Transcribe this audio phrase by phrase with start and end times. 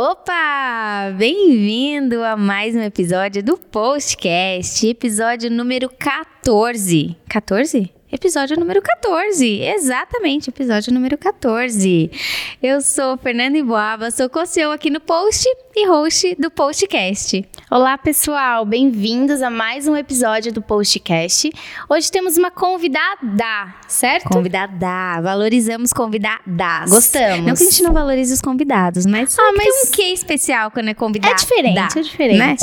[0.00, 1.12] Opa!
[1.18, 7.16] Bem-vindo a mais um episódio do Postcast, episódio número 14.
[7.28, 7.97] 14?
[8.10, 12.10] Episódio número 14, exatamente, episódio número 14.
[12.62, 15.46] Eu sou Fernanda Iboaba, sou co-CEO aqui no Post
[15.76, 17.46] e host do Postcast.
[17.70, 21.50] Olá, pessoal, bem-vindos a mais um episódio do Postcast.
[21.86, 24.30] Hoje temos uma convidada, certo?
[24.30, 26.88] Convidada, valorizamos convidadas.
[26.90, 27.46] Gostamos.
[27.46, 29.66] Não que a gente não valorize os convidados, mas, Ah, mas...
[29.66, 31.34] mas- tem um quê especial quando é convidado.
[31.34, 32.38] É diferente, é diferente.
[32.38, 32.56] Né?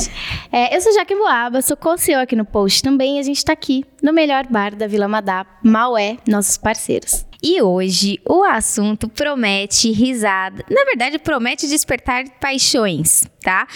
[0.52, 3.54] É, eu sou Jaque Boaba, sou co-CEO aqui no Post também e a gente tá
[3.54, 7.26] aqui no melhor bar da Vila Madá, Maué, nossos parceiros.
[7.42, 10.64] E hoje o assunto promete risada.
[10.70, 13.68] Na verdade, promete despertar paixões, tá?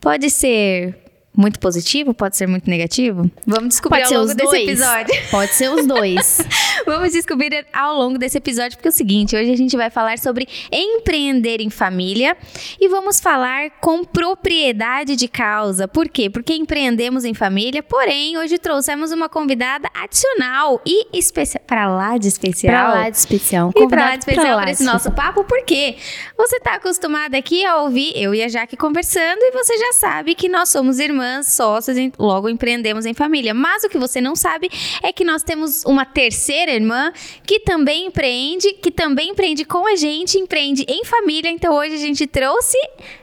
[0.00, 1.01] Pode ser
[1.34, 3.30] muito positivo, pode ser muito negativo.
[3.46, 4.68] Vamos descobrir Pode ao longo desse dois.
[4.68, 5.14] episódio.
[5.30, 6.38] Pode ser os dois.
[6.84, 10.18] Vamos descobrir ao longo desse episódio, porque é o seguinte: hoje a gente vai falar
[10.18, 12.36] sobre empreender em família
[12.80, 15.88] e vamos falar com propriedade de causa.
[15.88, 16.28] Por quê?
[16.28, 21.62] Porque empreendemos em família, porém, hoje trouxemos uma convidada adicional e especial.
[21.66, 22.72] Para lá de especial.
[22.72, 23.70] pra lá de especial.
[23.70, 25.96] E convidado lá de especial de esse nosso papo, porque
[26.36, 30.34] você tá acostumado aqui a ouvir eu e a Jaque conversando e você já sabe
[30.34, 33.54] que nós somos irmãs, sócias, logo empreendemos em família.
[33.54, 34.68] Mas o que você não sabe
[35.02, 37.12] é que nós temos uma terceira irmã
[37.46, 41.50] que também empreende, que também empreende com a gente, empreende em família.
[41.50, 42.76] Então hoje a gente trouxe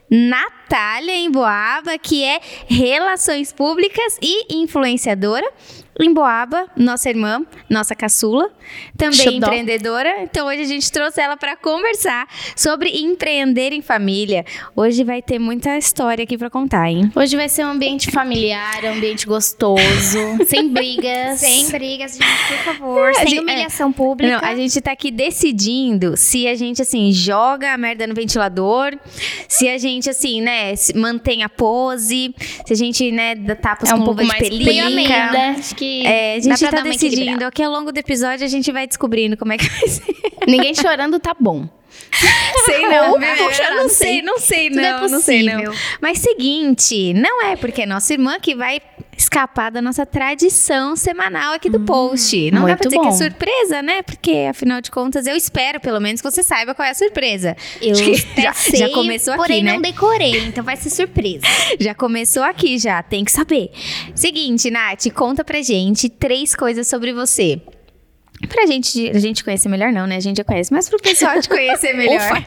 [0.09, 5.45] Natália em Boaba, que é Relações Públicas e influenciadora.
[6.01, 8.49] Em Boaba, nossa irmã, nossa caçula,
[8.97, 9.47] também Xodó.
[9.47, 10.23] empreendedora.
[10.23, 14.45] Então hoje a gente trouxe ela para conversar sobre empreender em família.
[14.75, 17.11] Hoje vai ter muita história aqui para contar, hein?
[17.13, 21.39] Hoje vai ser um ambiente familiar, um ambiente gostoso, sem brigas.
[21.39, 23.09] Sem brigas, gente, por favor.
[23.09, 24.39] A sem gente- humilhação pública.
[24.41, 28.97] Não, a gente tá aqui decidindo se a gente, assim, joga a merda no ventilador,
[29.49, 32.33] se a gente, assim, né, mantém a pose,
[32.65, 35.29] se a gente, né, dá tapas É um pouco luva de mais pelica.
[35.59, 37.45] Acho que É, a gente tá decidindo.
[37.45, 40.15] Aqui ao longo do episódio a gente vai descobrindo como é que vai ser.
[40.47, 41.67] Ninguém chorando tá bom.
[42.65, 44.21] sei não, Ou meu, vou chorar, não não sei, sei.
[44.21, 45.53] não sei, Tudo é não, não sei, não.
[45.53, 45.73] possível.
[46.01, 48.79] Mas seguinte, não é porque é nossa irmã que vai
[49.19, 52.49] escapar da nossa tradição semanal aqui do post.
[52.51, 53.17] Não dá pra dizer que é bom.
[53.17, 54.01] surpresa, né?
[54.01, 57.55] Porque, afinal de contas, eu espero, pelo menos, que você saiba qual é a surpresa.
[57.81, 57.95] Eu
[58.41, 59.73] já, sei, já começou aqui, porém né?
[59.73, 61.45] não decorei, então vai ser surpresa.
[61.79, 63.01] Já começou aqui, já.
[63.01, 63.71] Tem que saber.
[64.15, 67.61] Seguinte, Nath, conta pra gente três coisas sobre você.
[68.47, 70.15] Pra gente, a gente conhecer melhor não, né?
[70.15, 72.45] A gente já conhece, mas pro pessoal te conhecer melhor.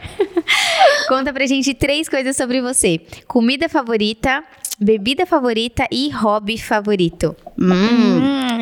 [1.07, 2.99] conta pra gente três coisas sobre você.
[3.27, 4.43] Comida favorita,
[4.79, 7.35] bebida favorita e hobby favorito.
[7.59, 7.71] Hum.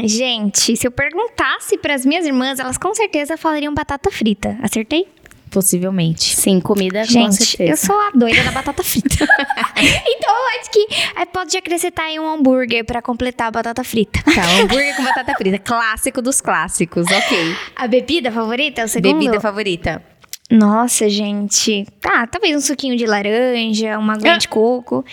[0.02, 4.58] Hum, gente, se eu perguntasse pras minhas irmãs, elas com certeza falariam batata frita.
[4.62, 5.08] Acertei?
[5.50, 6.34] Possivelmente.
[6.34, 7.72] Sim, comida com Gente, certeza.
[7.72, 9.10] eu sou a doida da batata frita.
[9.76, 14.22] então eu acho que aí pode acrescentar aí um hambúrguer pra completar a batata frita.
[14.24, 15.60] Tá, hambúrguer com batata frita.
[15.60, 17.56] Clássico dos clássicos, ok.
[17.76, 19.20] A bebida favorita é o segundo?
[19.20, 20.02] Bebida favorita.
[20.50, 21.86] Nossa, gente.
[22.00, 24.38] Tá, talvez um suquinho de laranja, uma aguinha Ah.
[24.38, 25.04] de coco.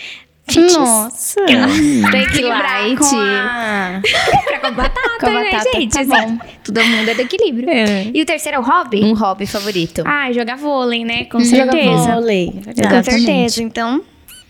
[0.49, 1.41] Gente, Nossa.
[1.41, 2.97] equilibrar light.
[2.97, 4.01] com a...
[4.45, 5.93] pra com batata, Com né, batata, gente?
[5.93, 6.37] tá bom.
[6.63, 7.69] Todo mundo é do equilíbrio.
[7.69, 8.11] É.
[8.13, 9.03] E o terceiro é o hobby?
[9.03, 10.03] Um hobby favorito.
[10.05, 11.25] Ah, jogar vôlei, né?
[11.25, 12.13] Com certeza.
[12.13, 12.51] vôlei.
[12.51, 13.63] Com certeza.
[13.63, 14.01] Então,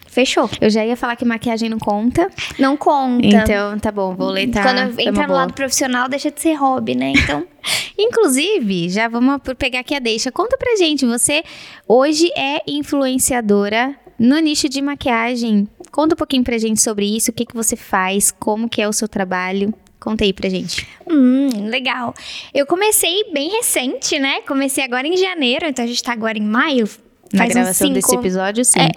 [0.08, 0.50] fechou.
[0.60, 2.30] Eu já ia falar que maquiagem não conta.
[2.58, 3.26] Não conta.
[3.26, 4.64] Então, tá bom, vou ler tá.
[4.64, 7.14] Quando foi entra no lado profissional, deixa de ser hobby, né?
[7.16, 7.46] Então,
[7.98, 10.31] Inclusive, já vamos pegar aqui a deixa.
[10.31, 11.44] Conta pra gente, você
[11.88, 15.68] hoje é influenciadora no nicho de maquiagem.
[15.91, 18.88] Conta um pouquinho pra gente sobre isso, o que, que você faz, como que é
[18.88, 19.74] o seu trabalho.
[20.00, 20.88] Conta aí pra gente.
[21.09, 22.13] hum, legal.
[22.53, 24.41] Eu comecei bem recente, né?
[24.41, 26.88] Comecei agora em janeiro, então a gente tá agora em maio.
[27.34, 27.94] Na gravação cinco...
[27.94, 28.80] desse episódio, sim.
[28.80, 28.91] É,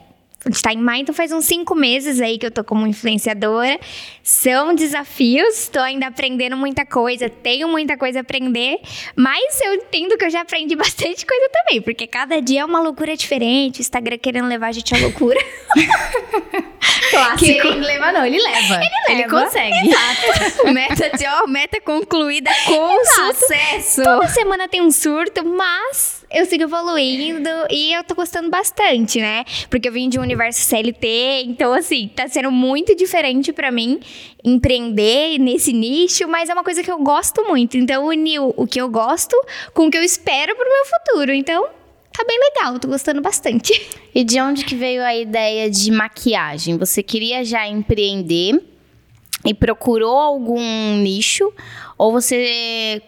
[0.45, 2.87] a gente tá em maio, então faz uns cinco meses aí que eu tô como
[2.87, 3.79] influenciadora.
[4.23, 8.79] São desafios, tô ainda aprendendo muita coisa, tenho muita coisa a aprender,
[9.15, 12.81] mas eu entendo que eu já aprendi bastante coisa também, porque cada dia é uma
[12.81, 15.39] loucura diferente, o Instagram querendo levar a gente à loucura.
[17.11, 17.63] Clássico.
[17.63, 18.81] Querendo levar, não, ele leva.
[19.09, 19.45] Ele, leva.
[19.45, 19.91] consegue.
[20.73, 24.03] meta, de, ó, meta concluída com sucesso.
[24.03, 29.45] Toda semana tem um surto, mas eu sigo evoluindo e eu tô gostando bastante, né?
[29.69, 34.01] Porque eu vim de um universo CLT, então assim, tá sendo muito diferente pra mim
[34.45, 37.77] empreender nesse nicho, mas é uma coisa que eu gosto muito.
[37.77, 39.37] Então uniu o que eu gosto
[39.75, 41.33] com o que eu espero pro meu futuro.
[41.33, 41.67] Então,
[42.13, 43.73] tá bem legal, tô gostando bastante.
[44.15, 46.77] E de onde que veio a ideia de maquiagem?
[46.79, 48.63] Você queria já empreender
[49.45, 51.53] e procurou algum nicho?
[51.99, 53.03] Ou você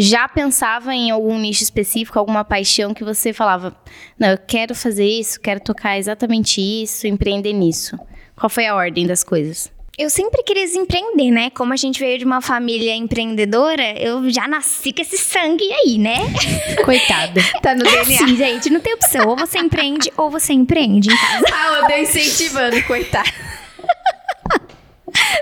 [0.00, 3.76] já pensava em algum nicho específico, alguma paixão que você falava,
[4.18, 7.98] não, eu quero fazer isso, quero tocar exatamente isso, empreender nisso?
[8.36, 9.70] Qual foi a ordem das coisas?
[9.98, 11.50] Eu sempre quis empreender, né?
[11.50, 15.98] Como a gente veio de uma família empreendedora, eu já nasci com esse sangue aí,
[15.98, 16.18] né?
[16.84, 17.40] Coitada.
[17.60, 18.02] Tá no É DNA.
[18.02, 19.26] assim, gente, não tem opção.
[19.26, 21.44] Ou você empreende ou você empreende em casa.
[21.52, 23.28] Ah, eu tô incentivando, coitado.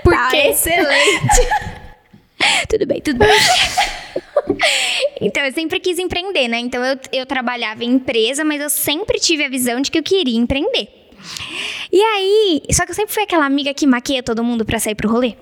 [0.03, 1.47] Por Tá excelente.
[2.67, 3.29] tudo bem, tudo bem.
[5.19, 6.59] Então, eu sempre quis empreender, né?
[6.59, 10.03] Então, eu, eu trabalhava em empresa, mas eu sempre tive a visão de que eu
[10.03, 10.87] queria empreender.
[11.91, 14.93] E aí, só que eu sempre fui aquela amiga que maquia todo mundo pra sair
[14.93, 15.33] pro rolê.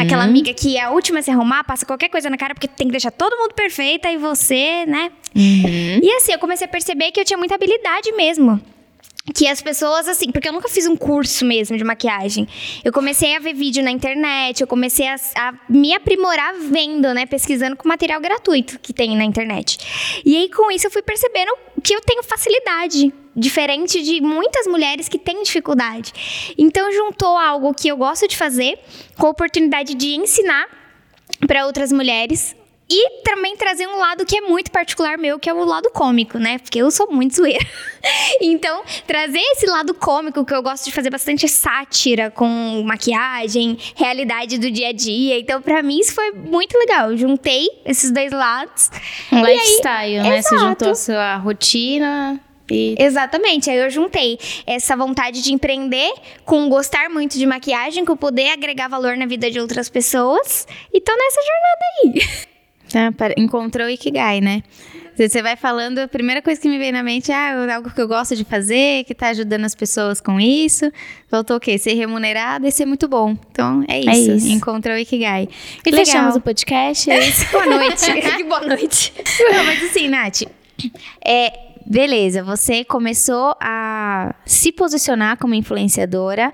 [0.00, 2.68] Aquela amiga que é a última a se arrumar, passa qualquer coisa na cara porque
[2.68, 5.10] tem que deixar todo mundo perfeita e você, né?
[6.02, 8.60] E assim, eu comecei a perceber que eu tinha muita habilidade mesmo.
[9.32, 12.46] Que as pessoas, assim, porque eu nunca fiz um curso mesmo de maquiagem.
[12.84, 17.24] Eu comecei a ver vídeo na internet, eu comecei a, a me aprimorar vendo, né?
[17.24, 20.22] Pesquisando com material gratuito que tem na internet.
[20.26, 23.14] E aí, com isso, eu fui percebendo que eu tenho facilidade.
[23.34, 26.12] Diferente de muitas mulheres que têm dificuldade.
[26.58, 28.78] Então, juntou algo que eu gosto de fazer
[29.16, 30.66] com a oportunidade de ensinar
[31.46, 32.54] para outras mulheres.
[32.88, 36.38] E também trazer um lado que é muito particular meu, que é o lado cômico,
[36.38, 36.58] né?
[36.58, 37.64] Porque eu sou muito zoeira.
[38.40, 44.58] Então, trazer esse lado cômico, que eu gosto de fazer bastante sátira com maquiagem, realidade
[44.58, 45.38] do dia a dia.
[45.38, 47.10] Então, pra mim, isso foi muito legal.
[47.10, 48.90] Eu juntei esses dois lados.
[49.32, 50.42] Um E aí- lifestyle, né?
[50.42, 50.68] Você Exato.
[50.68, 52.40] juntou a sua rotina
[52.70, 56.12] e Exatamente, aí eu juntei essa vontade de empreender
[56.44, 60.66] com gostar muito de maquiagem, com poder agregar valor na vida de outras pessoas.
[60.92, 62.44] E tô nessa jornada aí.
[63.12, 64.62] Para- encontrou o Ikigai, né?
[65.16, 68.00] Você vai falando, a primeira coisa que me veio na mente é ah, algo que
[68.00, 70.90] eu gosto de fazer, que tá ajudando as pessoas com isso.
[71.28, 71.78] Faltou o quê?
[71.78, 73.36] Ser remunerada e ser muito bom.
[73.52, 74.32] Então, é isso.
[74.32, 74.48] isso.
[74.48, 75.48] Encontrou o Ikigai.
[75.86, 76.04] E Legal.
[76.04, 77.08] fechamos o podcast.
[77.08, 77.46] é isso.
[77.52, 78.12] Boa noite.
[78.36, 79.12] que boa noite.
[79.38, 80.42] Não, mas assim, Nath,
[81.24, 81.52] é,
[81.86, 86.52] beleza, você começou a se posicionar como influenciadora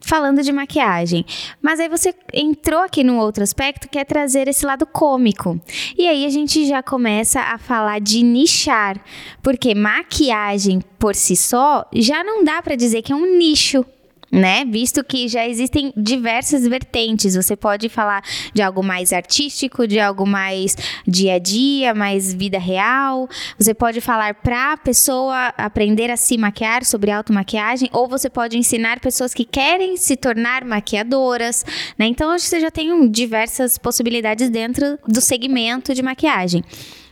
[0.00, 1.24] falando de maquiagem.
[1.60, 5.60] Mas aí você entrou aqui num outro aspecto que é trazer esse lado cômico.
[5.96, 8.98] E aí a gente já começa a falar de nichar,
[9.42, 13.84] porque maquiagem por si só já não dá pra dizer que é um nicho.
[14.32, 14.64] Né?
[14.64, 17.34] Visto que já existem diversas vertentes.
[17.34, 18.22] Você pode falar
[18.54, 23.28] de algo mais artístico, de algo mais dia a dia, mais vida real.
[23.58, 28.56] Você pode falar para a pessoa aprender a se maquiar sobre automaquiagem, ou você pode
[28.56, 31.64] ensinar pessoas que querem se tornar maquiadoras,
[31.98, 32.06] né?
[32.06, 36.62] Então você já tem diversas possibilidades dentro do segmento de maquiagem.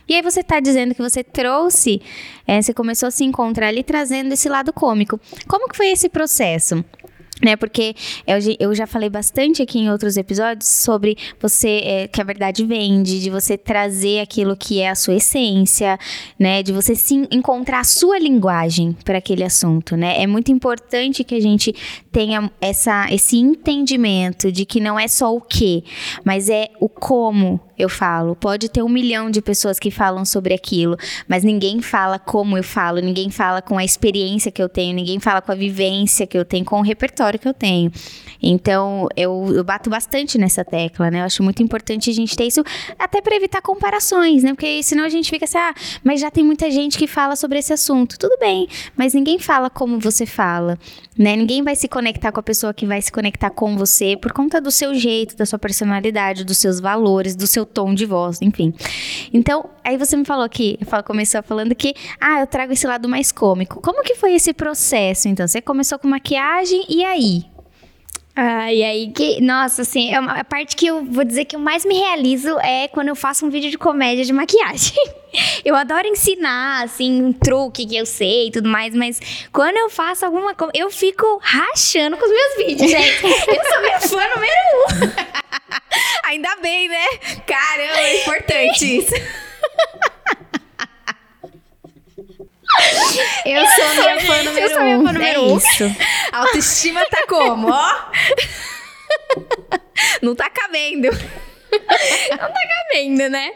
[0.09, 2.01] E aí você tá dizendo que você trouxe,
[2.47, 5.19] eh, você começou a se encontrar ali trazendo esse lado cômico.
[5.47, 6.83] Como que foi esse processo?
[7.43, 7.95] Né, porque
[8.59, 13.21] eu, já- falei bastante aqui em outros episódios sobre você é, que a verdade vende,
[13.21, 15.97] de você trazer aquilo que é a sua essência,
[16.37, 20.21] né, de você sim encontrar a sua linguagem para aquele assunto, né?
[20.21, 21.73] É muito importante que a gente
[22.11, 25.83] tenha essa, esse entendimento de que não é só o que,
[26.23, 28.35] mas é o como eu falo.
[28.35, 30.97] Pode ter um milhão de pessoas que falam sobre aquilo,
[31.27, 35.19] mas ninguém fala como eu falo, ninguém fala com a experiência que eu tenho, ninguém
[35.19, 37.89] fala com a vivência que eu tenho, com o repertório que eu tenho.
[38.41, 41.21] Então, eu, eu bato bastante nessa tecla, né?
[41.21, 42.63] Eu acho muito importante a gente ter isso,
[42.97, 44.51] até para evitar comparações, né?
[44.53, 45.73] Porque senão a gente fica assim, ah,
[46.03, 48.17] mas já tem muita gente que fala sobre esse assunto.
[48.19, 50.77] Tudo bem, mas ninguém fala como você fala,
[51.17, 51.35] né?
[51.35, 54.59] Ninguém vai se conectar com a pessoa que vai se conectar com você por conta
[54.59, 58.73] do seu jeito, da sua personalidade, dos seus valores, do seu tom de voz, enfim.
[59.33, 63.31] Então, aí você me falou que, começou falando que, ah, eu trago esse lado mais
[63.31, 63.81] cômico.
[63.81, 65.47] Como que foi esse processo, então?
[65.47, 67.58] Você começou com maquiagem e aí?
[68.41, 69.41] Ah, e aí que.
[69.41, 72.57] Nossa, assim, é uma, a parte que eu vou dizer que eu mais me realizo
[72.59, 74.95] é quando eu faço um vídeo de comédia de maquiagem.
[75.63, 79.19] Eu adoro ensinar, assim, um truque que eu sei e tudo mais, mas
[79.53, 83.23] quando eu faço alguma coisa, eu fico rachando com os meus vídeos, gente.
[83.23, 86.25] Eu sou minha fã número um.
[86.25, 87.05] Ainda bem, né?
[87.45, 89.13] Caramba, é importante isso.
[93.45, 95.05] Eu sou minha fã número eu sou minha um.
[95.05, 95.57] fã número é um.
[95.57, 95.83] isso.
[96.31, 98.11] A autoestima tá como, ó?
[100.21, 101.09] Não tá cabendo.
[102.93, 103.51] vendo, né?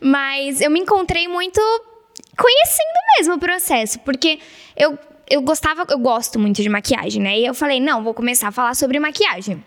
[0.00, 1.60] Mas eu me encontrei muito
[2.36, 4.38] conhecendo mesmo o processo, porque
[4.76, 7.38] eu, eu gostava, eu gosto muito de maquiagem, né?
[7.38, 9.64] E eu falei, não, vou começar a falar sobre maquiagem.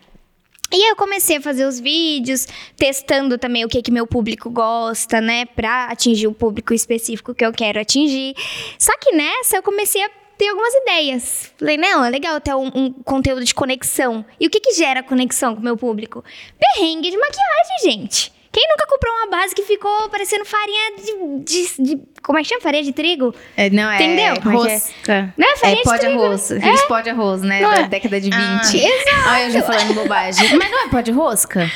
[0.72, 2.46] E aí eu comecei a fazer os vídeos,
[2.76, 7.44] testando também o que que meu público gosta, né, Pra atingir o público específico que
[7.44, 8.34] eu quero atingir.
[8.78, 11.52] Só que nessa eu comecei a ter algumas ideias.
[11.58, 14.24] Falei, não, é legal ter um, um conteúdo de conexão.
[14.38, 16.24] E o que que gera conexão com o meu público?
[16.58, 18.39] Perrengue de maquiagem, gente.
[18.52, 21.44] Quem nunca comprou uma base que ficou parecendo farinha de.
[21.44, 22.60] de- de- como é que chama?
[22.60, 23.32] Farinha de trigo?
[23.56, 23.94] É, não, é.
[23.94, 24.24] Entendeu?
[24.24, 24.40] é é?
[24.40, 25.34] Rosca.
[25.36, 26.22] Não é É farinha de pó de trigo.
[26.24, 26.52] arroz.
[26.52, 27.60] Aqueles pó de arroz, né?
[27.60, 27.88] Não da é?
[27.88, 28.36] década de 20.
[28.36, 30.56] Ah, Olha, eu já falando bobagem.
[30.56, 31.70] Mas não é pó de rosca?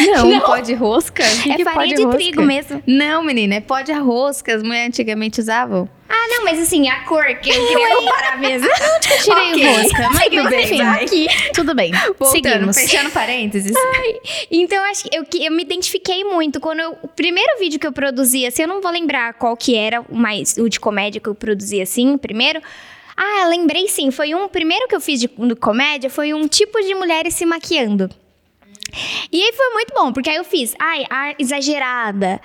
[0.00, 0.40] Não, Não.
[0.40, 1.22] pó de rosca?
[1.42, 2.18] Que É que farinha de rosca?
[2.18, 2.82] trigo mesmo.
[2.86, 3.92] Não, menina, é pó de
[4.42, 5.88] que as mulheres antigamente usavam.
[6.08, 8.68] Ah, não, mas assim, a cor que eu queria comparar mesmo.
[8.70, 9.82] Eu tirei Ok.
[9.82, 11.26] rosca, mas tudo bem, Enfim, aqui.
[11.54, 11.92] Tudo bem.
[12.18, 12.76] Voltando, Seguimos.
[12.78, 13.72] fechando parênteses.
[14.50, 16.60] Então, eu acho que eu, que eu me identifiquei muito.
[16.60, 19.74] Quando eu, o primeiro vídeo que eu produzi, assim, eu não vou lembrar qual que
[19.74, 22.60] era, o mais o de comédia que eu produzi assim, primeiro.
[23.16, 24.10] Ah, lembrei sim.
[24.10, 24.48] Foi um.
[24.48, 28.10] primeiro que eu fiz de, de comédia foi um tipo de mulheres se maquiando.
[29.32, 32.40] E aí foi muito bom, porque aí eu fiz, ai, a exagerada.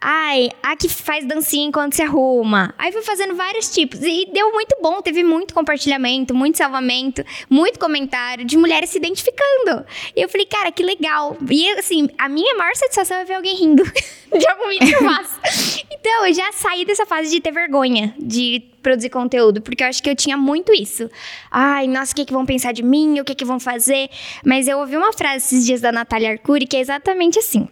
[0.00, 2.74] Ai, a que faz dancinha enquanto se arruma.
[2.78, 4.00] Aí fui fazendo vários tipos.
[4.02, 9.84] E deu muito bom, teve muito compartilhamento, muito salvamento, muito comentário de mulheres se identificando.
[10.14, 11.36] E eu falei, cara, que legal.
[11.50, 13.84] E assim, a minha maior satisfação é ver alguém rindo
[14.38, 15.84] de algum vídeo faço.
[15.90, 20.02] Então, eu já saí dessa fase de ter vergonha de produzir conteúdo, porque eu acho
[20.02, 21.10] que eu tinha muito isso.
[21.50, 23.20] Ai, nossa, o que, que vão pensar de mim?
[23.20, 24.10] O que, que vão fazer?
[24.44, 27.68] Mas eu ouvi uma frase esses dias da Natália Arcuri que é exatamente assim: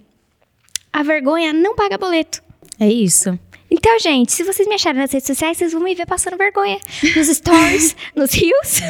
[0.93, 2.43] A vergonha não paga boleto.
[2.81, 3.39] É isso.
[3.71, 6.79] Então, gente, se vocês me acharem nas redes sociais, vocês vão me ver passando vergonha.
[7.17, 8.83] Nos stories, nos rios.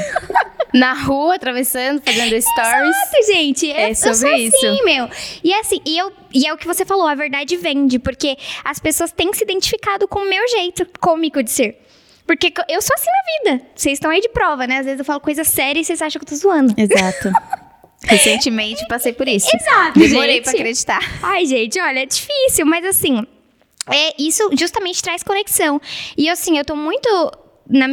[0.75, 2.97] Na rua, atravessando, fazendo stories.
[2.97, 3.71] Exato, gente.
[3.71, 4.57] É eu sobre sou isso.
[4.57, 5.09] assim, meu.
[5.45, 8.37] E é assim, e, eu, e é o que você falou, a verdade vende, porque
[8.65, 11.79] as pessoas têm se identificado com o meu jeito cômico de ser.
[12.27, 13.67] Porque eu sou assim na vida.
[13.75, 14.79] Vocês estão aí de prova, né?
[14.79, 16.75] Às vezes eu falo coisa séria e vocês acham que eu tô zoando.
[16.77, 17.31] Exato.
[18.05, 19.49] Recentemente passei por isso.
[19.55, 20.45] Exato, Demorei gente.
[20.45, 21.01] pra acreditar.
[21.23, 23.25] Ai, gente, olha, é difícil, mas assim,
[23.89, 25.81] é, isso justamente traz conexão.
[26.17, 27.09] E assim, eu tô muito
[27.73, 27.87] na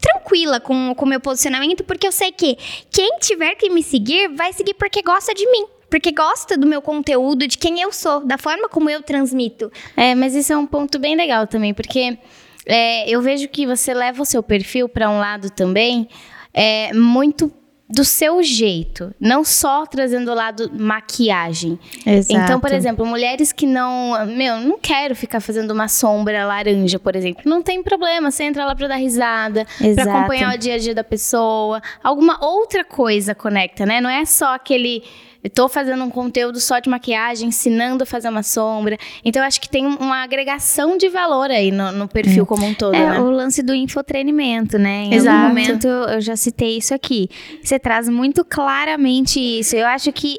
[0.00, 2.58] tranquila com o meu posicionamento, porque eu sei que
[2.90, 5.66] quem tiver que me seguir, vai seguir porque gosta de mim.
[5.88, 9.72] Porque gosta do meu conteúdo, de quem eu sou, da forma como eu transmito.
[9.96, 12.16] É, mas isso é um ponto bem legal também, porque
[12.64, 16.08] é, eu vejo que você leva o seu perfil para um lado também
[16.54, 17.52] é, muito
[17.90, 21.78] do seu jeito, não só trazendo o lado maquiagem.
[22.06, 22.40] Exato.
[22.40, 27.16] Então, por exemplo, mulheres que não, meu, não quero ficar fazendo uma sombra laranja, por
[27.16, 29.66] exemplo, não tem problema, você entra lá para dar risada,
[29.96, 34.00] para acompanhar o dia a dia da pessoa, alguma outra coisa conecta, né?
[34.00, 35.02] Não é só aquele
[35.48, 38.98] tô fazendo um conteúdo só de maquiagem, ensinando a fazer uma sombra.
[39.24, 42.94] Então, acho que tem uma agregação de valor aí no, no perfil como um todo,
[42.94, 43.20] É né?
[43.20, 45.04] o lance do infotreinamento, né?
[45.04, 45.36] Em Exato.
[45.36, 47.28] algum momento eu já citei isso aqui.
[47.62, 49.76] Você traz muito claramente isso.
[49.76, 50.38] Eu acho que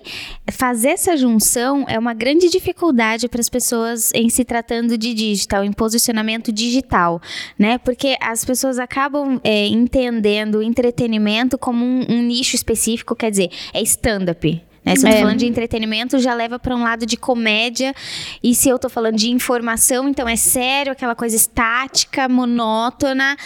[0.51, 5.63] fazer essa junção é uma grande dificuldade para as pessoas em se tratando de digital,
[5.63, 7.22] em posicionamento digital,
[7.58, 7.77] né?
[7.77, 13.50] Porque as pessoas acabam é, entendendo o entretenimento como um, um nicho específico, quer dizer,
[13.74, 14.62] é stand-up.
[14.83, 14.95] Né?
[14.95, 15.21] Se eu tô É.
[15.21, 17.93] falando de entretenimento, já leva para um lado de comédia.
[18.43, 23.38] E se eu tô falando de informação, então é sério, aquela coisa estática, monótona.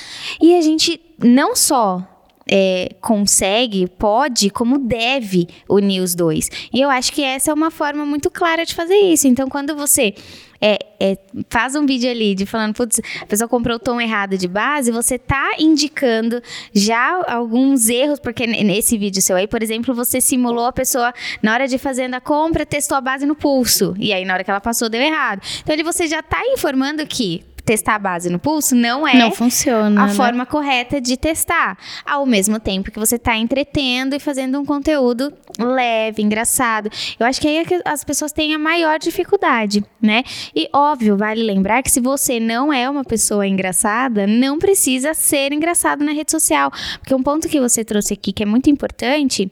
[0.41, 2.01] E a gente não só
[2.49, 6.47] é, consegue, pode, como deve unir os dois.
[6.71, 9.27] E eu acho que essa é uma forma muito clara de fazer isso.
[9.27, 10.13] Então, quando você
[10.62, 11.17] é, é,
[11.50, 14.91] faz um vídeo ali de falando, putz, a pessoa comprou o tom errado de base,
[14.91, 16.41] você tá indicando
[16.74, 21.53] já alguns erros, porque nesse vídeo seu aí, por exemplo, você simulou a pessoa na
[21.53, 23.93] hora de fazendo a compra, testou a base no pulso.
[23.97, 25.41] E aí, na hora que ela passou, deu errado.
[25.62, 29.31] Então, ali você já tá informando que testar a base no pulso não é Não
[29.31, 30.03] funciona.
[30.03, 30.13] a né?
[30.13, 31.77] forma correta de testar.
[32.05, 36.89] Ao mesmo tempo que você está entretendo e fazendo um conteúdo leve, engraçado.
[37.19, 40.24] Eu acho que aí é que as pessoas têm a maior dificuldade, né?
[40.55, 45.51] E óbvio, vale lembrar que se você não é uma pessoa engraçada, não precisa ser
[45.51, 46.72] engraçado na rede social.
[47.00, 49.51] Porque um ponto que você trouxe aqui que é muito importante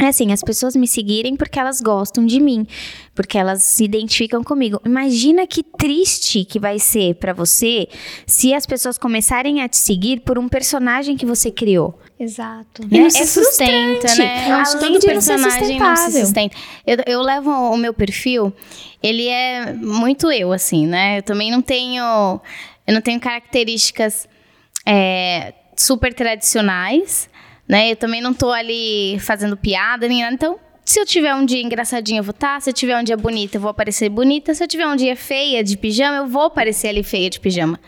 [0.00, 2.66] é assim, as pessoas me seguirem porque elas gostam de mim,
[3.14, 4.80] porque elas se identificam comigo.
[4.84, 7.88] Imagina que triste que vai ser pra você
[8.26, 11.96] se as pessoas começarem a te seguir por um personagem que você criou.
[12.18, 12.82] Exato.
[12.90, 14.50] E não É- se é sustenta, né?
[14.50, 16.26] Eu acho que Além todo de não ser personagem não se sustentável.
[16.26, 16.56] sustenta.
[16.86, 18.52] Eu, eu levo o meu perfil,
[19.02, 21.18] ele é muito eu, assim, né?
[21.18, 22.02] Eu também não tenho.
[22.86, 24.28] Eu não tenho características
[24.86, 27.28] é, super tradicionais,
[27.68, 27.92] né?
[27.92, 30.34] Eu também não tô ali fazendo piada nem nada.
[30.34, 32.60] Então, se eu tiver um dia engraçadinho, eu vou estar.
[32.60, 34.52] Se eu tiver um dia bonito, eu vou aparecer bonita.
[34.54, 37.80] Se eu tiver um dia feia de pijama, eu vou aparecer ali feia de pijama.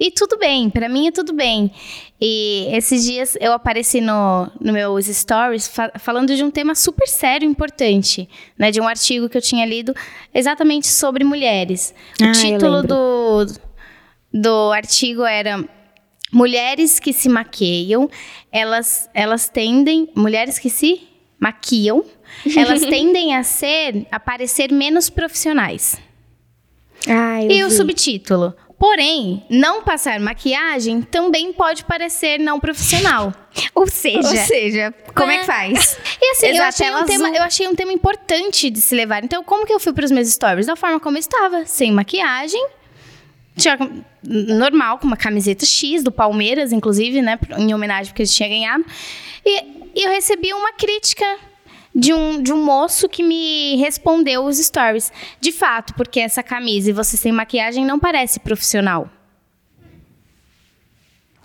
[0.00, 1.72] E tudo bem, pra mim é tudo bem.
[2.20, 7.08] E esses dias eu apareci no, no meus stories fa- falando de um tema super
[7.08, 8.70] sério e importante, né?
[8.70, 9.92] De um artigo que eu tinha lido
[10.32, 11.92] exatamente sobre mulheres.
[12.22, 13.46] O Ah, título do,
[14.32, 15.64] do artigo era
[16.32, 18.08] Mulheres que se maqueiam,
[18.52, 20.10] elas, elas tendem.
[20.14, 21.08] Mulheres que se
[21.38, 22.04] maquiam,
[22.56, 26.00] elas tendem a ser, a parecer menos profissionais.
[27.08, 27.76] Ah, E o vi.
[27.76, 28.54] subtítulo.
[28.78, 33.32] Porém, não passar maquiagem também pode parecer não profissional.
[33.74, 35.98] Ou seja, Ou seja, como é, que faz?
[36.22, 39.24] E assim, eu achei, um tema, eu achei um tema importante de se levar.
[39.24, 40.66] Então, como que eu fui pros meus stories?
[40.66, 42.64] Da forma como eu estava, sem maquiagem.
[43.58, 43.76] Tinha,
[44.22, 47.38] normal, com uma camiseta X do Palmeiras, inclusive, né?
[47.58, 48.84] Em homenagem porque eles tinham ganhado.
[49.44, 51.26] E, e eu recebi uma crítica
[51.94, 55.12] de um, de um moço que me respondeu os stories.
[55.40, 59.10] De fato, porque essa camisa e você sem maquiagem não parece profissional.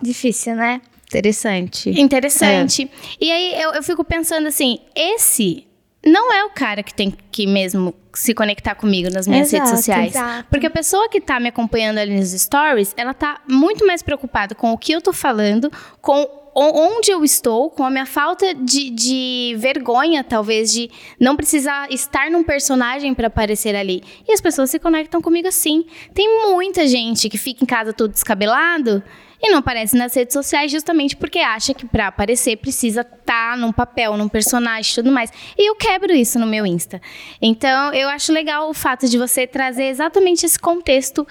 [0.01, 0.82] difícil, né?
[1.08, 1.89] Interessante.
[1.89, 2.89] Interessante.
[3.20, 5.67] E aí eu, eu fico pensando assim, esse
[6.05, 9.79] não é o cara que tem que mesmo se conectar comigo nas minhas Exato, redes
[9.79, 10.15] sociais.
[10.15, 10.48] exato.
[10.50, 14.53] Porque a pessoa que tá me acompanhando ali nos stories, ela tá muito mais preocupada
[14.53, 18.91] com o que eu tô falando, com onde eu estou, com a minha falta de,
[18.91, 24.03] de vergonha, talvez, de não precisar estar num personagem para aparecer ali.
[24.27, 25.86] E as pessoas se conectam comigo assim.
[26.13, 29.01] Tem muita gente que fica em casa todo descabelado
[29.43, 33.73] e não aparece nas redes sociais justamente porque acha que para aparecer precisa estar num
[33.73, 35.29] papel, num personagem e tudo mais.
[35.57, 37.01] E eu quebro isso no meu Insta.
[37.41, 41.27] Então, eu acho legal o fato de você trazer exatamente esse contexto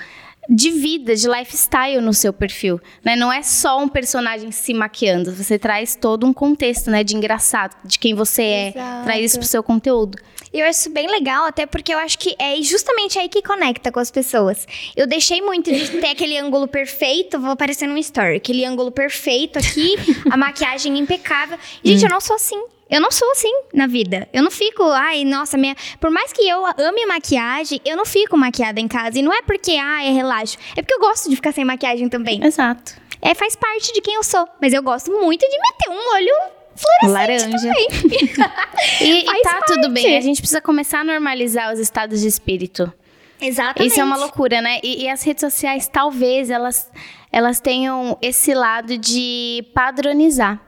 [0.48, 3.14] de vida, de lifestyle no seu perfil, né?
[3.14, 7.76] Não é só um personagem se maquiando, você traz todo um contexto, né, de engraçado,
[7.84, 9.04] de quem você é, Exato.
[9.04, 10.18] traz isso pro seu conteúdo.
[10.52, 13.40] E eu acho isso bem legal, até porque eu acho que é justamente aí que
[13.40, 14.66] conecta com as pessoas.
[14.94, 19.58] Eu deixei muito de ter aquele ângulo perfeito, vou aparecer num story, aquele ângulo perfeito
[19.58, 19.94] aqui,
[20.30, 21.58] a maquiagem impecável.
[21.82, 22.62] Gente, eu não sou assim.
[22.92, 24.28] Eu não sou assim na vida.
[24.34, 25.74] Eu não fico, ai, nossa, minha.
[25.98, 29.18] Por mais que eu ame maquiagem, eu não fico maquiada em casa.
[29.18, 30.58] E não é porque, ah, é relaxo.
[30.76, 32.44] É porque eu gosto de ficar sem maquiagem também.
[32.44, 33.00] Exato.
[33.22, 34.46] É, faz parte de quem eu sou.
[34.60, 36.34] Mas eu gosto muito de meter um olho
[36.76, 37.58] fluorescente Laranja.
[37.58, 37.88] também.
[39.00, 40.16] E, e tá tudo bem, parte.
[40.16, 42.92] a gente precisa começar a normalizar os estados de espírito.
[43.40, 43.90] Exatamente.
[43.90, 44.80] Isso é uma loucura, né?
[44.82, 46.90] E, e as redes sociais, talvez, elas,
[47.30, 50.60] elas tenham esse lado de padronizar.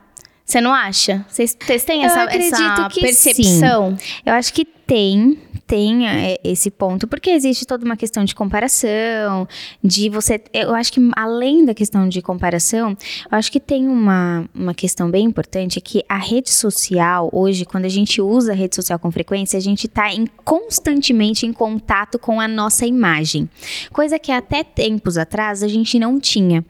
[0.45, 1.25] Você não acha?
[1.27, 3.97] Vocês têm essa, essa que percepção?
[4.23, 9.47] Eu acho que tem, tem é, esse ponto, porque existe toda uma questão de comparação,
[9.83, 10.39] de você.
[10.53, 12.91] Eu acho que além da questão de comparação,
[13.31, 17.85] eu acho que tem uma, uma questão bem importante que a rede social, hoje, quando
[17.85, 22.19] a gente usa a rede social com frequência, a gente está em, constantemente em contato
[22.19, 23.49] com a nossa imagem.
[23.91, 26.63] Coisa que até tempos atrás a gente não tinha.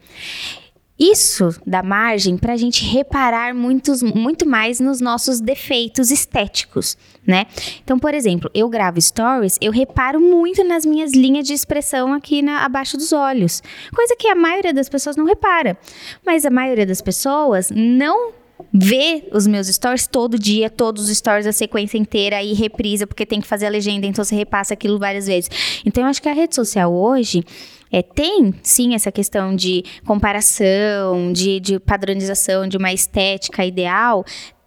[0.98, 7.46] Isso dá margem para a gente reparar muitos, muito mais nos nossos defeitos estéticos, né?
[7.84, 12.40] Então, por exemplo, eu gravo stories, eu reparo muito nas minhas linhas de expressão aqui
[12.40, 13.62] na- abaixo dos olhos,
[13.94, 15.76] coisa que a maioria das pessoas não repara.
[16.24, 18.32] Mas a maioria das pessoas não
[18.72, 23.26] vê os meus stories todo dia, todos os stories, a sequência inteira e reprisa, porque
[23.26, 25.50] tem que fazer a legenda, então você repassa aquilo várias vezes.
[25.84, 27.44] Então, eu acho que a rede social hoje
[27.90, 34.24] é, tem sim essa questão de comparação, de, de padronização, de uma estética ideal.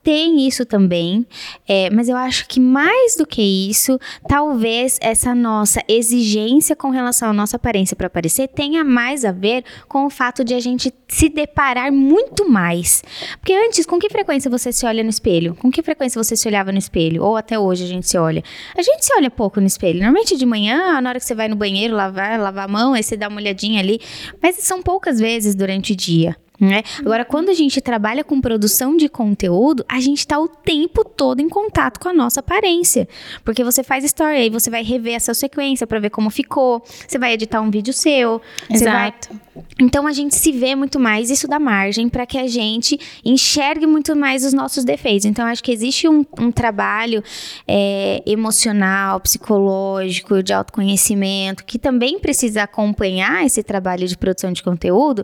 [0.10, 1.24] Tem isso também,
[1.68, 7.30] é, mas eu acho que mais do que isso, talvez essa nossa exigência com relação
[7.30, 10.92] à nossa aparência para aparecer tenha mais a ver com o fato de a gente
[11.08, 13.04] se deparar muito mais.
[13.40, 15.54] Porque antes, com que frequência você se olha no espelho?
[15.54, 17.24] Com que frequência você se olhava no espelho?
[17.24, 18.44] Ou até hoje a gente se olha?
[18.76, 20.00] A gente se olha pouco no espelho.
[20.00, 23.04] Normalmente de manhã, na hora que você vai no banheiro lavar, lavar a mão, aí
[23.04, 24.02] você dá uma olhadinha ali.
[24.42, 26.36] Mas são poucas vezes durante o dia.
[26.60, 26.84] Né?
[27.00, 31.40] Agora, quando a gente trabalha com produção de conteúdo, a gente está o tempo todo
[31.40, 33.08] em contato com a nossa aparência.
[33.46, 37.18] Porque você faz story, aí você vai rever essa sequência para ver como ficou, você
[37.18, 39.40] vai editar um vídeo seu, você vai Exato.
[39.80, 43.88] então a gente se vê muito mais, isso dá margem para que a gente enxergue
[43.88, 45.26] muito mais os nossos defeitos.
[45.26, 47.24] Então acho que existe um, um trabalho
[47.68, 55.24] é, emocional, psicológico, de autoconhecimento, que também precisa acompanhar esse trabalho de produção de conteúdo,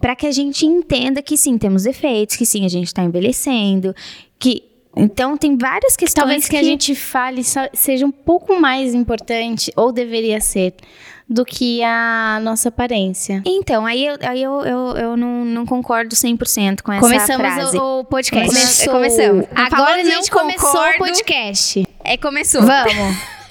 [0.00, 3.94] para que a gente entenda que sim, temos defeitos, que sim, a gente está envelhecendo,
[4.38, 4.62] que.
[4.94, 9.72] Então tem várias questões Talvez que, a gente fale só- seja um pouco mais importante,
[9.74, 10.74] ou deveria ser,
[11.26, 13.42] do que a nossa aparência.
[13.46, 17.78] Então, aí eu, aí eu, eu, eu não, não concordo 100% com essa Começamos frase.
[17.78, 18.84] o, o podcast.
[18.84, 19.46] Come- começamos.
[19.54, 20.94] Agora a gente não começou concordo.
[20.94, 21.86] o podcast.
[22.04, 22.60] É, começou.
[22.60, 23.41] Vamos.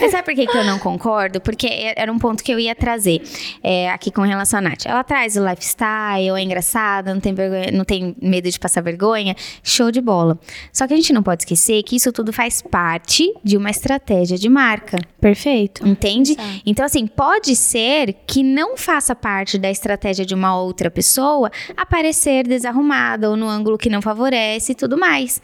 [0.00, 1.40] Mas sabe por que, que eu não concordo?
[1.40, 3.22] Porque era um ponto que eu ia trazer
[3.62, 4.86] é, aqui com relação à Nath.
[4.86, 9.36] Ela traz o lifestyle, é engraçada, não tem, vergonha, não tem medo de passar vergonha.
[9.62, 10.38] Show de bola.
[10.72, 14.38] Só que a gente não pode esquecer que isso tudo faz parte de uma estratégia
[14.38, 14.98] de marca.
[15.20, 15.86] Perfeito.
[15.86, 16.32] Entende?
[16.32, 16.62] Exato.
[16.64, 22.46] Então, assim, pode ser que não faça parte da estratégia de uma outra pessoa aparecer
[22.46, 25.42] desarrumada ou no ângulo que não favorece e tudo mais.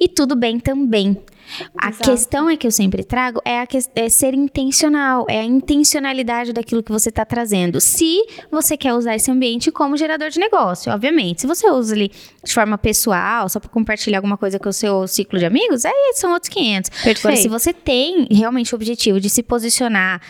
[0.00, 1.16] E tudo bem também.
[1.76, 2.10] A Exato.
[2.10, 6.52] questão é que eu sempre trago é, a que, é ser intencional, é a intencionalidade
[6.52, 7.80] daquilo que você está trazendo.
[7.80, 11.42] Se você quer usar esse ambiente como gerador de negócio, obviamente.
[11.42, 12.10] Se você usa ali
[12.42, 16.12] de forma pessoal, só para compartilhar alguma coisa com o seu ciclo de amigos, aí
[16.14, 16.90] são outros 500.
[16.90, 17.18] Perfeito.
[17.20, 20.20] Agora, se você tem realmente o objetivo de se posicionar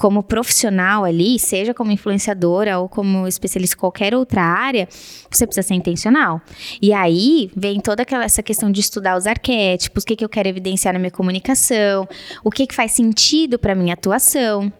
[0.00, 4.88] como profissional ali, seja como influenciadora ou como especialista em qualquer outra área,
[5.30, 6.40] você precisa ser intencional.
[6.80, 10.28] E aí vem toda aquela essa questão de estudar os arquétipos, o que, que eu
[10.30, 12.08] quero evidenciar na minha comunicação,
[12.42, 14.72] o que, que faz sentido para minha atuação.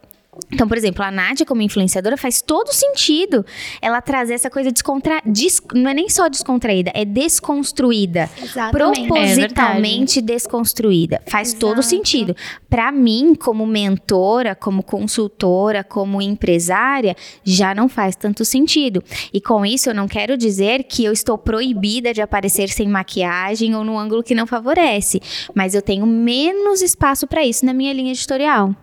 [0.50, 3.44] Então, por exemplo, a Nádia, como influenciadora, faz todo sentido
[3.81, 5.20] ela trazer essa coisa descontra...
[5.24, 5.61] Des...
[5.74, 8.29] não é nem só descontraída, é desconstruída.
[8.40, 9.07] Exatamente.
[9.07, 11.22] Propositalmente é desconstruída.
[11.26, 11.61] Faz Exato.
[11.61, 12.35] todo sentido.
[12.68, 19.03] Para mim, como mentora, como consultora, como empresária, já não faz tanto sentido.
[19.33, 23.74] E com isso, eu não quero dizer que eu estou proibida de aparecer sem maquiagem
[23.74, 25.20] ou no ângulo que não favorece.
[25.55, 28.74] Mas eu tenho menos espaço para isso na minha linha editorial.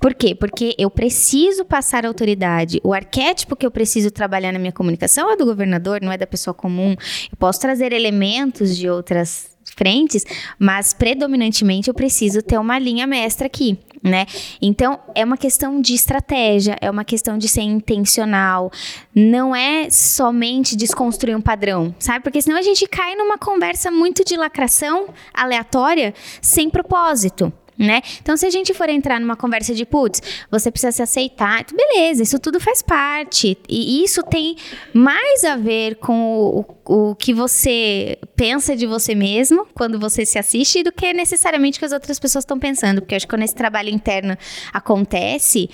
[0.00, 0.34] Por quê?
[0.34, 2.80] Porque eu preciso passar autoridade.
[2.82, 6.26] O arquétipo que eu preciso trabalhar na minha comunicação é do governador, não é da
[6.26, 6.92] pessoa comum.
[7.30, 10.24] Eu posso trazer elementos de outras frentes,
[10.58, 14.26] mas predominantemente eu preciso ter uma linha mestra aqui, né?
[14.60, 18.70] Então é uma questão de estratégia, é uma questão de ser intencional,
[19.14, 22.22] não é somente desconstruir um padrão, sabe?
[22.22, 28.00] Porque senão a gente cai numa conversa muito de lacração aleatória, sem propósito né?
[28.20, 32.22] Então, se a gente for entrar numa conversa de putz, você precisa se aceitar, beleza,
[32.22, 33.56] isso tudo faz parte.
[33.68, 34.56] E isso tem
[34.92, 40.38] mais a ver com o, o que você pensa de você mesmo quando você se
[40.38, 43.00] assiste do que necessariamente que as outras pessoas estão pensando.
[43.00, 44.36] Porque eu acho que quando esse trabalho interno
[44.72, 45.68] acontece,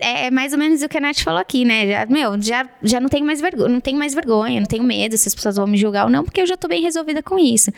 [0.00, 1.86] é, é mais ou menos o que a Nath falou aqui, né?
[1.86, 5.16] Já, meu, já, já não tenho mais vergonha, não tenho mais vergonha, não tenho medo
[5.16, 7.38] se as pessoas vão me julgar ou não, porque eu já tô bem resolvida com
[7.38, 7.70] isso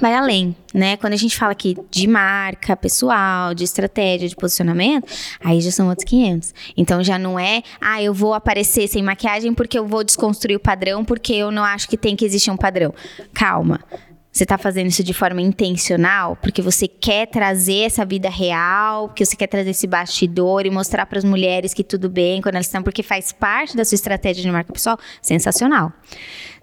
[0.00, 0.96] vai além, né?
[0.96, 5.06] Quando a gente fala aqui de marca pessoal, de estratégia, de posicionamento,
[5.42, 6.54] aí já são outros 500.
[6.76, 10.60] Então já não é, ah, eu vou aparecer sem maquiagem porque eu vou desconstruir o
[10.60, 12.94] padrão, porque eu não acho que tem que existir um padrão.
[13.32, 13.80] Calma.
[14.34, 19.24] Você está fazendo isso de forma intencional, porque você quer trazer essa vida real, porque
[19.24, 22.66] você quer trazer esse bastidor e mostrar para as mulheres que tudo bem quando elas
[22.66, 24.98] estão, porque faz parte da sua estratégia de marca pessoal.
[25.22, 25.92] Sensacional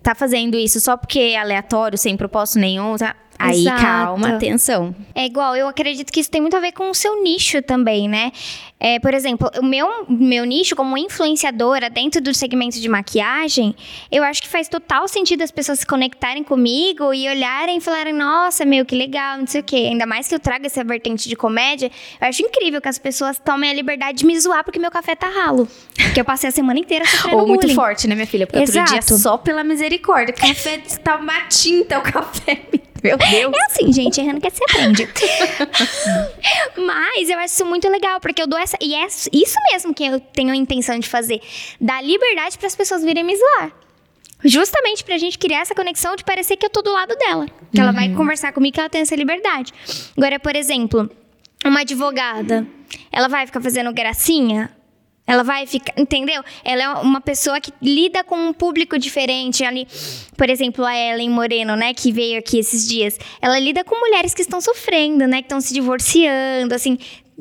[0.01, 3.15] tá fazendo isso só porque é aleatório, sem propósito nenhum, tá?
[3.41, 3.81] Aí, Exato.
[3.81, 4.95] calma, atenção.
[5.15, 8.07] É igual, eu acredito que isso tem muito a ver com o seu nicho também,
[8.07, 8.31] né?
[8.79, 13.75] É, por exemplo, o meu, meu nicho como influenciadora dentro do segmento de maquiagem,
[14.11, 18.13] eu acho que faz total sentido as pessoas se conectarem comigo e olharem e falarem,
[18.13, 19.87] nossa, meu, que legal, não sei o quê.
[19.91, 23.39] Ainda mais que eu traga essa vertente de comédia, eu acho incrível que as pessoas
[23.39, 25.67] tomem a liberdade de me zoar porque meu café tá ralo.
[25.95, 28.47] Porque eu passei a semana inteira sofrendo Ou muito forte, né, minha filha?
[28.47, 28.91] Porque Exato.
[28.93, 32.61] outro dia, só pela misericórdia, o café tá uma tinta, o café...
[33.03, 33.53] Meu Deus.
[33.53, 35.07] É assim, gente, errando que você aprende.
[36.77, 38.77] Mas eu acho isso muito legal, porque eu dou essa.
[38.81, 41.41] E é isso mesmo que eu tenho a intenção de fazer:
[41.79, 43.71] dar liberdade para as pessoas virem me zoar.
[44.43, 47.45] Justamente pra gente criar essa conexão de parecer que eu tô do lado dela.
[47.71, 47.83] Que uhum.
[47.83, 48.15] ela vai uhum.
[48.15, 49.71] conversar comigo, que ela tem essa liberdade.
[50.17, 51.09] Agora, por exemplo,
[51.63, 52.65] uma advogada,
[53.11, 54.71] ela vai ficar fazendo gracinha?
[55.31, 56.43] Ela vai ficar, entendeu?
[56.61, 59.63] Ela é uma pessoa que lida com um público diferente.
[59.63, 59.87] Ali,
[60.35, 63.17] por exemplo, a Ellen Moreno, né, que veio aqui esses dias.
[63.41, 66.97] Ela lida com mulheres que estão sofrendo, né, que estão se divorciando, assim.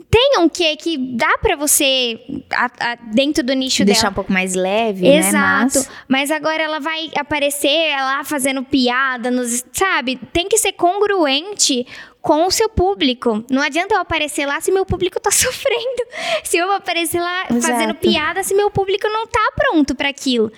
[0.09, 2.18] Tem um que que dá para você
[2.55, 4.12] a, a, dentro do nicho deixar dela.
[4.12, 5.33] um pouco mais leve, Exato.
[5.33, 5.66] né?
[5.66, 5.90] Exato.
[6.09, 6.29] Mas...
[6.29, 10.18] mas agora ela vai aparecer lá fazendo piada, nos, sabe?
[10.33, 11.85] Tem que ser congruente
[12.20, 13.44] com o seu público.
[13.50, 16.02] Não adianta eu aparecer lá se meu público tá sofrendo.
[16.44, 17.72] Se eu aparecer lá Exato.
[17.72, 20.52] fazendo piada se meu público não tá pronto para aquilo.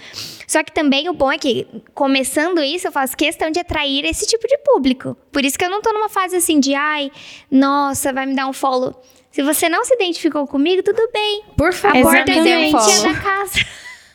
[0.47, 4.27] Só que também o bom é que, começando isso, eu faço questão de atrair esse
[4.27, 5.17] tipo de público.
[5.31, 7.11] Por isso que eu não tô numa fase assim de, ai,
[7.51, 9.01] nossa, vai me dar um follow.
[9.31, 11.43] Se você não se identificou comigo, tudo bem.
[11.57, 13.65] Por favor, a porta é da casa.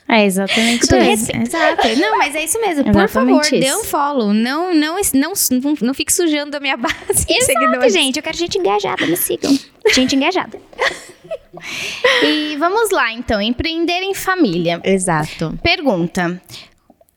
[0.08, 1.30] É exatamente isso.
[1.36, 1.88] Exato.
[1.98, 2.84] Não, mas é isso mesmo.
[2.84, 3.50] Por favor, isso.
[3.50, 4.32] dê um follow.
[4.32, 7.26] Não, não, não, não, não fique sujando a minha base.
[7.28, 8.16] Exato, gente.
[8.16, 9.06] Eu quero gente engajada.
[9.06, 9.56] Me sigam.
[9.92, 10.58] Gente engajada.
[12.24, 13.40] e vamos lá, então.
[13.40, 14.80] Empreender em família.
[14.82, 15.58] Exato.
[15.62, 16.40] Pergunta.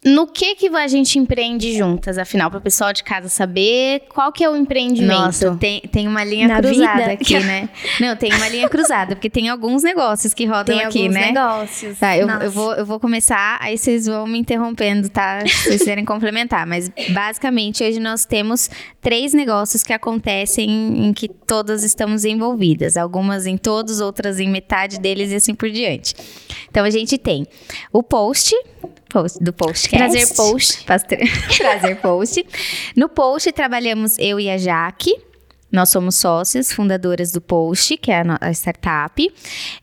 [0.04, 4.32] No que que a gente empreende juntas, afinal, para o pessoal de casa saber qual
[4.32, 5.16] que é o empreendimento.
[5.16, 7.14] Nossa, tem, tem uma linha Na cruzada vida.
[7.14, 7.70] aqui, né?
[8.02, 11.28] Não, tem uma linha cruzada, porque tem alguns negócios que rodam Tem aqui, alguns né?
[11.28, 12.00] negócios.
[12.00, 15.46] Tá, eu, eu, vou, eu vou começar, aí vocês vão me interrompendo, tá?
[15.46, 16.66] Se vocês querem complementar.
[16.66, 22.98] Mas, basicamente, hoje nós temos três negócios que acontecem em que todas estamos envolvidas.
[22.98, 26.16] Algumas em todos, outras em metade deles e assim por diante.
[26.72, 27.46] Então, a gente tem
[27.94, 28.56] o post,
[29.12, 29.98] post do podcast.
[29.98, 30.84] Prazer Post.
[30.86, 32.46] Prazer Post.
[32.96, 35.16] No Post, trabalhamos eu e a Jaque.
[35.72, 39.34] Nós somos sócias, fundadoras do Post, que é a startup.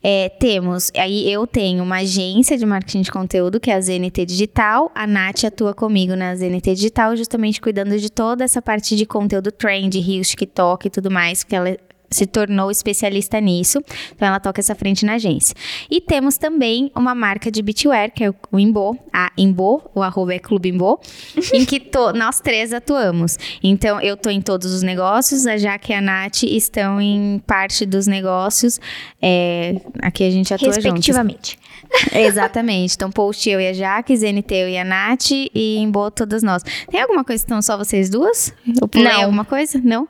[0.02, 4.26] É, temos, aí eu tenho uma agência de marketing de conteúdo, que é a ZNT
[4.26, 4.92] Digital.
[4.94, 9.50] A Nath atua comigo na ZNT Digital, justamente cuidando de toda essa parte de conteúdo
[9.50, 11.74] trend, rios, TikTok e tudo mais, porque ela
[12.10, 13.82] se tornou especialista nisso.
[14.14, 15.54] Então ela toca essa frente na agência.
[15.90, 20.34] E temos também uma marca de beachwear, que é o Imbo, a Imbo, o arroba
[20.34, 21.00] é Clube Imbo,
[21.52, 23.36] em que to- nós três atuamos.
[23.62, 27.84] Então eu tô em todos os negócios, a Jaque e a Nath estão em parte
[27.84, 28.80] dos negócios.
[29.20, 30.84] É, aqui a gente atua juntos.
[30.84, 31.58] Respectivamente.
[32.12, 32.94] Exatamente.
[32.94, 36.62] Então, post eu e a Jaque, ZNT eu e a Nath e Imbo todas nós.
[36.90, 38.52] Tem alguma coisa que estão só vocês duas?
[38.80, 39.22] Eu pulei Não.
[39.22, 39.80] alguma coisa?
[39.82, 40.06] Não?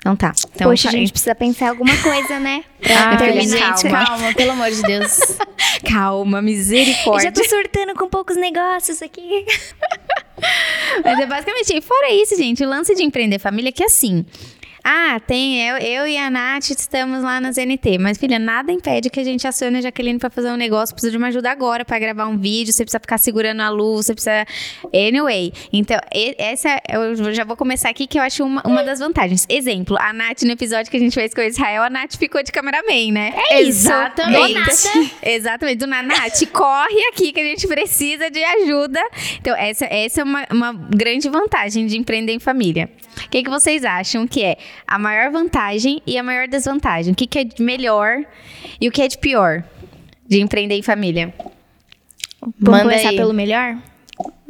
[0.00, 0.32] Então tá.
[0.54, 2.64] Então, Poxa, a gente precisa pensar em alguma coisa, né?
[2.90, 3.76] Ah, terminar.
[3.76, 4.06] gente, Calma.
[4.06, 5.18] calma, pelo amor de Deus.
[5.90, 7.28] Calma, Eu misericórdia.
[7.28, 9.44] já tô surtando com poucos negócios aqui.
[11.04, 14.24] Mas é basicamente, e fora isso, gente, o lance de empreender família é que assim.
[14.84, 19.10] Ah, tem, eu, eu e a Nath estamos lá na ZNT, mas filha, nada impede
[19.10, 21.84] que a gente acione a Jaqueline pra fazer um negócio, precisa de uma ajuda agora
[21.84, 24.46] pra gravar um vídeo, você precisa ficar segurando a luz, você precisa...
[24.94, 25.98] Anyway, então,
[26.38, 29.46] essa, eu já vou começar aqui que eu acho uma, uma das vantagens.
[29.48, 32.42] Exemplo, a Nath no episódio que a gente fez com o Israel, a Nath ficou
[32.42, 33.32] de cameraman, né?
[33.50, 33.88] É isso.
[33.88, 35.14] Exatamente.
[35.22, 36.06] Exatamente, do nada.
[36.06, 39.00] Nath, corre aqui que a gente precisa de ajuda.
[39.40, 42.90] Então, essa, essa é uma, uma grande vantagem de empreender em família.
[43.26, 44.56] O que, que vocês acham que é
[44.86, 47.12] a maior vantagem e a maior desvantagem?
[47.12, 48.24] O que, que é de melhor
[48.80, 49.62] e o que é de pior
[50.26, 51.32] de emprender em família?
[52.40, 53.16] Vamos Manda começar aí.
[53.16, 53.76] pelo melhor?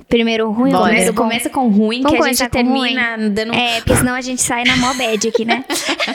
[0.08, 1.22] Primeiro ruim, Começa, primeiro bom?
[1.22, 3.54] começa com ruim, Vamos que a gente com termina dando...
[3.54, 5.64] É, porque senão a gente sai na mó bad aqui, né?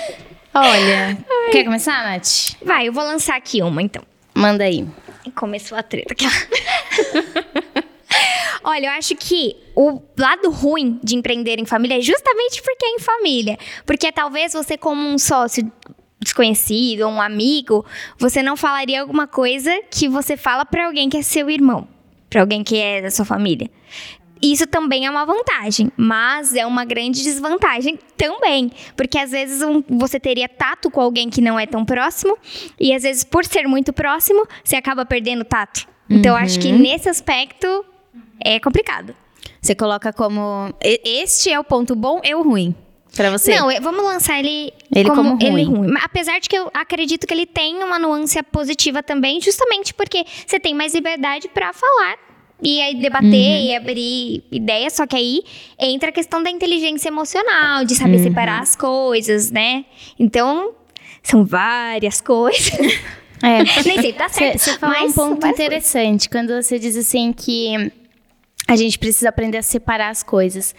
[0.54, 1.18] Olha,
[1.52, 2.56] quer começar, Nath?
[2.63, 4.04] Vai, eu vou lançar aqui uma, então.
[4.34, 4.86] Manda aí.
[5.34, 6.26] Começou a treta aqui.
[8.67, 12.89] Olha, eu acho que o lado ruim de empreender em família é justamente porque é
[12.95, 13.58] em família.
[13.86, 15.71] Porque talvez você, como um sócio
[16.19, 17.86] desconhecido um amigo,
[18.17, 21.88] você não falaria alguma coisa que você fala pra alguém que é seu irmão,
[22.30, 23.69] pra alguém que é da sua família.
[24.41, 29.84] Isso também é uma vantagem, mas é uma grande desvantagem também, porque às vezes um-
[29.88, 32.38] você teria tato com alguém que não é tão próximo
[32.80, 35.88] e às vezes por ser muito próximo, você acaba perdendo tato.
[36.10, 37.86] Então eu acho que nesse aspecto
[38.45, 39.15] é complicado.
[39.62, 40.73] Você coloca como...
[40.81, 42.75] Este é o ponto bom e o ruim
[43.15, 43.55] pra você?
[43.55, 45.65] Não, eu- vamos lançar ele, Ele como ele ruim.
[45.65, 45.88] ruim.
[45.91, 50.23] Mas Apesar de que eu acredito que ele tem uma nuance positiva também, justamente porque
[50.45, 52.15] você tem mais liberdade pra falar
[52.62, 53.65] e aí debater Uhum.
[53.65, 55.41] e abrir ideias, só que aí
[55.79, 57.99] entra a questão da inteligência emocional, de Uhum.
[57.99, 59.86] saber separar as coisas, né?
[60.19, 60.73] Então,
[61.23, 62.71] são várias coisas.
[63.43, 63.58] É.
[63.84, 64.60] Nem sempre dá certo.
[64.60, 67.91] Você falou mas um ponto interessante quando você diz assim que
[68.67, 70.73] a gente precisa aprender a separar as coisas.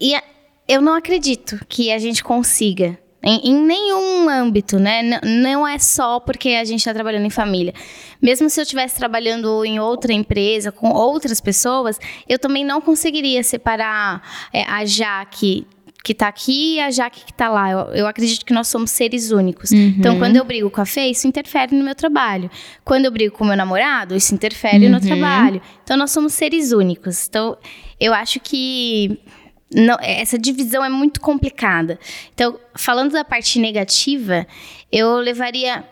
[0.00, 0.22] E a-
[0.68, 2.98] eu não acredito que a gente consiga.
[3.22, 5.02] Em, em nenhum âmbito, né?
[5.02, 7.72] N- não é só porque a gente está trabalhando em família.
[8.22, 11.98] Mesmo se eu estivesse trabalhando em outra empresa, com outras pessoas,
[12.28, 15.66] eu também não conseguiria separar é, a Jaque
[16.06, 17.68] que tá aqui e a Jaque que tá lá.
[17.72, 19.72] Eu, eu acredito que nós somos seres únicos.
[19.98, 22.48] Então, quando eu brigo com a Fê, isso interfere no meu trabalho.
[22.84, 25.60] Quando eu brigo com o meu namorado, isso interfere no trabalho.
[25.82, 27.26] Então, nós somos seres únicos.
[27.26, 27.58] Então,
[27.98, 29.18] eu acho que
[29.74, 31.98] não- essa divisão é muito complicada.
[32.32, 34.46] Então, falando da parte negativa,
[34.92, 35.82] eu levaria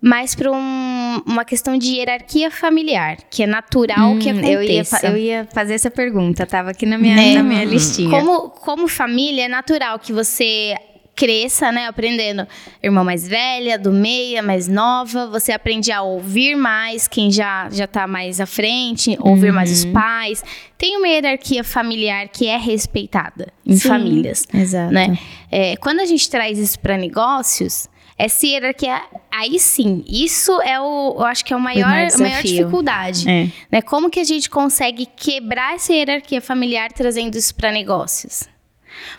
[0.00, 5.06] mais para uma questão de hierarquia familiar, que é natural que Hum, aconteça.
[5.06, 7.34] eu, ia, eu ia fazer essa pergunta, tava aqui na minha, É.
[7.34, 8.10] na minha listinha.
[8.10, 10.74] Como, como família, é natural que você
[11.16, 12.44] cresça, né, aprendendo
[12.82, 17.86] irmã mais velha, do meia, mais nova, você aprende a ouvir mais quem já já
[17.86, 19.76] tá mais à frente, ouvir mais Uhum.
[19.76, 20.44] os pais.
[20.76, 23.88] Tem uma hierarquia familiar que é respeitada em Sim.
[23.88, 24.92] famílias, Exato.
[24.92, 25.16] né?
[25.52, 31.14] É, quando a gente traz isso para negócios, essa hierarquia, aí sim, isso é o,
[31.18, 32.58] eu acho que é o maior, maior a maior desafio.
[32.58, 33.48] dificuldade É.
[33.70, 33.82] né?
[33.82, 38.44] Como que a gente consegue quebrar essa hierarquia familiar trazendo isso para negócios?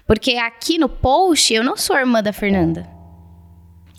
[0.08, 2.88] Porque aqui no post eu não sou a irmã da Fernanda.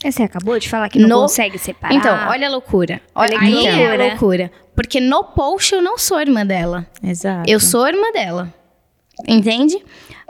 [0.02, 1.94] Você acabou de falar que não No- consegue separar.
[1.94, 3.00] Então, olha a loucura.
[3.14, 4.06] Olha aí é a loucura.
[4.08, 4.52] loucura.
[4.74, 6.86] Porque no post eu não sou irmã dela.
[7.02, 7.50] Exato.
[7.50, 8.52] Eu sou irmã dela.
[9.26, 9.82] Entende?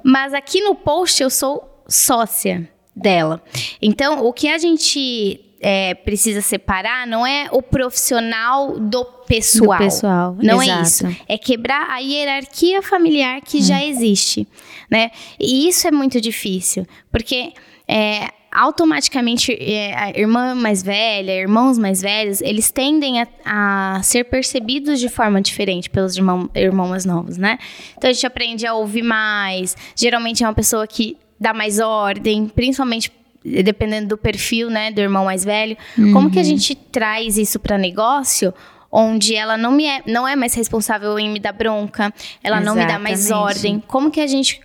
[0.05, 3.42] Mas aqui no post eu sou sócia dela.
[3.82, 9.78] Então, o que a gente é, precisa separar não é o profissional do pessoal.
[9.78, 10.82] Do pessoal, Não é exato.
[10.82, 11.24] isso.
[11.28, 14.46] É quebrar a hierarquia familiar que já existe,
[14.90, 15.11] né?
[15.38, 17.52] E isso é muito difícil, porque
[17.88, 24.24] é, automaticamente é, a irmã mais velha, irmãos mais velhos, eles tendem a, a ser
[24.24, 27.59] percebidos de forma diferente pelos irmão, irmãos mais novos, né?
[27.96, 29.76] Então a gente aprende a ouvir mais.
[29.94, 33.12] Geralmente é uma pessoa que dá mais ordem, principalmente
[33.44, 35.77] dependendo do perfil, né, do irmão mais velho.
[36.12, 38.53] Como que a gente traz isso para negócio?
[38.90, 42.75] Onde ela não, me é, não é mais responsável em me dar bronca, ela não
[42.75, 43.57] me dá mais Exatamente.
[43.57, 43.83] ordem.
[43.87, 44.61] Como que a gente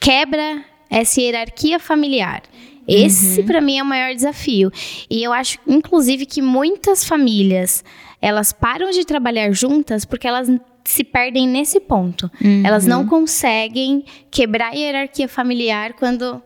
[0.00, 2.42] quebra essa hierarquia familiar?
[2.88, 4.72] Esse, pra mim, é o maior desafio.
[5.10, 7.84] E eu acho, inclusive, que muitas famílias,
[8.20, 10.48] elas param de trabalhar juntas porque elas
[10.88, 12.30] se perdem nesse ponto.
[12.64, 16.42] Elas não conseguem quebrar a hierarquia familiar quando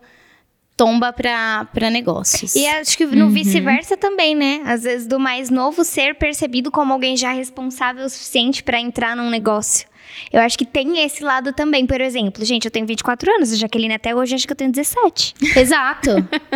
[0.76, 2.56] tomba pra negócios.
[2.56, 4.62] E acho que no vice-versa também, né?
[4.64, 9.14] Às vezes do mais novo ser percebido como alguém já responsável o suficiente pra entrar
[9.14, 9.86] num negócio.
[10.32, 11.86] Eu acho que tem esse lado também.
[11.86, 14.70] Por exemplo, gente, eu tenho 24 anos, a Jaqueline até hoje acho que eu tenho
[14.70, 15.34] 17.
[15.56, 16.10] Exato.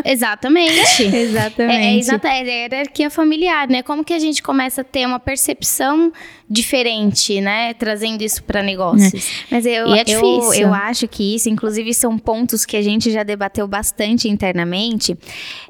[0.04, 1.02] Exatamente.
[1.04, 2.10] Exatamente.
[2.10, 3.82] É, é, é a hierarquia familiar, né?
[3.82, 6.12] Como que a gente começa a ter uma percepção
[6.48, 7.74] diferente, né?
[7.74, 9.44] Trazendo isso para negócios.
[9.50, 13.10] Mas eu, E é eu, eu acho que isso, inclusive, são pontos que a gente
[13.10, 15.16] já debateu bastante internamente.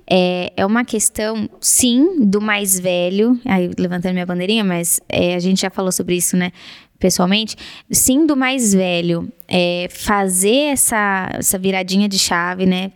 [0.08, 3.40] É, é uma questão, sim, do mais velho.
[3.44, 6.52] Aí, levantando minha bandeirinha, mas é, a gente já falou sobre isso, né?
[6.98, 7.56] Pessoalmente,
[7.90, 12.92] sim, do mais velho é, fazer essa, essa viradinha de chave, né?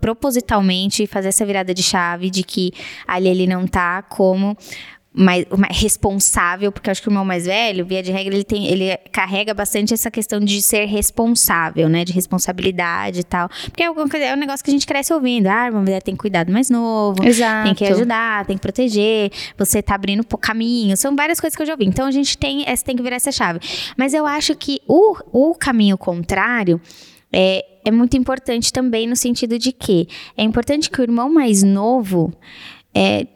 [0.00, 2.72] propositalmente fazer essa virada de chave de que
[3.06, 4.56] ali ele não tá como
[5.14, 8.44] mais, mais responsável, porque eu acho que o irmão mais velho, via de regra, ele
[8.44, 13.82] tem, ele carrega bastante essa questão de ser responsável, né, de responsabilidade e tal, porque
[13.82, 16.20] é um, é um negócio que a gente cresce ouvindo, ah, uma mulher tem que
[16.20, 17.66] cuidar do mais novo, Exato.
[17.66, 21.66] tem que ajudar, tem que proteger, você tá abrindo caminho, são várias coisas que eu
[21.66, 23.60] já ouvi, então a gente tem, essa tem que virar essa chave,
[23.96, 26.80] mas eu acho que o, o caminho contrário
[27.30, 31.62] é, é muito importante também no sentido de que é importante que o irmão mais
[31.62, 32.32] novo,
[32.94, 33.26] é,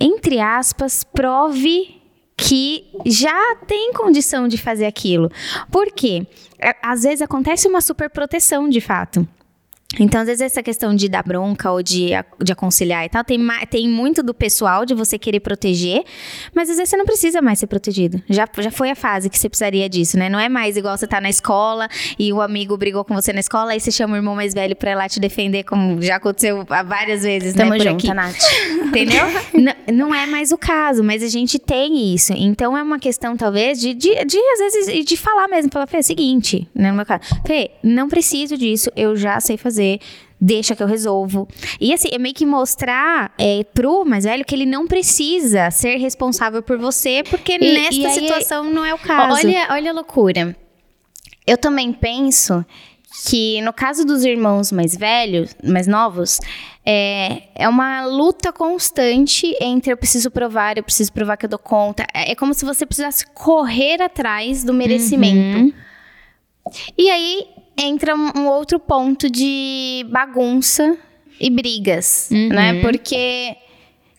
[0.00, 2.00] entre aspas, prove
[2.36, 5.30] que já tem condição de fazer aquilo.
[5.70, 6.26] Por quê?
[6.58, 9.26] É, Às vezes acontece uma superproteção, de fato.
[10.00, 12.08] Então, às vezes, essa questão de dar bronca ou de,
[12.42, 13.38] de aconselhar e tal, tem,
[13.70, 16.02] tem muito do pessoal de você querer proteger,
[16.52, 18.20] mas às vezes você não precisa mais ser protegido.
[18.28, 20.28] Já, já foi a fase que você precisaria disso, né?
[20.28, 23.38] Não é mais igual você tá na escola e o amigo brigou com você na
[23.38, 26.16] escola, aí você chama o irmão mais velho pra ir lá te defender, como já
[26.16, 27.76] aconteceu várias vezes, Tamo né?
[27.76, 28.14] Por junto, aqui.
[28.14, 28.34] Nath.
[28.86, 29.24] Entendeu?
[29.54, 32.32] N- não é mais o caso, mas a gente tem isso.
[32.32, 35.70] Então é uma questão, talvez, de, de, de, às vezes, de falar mesmo.
[35.70, 36.90] Falar, Fê, é o seguinte, né?
[36.90, 39.73] No meu caso, Fê, não preciso disso, eu já sei fazer.
[40.40, 41.48] Deixa que eu resolvo.
[41.80, 45.96] E assim, é meio que mostrar é, pro mais velho que ele não precisa ser
[45.96, 49.46] responsável por você, porque E- nesta e aí- situação não é o caso.
[49.46, 50.54] Olha, olha a loucura.
[51.46, 52.64] Eu também penso
[53.28, 56.38] que no caso dos irmãos mais velhos, mais novos,
[56.84, 61.58] é, é uma luta constante entre eu preciso provar, eu preciso provar que eu dou
[61.58, 62.06] conta.
[62.12, 65.72] É, é como se você precisasse correr atrás do merecimento.
[66.98, 70.96] E aí entra um, outro ponto de bagunça
[71.40, 72.80] e brigas, né?
[72.82, 73.56] Porque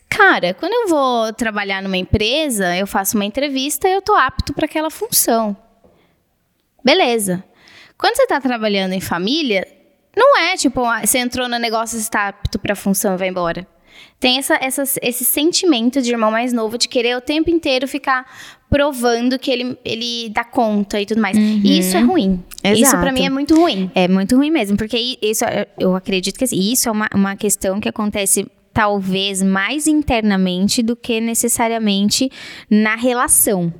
[0.08, 4.54] Cara, quando eu vou trabalhar numa empresa, eu faço uma entrevista e eu tô apto
[4.54, 5.54] para aquela função.
[6.84, 7.44] Beleza.
[7.98, 9.66] Quando você tá trabalhando em família,
[10.16, 13.18] não é tipo, ah, você entrou no negócio, você está apto para a função e
[13.18, 13.66] vai embora.
[14.20, 18.24] Tem essa, essa- esse sentimento de irmão mais novo de querer o tempo inteiro ficar
[18.76, 21.34] provando que ele, ele dá conta e tudo mais.
[21.34, 22.44] E isso é ruim.
[22.62, 22.98] Isso Exato.
[22.98, 23.90] para mim é muito ruim.
[23.94, 27.34] É muito ruim mesmo, porque isso, é- eu acredito que assim, isso é uma, uma
[27.36, 32.30] questão que acontece talvez mais internamente do que necessariamente
[32.70, 33.72] na relação.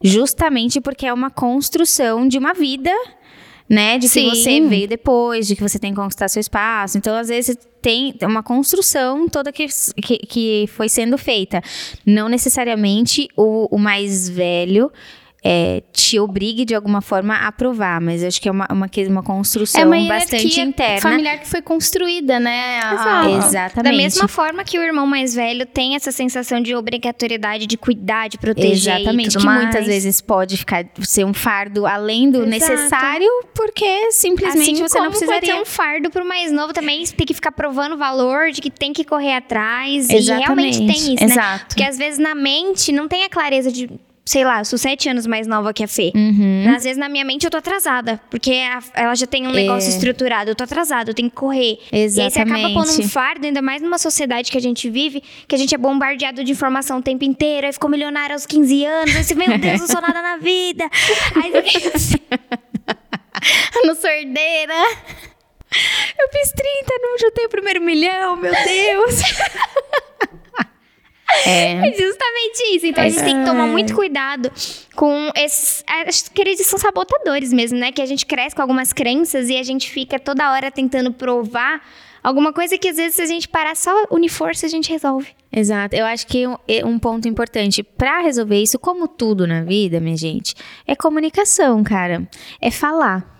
[0.00, 2.92] Justamente porque é uma construção de uma vida,
[3.68, 3.98] né?
[3.98, 4.30] De que Sim.
[4.30, 6.98] você veio depois, de que você tem que conquistar seu espaço.
[6.98, 9.66] Então, às vezes, tem uma construção toda que,
[10.02, 11.62] que, que foi sendo feita.
[12.04, 14.90] Não necessariamente o, o mais velho
[15.46, 18.88] é, te obrigue de alguma forma a aprovar, mas eu acho que é uma, uma,
[19.08, 21.00] uma construção É uma bastante interna.
[21.02, 22.80] familiar que foi construída, né?
[22.82, 23.92] A- Exatamente.
[23.92, 28.28] Da mesma forma que o irmão mais velho tem essa sensação de obrigatoriedade de cuidar,
[28.28, 28.94] de proteger.
[28.96, 29.62] Exatamente, e tudo que mais.
[29.64, 32.48] muitas vezes pode ficar ser um fardo além do Exato.
[32.72, 35.54] necessário, porque simplesmente assim você não como pode precisaria.
[35.54, 38.70] ser um fardo pro mais novo também, tem que ficar provando o valor, de que
[38.70, 40.08] tem que correr atrás.
[40.08, 40.44] E Exatamente.
[40.46, 41.32] realmente tem isso, né?
[41.32, 41.66] Exato.
[41.66, 43.90] Porque às vezes na mente não tem a clareza de,
[44.26, 46.10] sei lá, sou sete anos mais nova que a Fê.
[46.14, 46.72] Uhum.
[46.74, 49.88] Às vezes na minha mente eu tô atrasada, porque a- ela já tem um negócio
[49.90, 51.78] estruturado, eu tô atrasada, eu tenho que correr.
[51.92, 53.08] E aí você acaba pondo um Exatamente.
[53.08, 56.52] fardo, ainda mais numa sociedade que a gente vive, que a gente é bombardeado de
[56.52, 59.86] informação o tempo inteiro, aí ficou milionário aos 15 anos, aí você, meu Deus, não
[59.88, 60.84] sou nada na vida.
[61.42, 62.20] Aí você
[63.84, 64.74] no sordeira.
[66.18, 69.20] Eu fiz 30, não juntei o primeiro milhão, meu Deus.
[71.46, 71.74] É.
[71.84, 72.86] É justamente isso.
[72.86, 74.50] Então a gente tem que tomar muito cuidado
[74.94, 75.84] com esses.
[76.06, 77.92] Acho que eles são sabotadores mesmo, né?
[77.92, 81.82] Que a gente cresce com algumas crenças e a gente fica toda hora tentando provar
[82.22, 85.28] alguma coisa que às vezes se a gente parar só unir força, a gente resolve.
[85.52, 85.94] Exato.
[85.94, 90.00] Eu acho que um, é um ponto importante pra resolver isso, como tudo na vida,
[90.00, 90.54] minha gente,
[90.86, 92.26] é comunicação, cara.
[92.60, 93.30] É falar.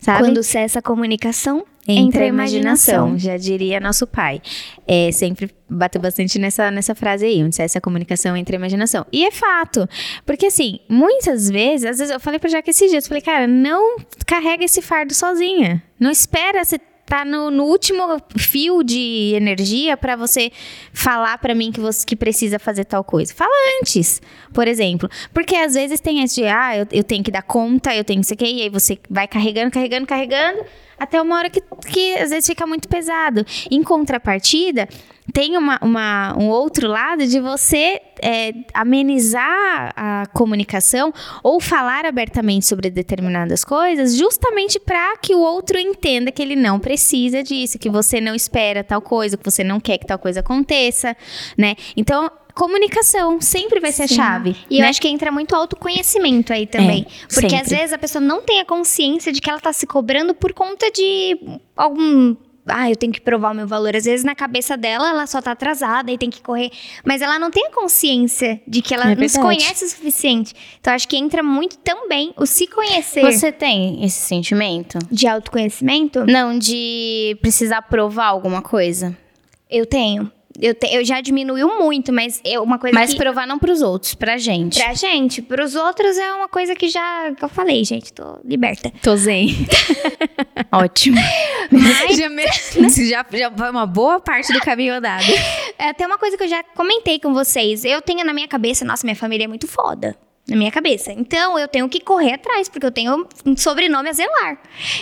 [0.00, 0.20] Sabe?
[0.20, 4.40] Quando cessa a comunicação, Entra a imaginação, já diria nosso pai.
[4.86, 9.06] É, sempre bateu bastante nessa, nessa frase aí, onde essa comunicação entre a imaginação.
[9.12, 9.88] E é fato.
[10.24, 13.46] Porque assim, muitas vezes, às vezes eu falei pra Jaque esses dias, eu falei, cara,
[13.46, 15.82] não carrega esse fardo sozinha.
[15.98, 18.02] Não espera você tá no, no último
[18.36, 20.50] fio de energia pra você
[20.92, 23.32] falar pra mim que você que precisa fazer tal coisa.
[23.32, 24.20] Fala antes,
[24.52, 25.08] por exemplo.
[25.32, 28.20] Porque às vezes tem esse de, ah, eu, eu tenho que dar conta, eu tenho
[28.20, 30.64] isso aqui, e aí você vai carregando, carregando, carregando,
[30.98, 33.44] até uma hora que, que às vezes fica muito pesado.
[33.70, 34.88] Em contrapartida,
[35.32, 42.64] tem uma, uma- um outro lado de você é, amenizar a comunicação ou falar abertamente
[42.66, 47.90] sobre determinadas coisas, justamente para que o outro entenda que ele não precisa disso, que
[47.90, 51.16] você não espera tal coisa, que você não quer que tal coisa aconteça,
[51.58, 51.74] né?
[51.96, 54.56] Então, comunicação sempre vai ser a chave.
[54.70, 54.88] E eu né?
[54.88, 57.06] acho que entra muito autoconhecimento aí também.
[57.06, 57.56] É, porque sempre.
[57.56, 60.54] às vezes a pessoa não tem a consciência de que ela tá se cobrando por
[60.54, 61.38] conta de
[61.76, 62.34] algum.
[62.66, 63.94] Ah, eu tenho que provar o meu valor.
[63.94, 66.70] Às vezes na cabeça dela ela só tá atrasada e tem que correr.
[67.04, 70.54] Mas ela não tem a consciência de que ela É não se conhece o suficiente.
[70.80, 74.98] Então acho que entra muito também o se conhecer Você tem esse sentimento?
[75.12, 76.24] de autoconhecimento.
[76.24, 79.16] Não, de precisar provar alguma coisa.
[79.70, 80.32] Eu tenho.
[80.60, 83.16] Eu, te- eu já diminuiu muito, mas eu, uma coisa Mas que...
[83.18, 84.78] provar não pros outros, pra gente.
[84.82, 87.32] Pra gente, pros outros é uma coisa que já.
[87.36, 88.92] que eu falei, gente, tô liberta.
[89.02, 89.48] Tô zen.
[90.72, 91.16] Ótimo.
[92.16, 92.44] já, me-
[93.08, 95.24] já, já foi uma boa parte do caminho andado.
[95.78, 97.84] É até uma coisa que eu já comentei com vocês.
[97.84, 100.16] Eu tenho na minha cabeça, nossa, minha família é muito foda.
[100.48, 101.10] Na minha cabeça.
[101.12, 104.58] Então, eu tenho que correr atrás, porque eu tenho um sobrenome a zelar.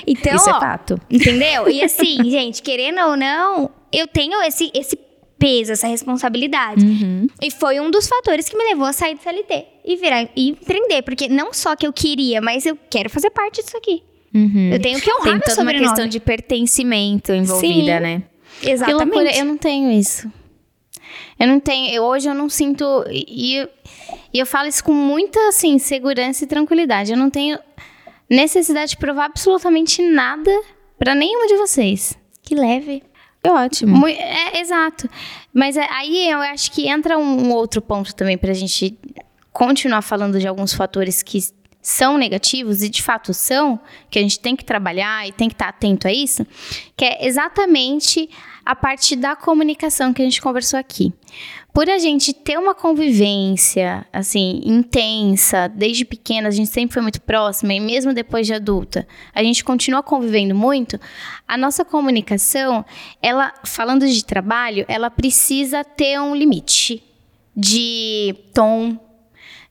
[0.06, 0.98] Então, Isso é ó, fato.
[1.10, 1.68] entendeu?
[1.68, 4.96] E assim, gente, querendo ou não, eu tenho esse, esse
[5.44, 6.84] peso, essa responsabilidade.
[6.84, 7.26] Uhum.
[7.42, 10.48] E foi um dos fatores que me levou a sair do CLT e virar e
[10.48, 11.02] empreender.
[11.02, 14.02] Porque não só que eu queria, mas eu quero fazer parte disso aqui.
[14.34, 14.70] Uhum.
[14.72, 15.86] Eu tenho que honrar Tem meu toda uma sobrenome.
[15.88, 18.00] questão de pertencimento envolvida, Sim.
[18.02, 18.22] né?
[18.62, 19.04] Exatamente.
[19.14, 20.30] loucura, eu não tenho isso.
[21.38, 23.68] Eu não tenho, eu- hoje eu não sinto, e, e-
[24.32, 27.12] e eu falo isso com muita, assim, segurança e tranquilidade.
[27.12, 27.58] Eu não tenho
[28.30, 30.50] necessidade de provar absolutamente nada
[30.98, 32.16] pra nenhuma de vocês.
[32.42, 33.02] Que leve.
[33.44, 33.94] É ótimo.
[33.96, 35.08] Mui- é, exato.
[35.52, 38.98] Mas é- aí eu acho que entra um outro ponto também pra gente
[39.52, 41.38] continuar falando de alguns fatores que
[41.82, 43.78] são negativos e de fato são,
[44.10, 46.46] que a gente tem que trabalhar e tem que estar atento a isso,
[46.96, 48.28] que é exatamente
[48.64, 51.12] a parte da comunicação que a gente conversou aqui.
[51.74, 57.20] Por a gente ter uma convivência, assim, intensa, desde pequena, a gente sempre foi muito
[57.20, 59.04] próxima, e mesmo depois de adulta,
[59.34, 61.00] a gente continua convivendo muito,
[61.48, 62.84] a nossa comunicação,
[63.20, 67.02] ela, falando de trabalho, ela precisa ter um limite
[67.56, 68.96] de tom,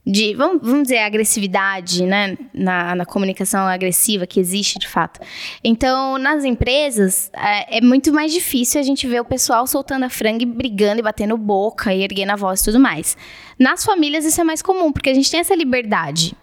[0.05, 2.37] de, vamos, vamos dizer, agressividade, né?
[2.53, 5.19] Na, na comunicação agressiva que existe de fato.
[5.63, 10.09] Então, nas empresas, é, é muito mais difícil a gente ver o pessoal soltando a
[10.09, 13.15] franga e brigando e batendo boca e erguendo a voz e tudo mais.
[13.57, 16.35] Nas famílias, isso é mais comum, porque a gente tem essa liberdade.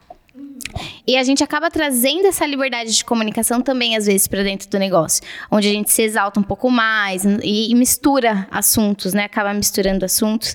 [1.07, 4.79] E a gente acaba trazendo essa liberdade de comunicação também, às vezes, para dentro do
[4.79, 5.23] negócio.
[5.51, 9.25] Onde a gente se exalta um pouco mais e, e mistura assuntos, né?
[9.25, 10.55] Acaba misturando assuntos.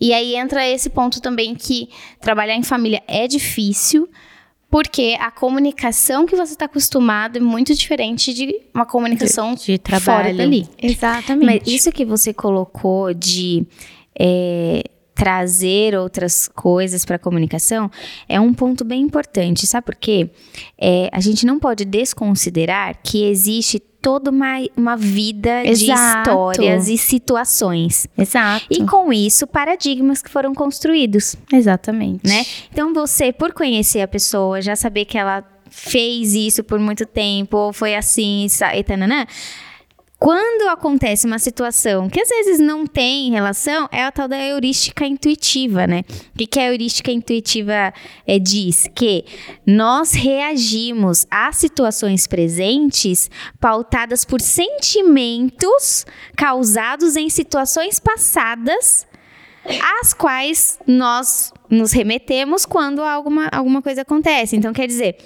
[0.00, 1.88] E aí entra esse ponto também que
[2.20, 4.08] trabalhar em família é difícil,
[4.70, 9.78] porque a comunicação que você está acostumado é muito diferente de uma comunicação De- de
[9.78, 10.36] fora trabalho.
[10.36, 10.68] dali.
[10.80, 11.46] Exatamente.
[11.46, 13.66] Mas isso que você colocou de
[14.18, 14.82] é,
[15.14, 17.90] trazer outras coisas para a comunicação
[18.28, 19.66] é um ponto bem importante.
[19.66, 20.30] Sabe por quê?
[20.80, 26.30] É, a gente não pode desconsiderar que existe toda uma, uma vida de Exato.
[26.30, 28.06] histórias e situações.
[28.16, 28.66] Exato.
[28.70, 32.26] E com isso, paradigmas que foram construídos, Exatamente.
[32.26, 32.44] né?
[32.72, 37.56] Então você, por conhecer a pessoa, já saber que ela fez isso por muito tempo,
[37.56, 39.26] ou foi assim, e tananã,
[40.18, 45.06] quando acontece uma situação que às vezes não tem relação, é a tal da heurística
[45.06, 46.02] intuitiva, né?
[46.34, 47.94] O que, a heurística intuitiva
[48.26, 48.88] é, diz?
[48.96, 49.24] Que
[49.64, 56.04] nós reagimos às situações presentes pautadas por sentimentos
[56.34, 59.06] causados em situações passadas
[60.00, 64.56] às quais nós nos remetemos quando alguma, alguma coisa acontece.
[64.56, 65.16] Então, quer dizer,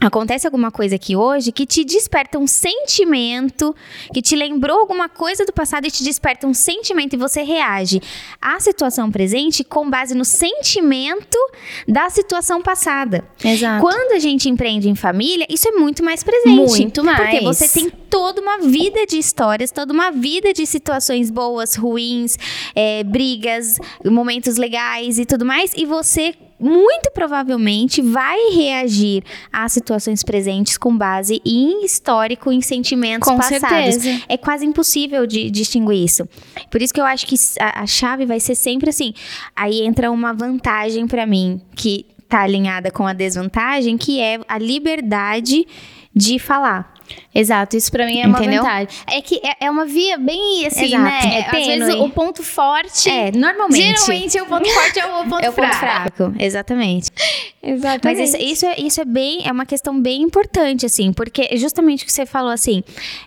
[0.00, 3.74] acontece alguma coisa aqui hoje que te desperta um sentimento,
[4.12, 8.00] que te lembrou alguma coisa do passado e te desperta um sentimento e você reage
[8.40, 11.38] à situação presente com base no sentimento
[11.86, 13.24] da situação passada.
[13.44, 13.80] Exato.
[13.80, 16.56] Quando a gente empreende em família, isso é muito mais presente.
[16.56, 17.18] Muito mais.
[17.18, 22.36] Porque você tem toda uma vida de histórias, toda uma vida de situações boas, ruins,
[22.74, 25.72] é, brigas, momentos legais e tudo mais.
[25.76, 33.28] E você muito provavelmente vai reagir às situações presentes com base em histórico, em sentimentos
[33.28, 33.94] Com passados.
[33.94, 34.24] certeza.
[34.28, 36.28] É quase impossível de distinguir isso.
[36.70, 39.12] Por isso que eu acho que a, a chave vai ser sempre assim.
[39.56, 44.58] Aí entra uma vantagem pra mim que tá alinhada com a desvantagem, que é a
[44.58, 45.66] liberdade
[46.14, 46.94] de falar.
[47.34, 48.62] Exato, isso pra mim é Entendeu?
[48.62, 48.88] uma vantagem.
[49.10, 51.20] É que é, é uma via bem assim, Exato, né?
[51.24, 51.78] é Às tênue.
[51.78, 53.08] vezes o ponto forte.
[53.08, 53.82] É, normalmente.
[53.82, 56.16] Geralmente o ponto forte é o ponto é o ponto fraco.
[56.16, 57.10] fraco, exatamente.
[57.64, 58.04] Exatamente.
[58.04, 61.56] Mas isso, isso, é, isso é bem, é uma questão bem importante, assim, porque é
[61.56, 62.82] justamente o que você falou, assim,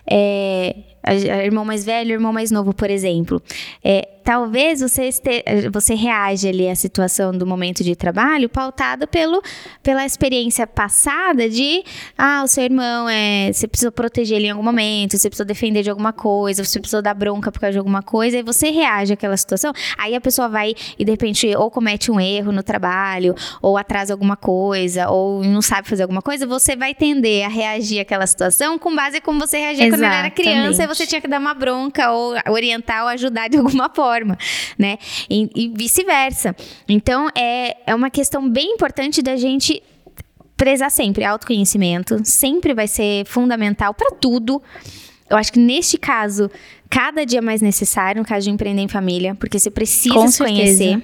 [0.06, 3.40] é, a, a irmão mais velho, irmão mais novo, por exemplo.
[3.82, 9.40] É, talvez você, este, você reage ali à situação do momento de trabalho pautado pelo,
[9.84, 11.84] pela experiência passada de,
[12.18, 15.84] ah, o seu irmão, é, você precisou proteger ele em algum momento, você precisou defender
[15.84, 19.12] de alguma coisa, você precisou dar bronca por causa de alguma coisa, e você reage
[19.12, 23.32] àquela situação, aí a pessoa vai e de repente ou comete um erro no trabalho,
[23.62, 28.00] ou atrasa alguma coisa, ou não sabe fazer alguma coisa, você vai tender a reagir
[28.00, 30.96] àquela situação com base em como você reagia quando ele era criança e Exatamente.
[30.96, 34.15] você tinha que dar uma bronca, ou orientar, ou ajudar de alguma forma,
[34.78, 34.98] né?
[35.28, 36.54] E, e vice-versa.
[36.88, 39.82] Então, é, é uma questão bem importante da gente
[40.56, 44.62] prezar sempre autoconhecimento, sempre vai ser fundamental para tudo.
[45.28, 46.50] Eu acho que neste caso,
[46.88, 50.38] cada dia mais necessário, no caso de empreender em família, porque você precisa Com se
[50.38, 51.02] conhecer.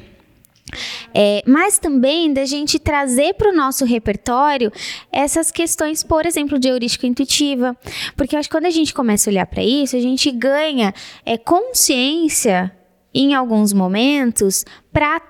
[1.15, 4.73] É, mas também da gente trazer para o nosso repertório
[5.11, 7.77] essas questões, por exemplo, de heurística intuitiva.
[8.17, 10.95] Porque eu acho que quando a gente começa a olhar para isso, a gente ganha
[11.27, 12.73] é, consciência
[13.15, 15.21] em alguns momentos para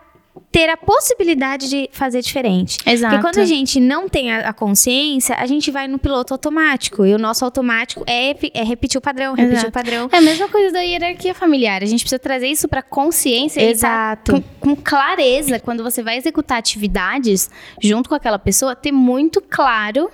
[0.50, 2.78] ter a possibilidade de fazer diferente.
[2.86, 3.14] Exato.
[3.14, 7.04] Porque quando a gente não tem a, a consciência, a gente vai no piloto automático.
[7.06, 9.68] E o nosso automático é, é repetir o padrão, repetir Exato.
[9.68, 10.08] o padrão.
[10.12, 11.82] É a mesma coisa da hierarquia familiar.
[11.82, 14.32] A gente precisa trazer isso pra consciência e tá Exato.
[14.60, 15.58] com, com clareza.
[15.58, 20.10] Quando você vai executar atividades junto com aquela pessoa, ter muito claro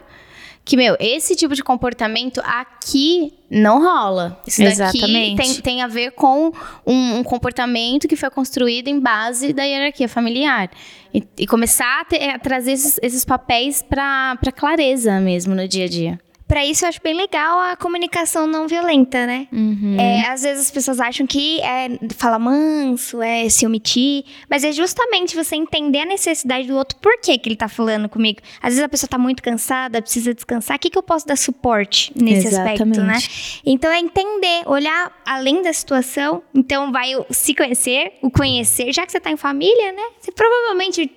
[0.68, 4.38] que, meu, esse tipo de comportamento aqui não rola.
[4.46, 5.36] Isso daqui Exatamente.
[5.36, 6.52] tem, tem a ver com
[6.86, 10.70] um, um comportamento que foi construído em base da hierarquia familiar.
[11.14, 15.86] E, e começar a, ter- a trazer esses, esses papéis pra clareza mesmo no dia
[15.86, 16.20] a dia.
[16.48, 19.46] Pra isso, eu acho bem legal a comunicação não violenta, né?
[19.52, 19.96] Uhum.
[20.00, 24.72] É, às vezes as pessoas acham que é falar manso, é se omitir, mas é
[24.72, 28.40] justamente você entender a necessidade do outro, por que, que ele tá falando comigo.
[28.62, 31.36] Às vezes a pessoa tá muito cansada, precisa descansar, o que, que eu posso dar
[31.36, 33.16] suporte nesse aspecto, né?
[33.16, 33.60] Exatamente.
[33.66, 39.12] Então é entender, olhar além da situação, então vai se conhecer, o conhecer, já que
[39.12, 40.02] você tá em família, né?
[40.18, 41.10] Você provavelmente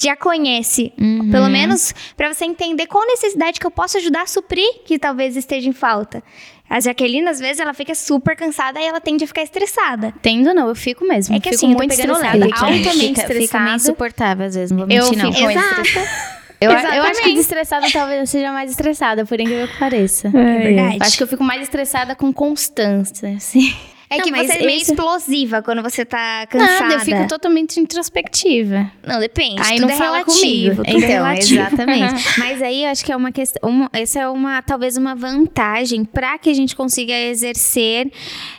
[0.00, 1.30] já conhece, Uhum.
[1.30, 5.36] pelo menos pra você entender qual necessidade que eu posso ajudar a suprir que talvez
[5.36, 6.22] esteja em falta.
[6.68, 10.12] A Jaqueline, às vezes, ela fica super cansada e ela tende a ficar estressada.
[10.22, 11.36] Tendo não, eu fico mesmo.
[11.36, 13.76] É que fico assim, eu muito estressada, leve, altamente fica, Fica meio estressada.
[13.76, 15.32] insuportável às vezes, não vou Eu mentir não.
[15.32, 15.80] fico Exato.
[15.82, 16.34] estressada.
[16.60, 20.28] Eu, eu acho que estressada talvez eu seja mais estressada, por incrível que pareça.
[20.28, 20.98] É verdade.
[21.00, 23.74] Acho que eu fico mais estressada com constância, assim.
[24.10, 26.80] É Não, que você é meio esse- explosiva quando você tá cansada.
[26.80, 28.90] Nada, eu fico totalmente introspectiva.
[29.02, 29.60] Não, depende.
[29.64, 30.76] Aí não é fala relativo.
[30.76, 30.82] comigo.
[30.86, 31.60] é Então, relativo.
[31.60, 32.24] exatamente.
[32.38, 36.04] Mas aí eu acho que é uma questão, uma- essa é uma talvez uma vantagem
[36.04, 38.10] para que a gente consiga exercer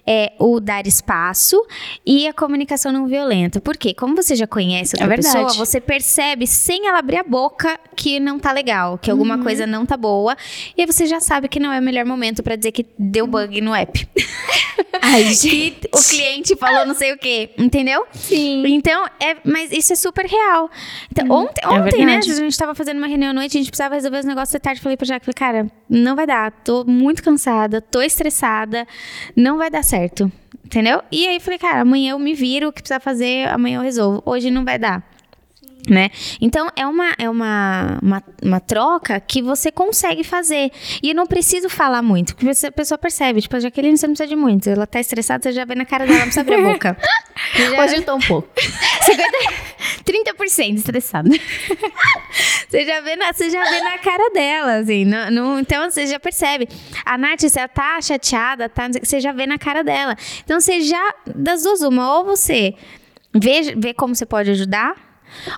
[0.08, 1.60] é, o dar espaço
[2.06, 3.60] e a comunicação não violenta.
[3.62, 3.93] Por quê?
[3.93, 5.34] Como você já conhece outra É verdade.
[5.46, 9.16] pessoa, você percebe sem ela abrir a boca que não tá legal, que Uhum.
[9.18, 10.36] alguma coisa não tá boa,
[10.78, 13.26] e aí você já sabe que não é o melhor momento para dizer que deu
[13.26, 14.08] bug no app.
[15.41, 18.05] Que o cliente falou não sei o quê, entendeu?
[18.11, 18.65] Sim.
[18.67, 20.69] Então, é, mas isso é super real.
[21.11, 23.69] Então, ontem, é ontem né, a gente tava fazendo uma reunião à noite, a gente
[23.69, 26.83] precisava resolver os negócios de tarde, falei pra Jaque, falei, cara, não vai dar, tô
[26.86, 28.88] muito cansada, tô estressada,
[29.36, 30.31] não vai dar certo,
[30.63, 31.01] entendeu?
[31.11, 34.21] E aí falei, cara, amanhã eu me viro, o que precisa fazer, amanhã eu resolvo,
[34.25, 35.14] hoje não vai dar.
[35.89, 36.09] Né?
[36.41, 40.71] Então é uma é uma, uma, uma troca que você consegue fazer.
[41.01, 43.41] E eu não preciso falar muito, porque a pessoa percebe.
[43.41, 44.69] Tipo, a Jaqueline você não precisa de muito.
[44.69, 46.97] Ela tá estressada, você já vê na cara dela, não precisa abrir a boca.
[47.83, 48.47] Hoje eu tô um pouco.
[50.05, 51.29] 30% estressada.
[52.69, 55.05] Você já vê na, você já vê na cara dela, assim.
[55.61, 56.67] então você já percebe.
[57.05, 60.15] A Nath, se ela tá chateada, tá, você já vê na cara dela.
[60.43, 62.73] Então você já, das duas, uma, ou você
[63.33, 64.95] vê, vê como você pode ajudar.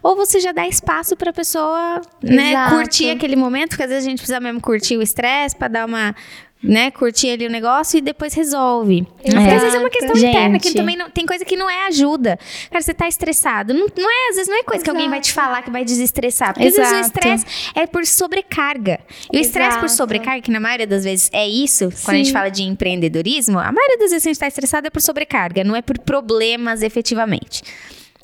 [0.01, 2.75] Ou você já dá espaço pra pessoa, né, Exato.
[2.75, 5.85] curtir aquele momento, porque às vezes a gente precisa mesmo curtir o estresse pra dar
[5.85, 6.15] uma,
[6.63, 9.07] né, curtir ali o negócio e depois resolve.
[9.17, 10.29] Porque às vezes é uma questão Gente.
[10.29, 12.37] interna, que também não, tem coisa que não é ajuda.
[12.71, 13.73] Cara, você tá estressado.
[13.73, 15.85] Não, não é, às vezes não é coisa que alguém vai te falar que vai
[15.85, 16.53] desestressar.
[16.53, 17.07] Porque às vezes o Exato.
[17.07, 18.99] estresse é por sobrecarga.
[19.31, 19.97] E o estresse por Exato.
[19.97, 22.33] sobrecarga, que na maioria das vezes é isso, quando a gente Sim.
[22.33, 25.63] fala de empreendedorismo, a maioria das vezes que a gente tá estressado é por sobrecarga,
[25.63, 27.61] não é por problemas efetivamente.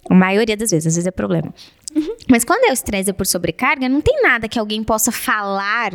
[0.09, 1.53] A maioria das vezes, às vezes é problema.
[2.29, 5.91] Mas quando é o estresse é por sobrecarga, não tem nada que alguém possa falar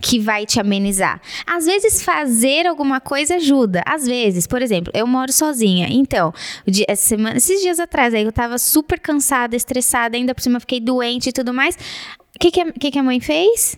[0.00, 1.20] que vai te amenizar.
[1.46, 3.82] Às vezes, fazer alguma coisa ajuda.
[3.84, 5.88] Às vezes, por exemplo, eu moro sozinha.
[5.90, 6.32] Então,
[6.66, 10.60] dia- essa semana- esses dias atrás aí, eu tava super cansada, estressada, ainda por cima
[10.60, 11.74] fiquei doente e tudo mais.
[12.36, 13.76] O que, que, a, que que a mãe fez?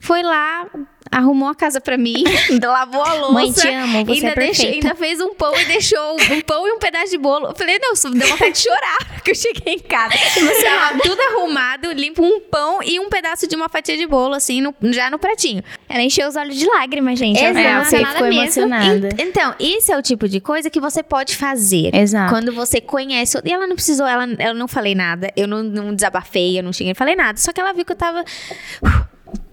[0.00, 0.66] Foi lá,
[1.10, 2.24] arrumou a casa pra mim,
[2.62, 3.32] lavou a louça.
[3.32, 6.66] Mãe, te amo, você ainda, é deixou- ainda fez um pão e deixou um pão
[6.66, 7.46] e um pedaço de bolo.
[7.48, 10.14] Eu falei, não, isso deu vontade de chorar, que eu cheguei em casa.
[10.16, 14.60] Tava tudo arrumado, limpo um pão e um pedaço de uma fatia de bolo, assim,
[14.60, 15.62] no- já no pratinho.
[15.88, 17.38] Ela encheu os olhos de lágrimas, gente.
[17.42, 17.66] Ela Exato.
[17.66, 18.40] É, você ficou mesmo.
[18.42, 19.08] emocionada.
[19.18, 21.94] Então, isso é o tipo de coisa que você pode fazer.
[21.94, 22.32] Exato.
[22.32, 23.38] Quando você conhece.
[23.44, 26.72] E ela não precisou, ela, eu não falei nada, eu não, não desabafei, eu não
[26.72, 27.38] cheguei, falei nada.
[27.38, 28.24] Só que ela viu que eu tava.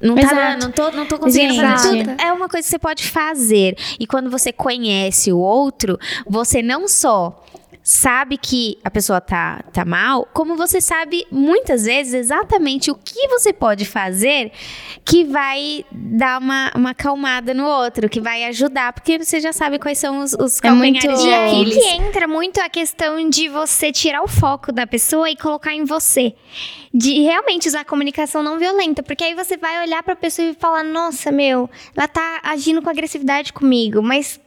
[0.02, 0.64] Não, Exato.
[0.64, 1.62] não, tô, não tô conseguindo Gente.
[1.66, 2.22] fazer tudo.
[2.22, 3.78] É uma coisa que você pode fazer.
[4.00, 7.44] E quando você conhece o outro, você não só
[7.84, 13.28] sabe que a pessoa tá, tá mal, como você sabe muitas vezes exatamente o que
[13.28, 14.52] você pode fazer
[15.04, 19.80] que vai dar uma, uma acalmada no outro, que vai ajudar, porque você já sabe
[19.80, 21.76] quais são os, os É muito- de E aí Aquiles.
[21.76, 25.84] que entra muito a questão de você tirar o foco da pessoa e colocar em
[25.84, 26.34] você.
[26.94, 29.02] De realmente usar a comunicação não violenta.
[29.02, 31.68] Porque aí você vai olhar pra pessoa e falar: nossa, meu,
[31.98, 34.40] ela tá agindo com agressividade comigo, mas.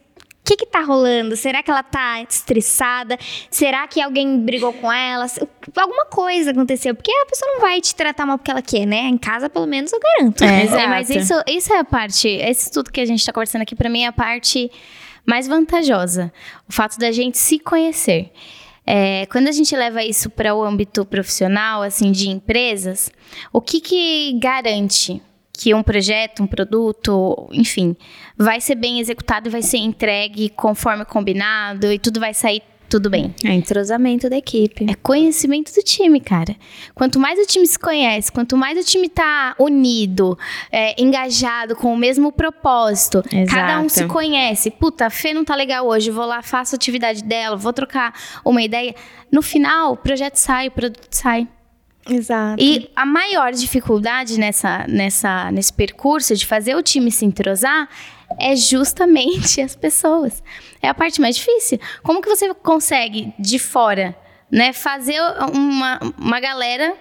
[0.47, 1.35] O que que tá rolando?
[1.35, 3.19] Será que ela tá estressada?
[3.51, 5.25] Será que alguém brigou com ela?
[5.75, 6.95] Alguma coisa aconteceu.
[6.95, 9.09] Porque a pessoa não vai te tratar mal porque ela quer, né?
[9.09, 10.45] Em casa, pelo menos, eu garanto.
[10.45, 10.87] É, Exato.
[10.87, 12.29] mas isso, isso é a parte.
[12.29, 14.71] Esse tudo que a gente tá conversando aqui, pra mim, é a parte
[15.25, 16.31] mais vantajosa.
[16.65, 18.31] O fato da gente se conhecer.
[18.85, 23.11] É, quando a gente leva isso para o âmbito profissional, assim, de empresas,
[23.51, 25.21] o que que garante
[25.57, 27.95] que um projeto, um produto, enfim,
[28.37, 33.09] vai ser bem executado e vai ser entregue conforme combinado e tudo vai sair tudo
[33.09, 33.35] bem?
[33.43, 34.85] É entrosamento da equipe.
[34.89, 36.55] É conhecimento do time, cara.
[36.95, 40.37] Quanto mais o time se conhece, quanto mais o time tá unido,
[40.71, 43.89] é, engajado com o mesmo propósito, cada um Exato.
[43.89, 44.71] se conhece.
[44.71, 48.13] Puta, a Fê não tá legal hoje, vou lá, faço a atividade dela, vou trocar
[48.45, 48.95] uma ideia.
[49.29, 51.45] No final, o projeto sai, o produto sai.
[52.09, 52.61] Exato.
[52.63, 57.89] E a maior dificuldade nessa, nessa, nesse percurso de fazer o time se entrosar
[58.39, 60.43] é justamente as pessoas.
[60.81, 61.79] É a parte mais difícil.
[62.03, 64.15] Como que você consegue, de fora,
[64.51, 65.19] né, fazer
[65.53, 66.95] uma, uma galera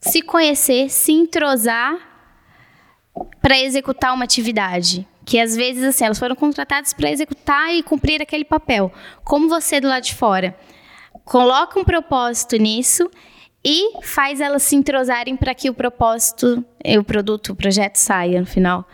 [0.00, 1.98] se conhecer, se entrosar
[3.40, 5.06] para executar uma atividade?
[5.24, 8.92] Que às vezes, assim, elas foram contratadas para executar e cumprir aquele papel.
[9.22, 10.56] Como você do lado de fora
[11.24, 13.08] coloca um propósito nisso
[13.64, 18.40] e faz elas se entrosarem para que o propósito, e o produto, o projeto saia
[18.40, 18.86] no final.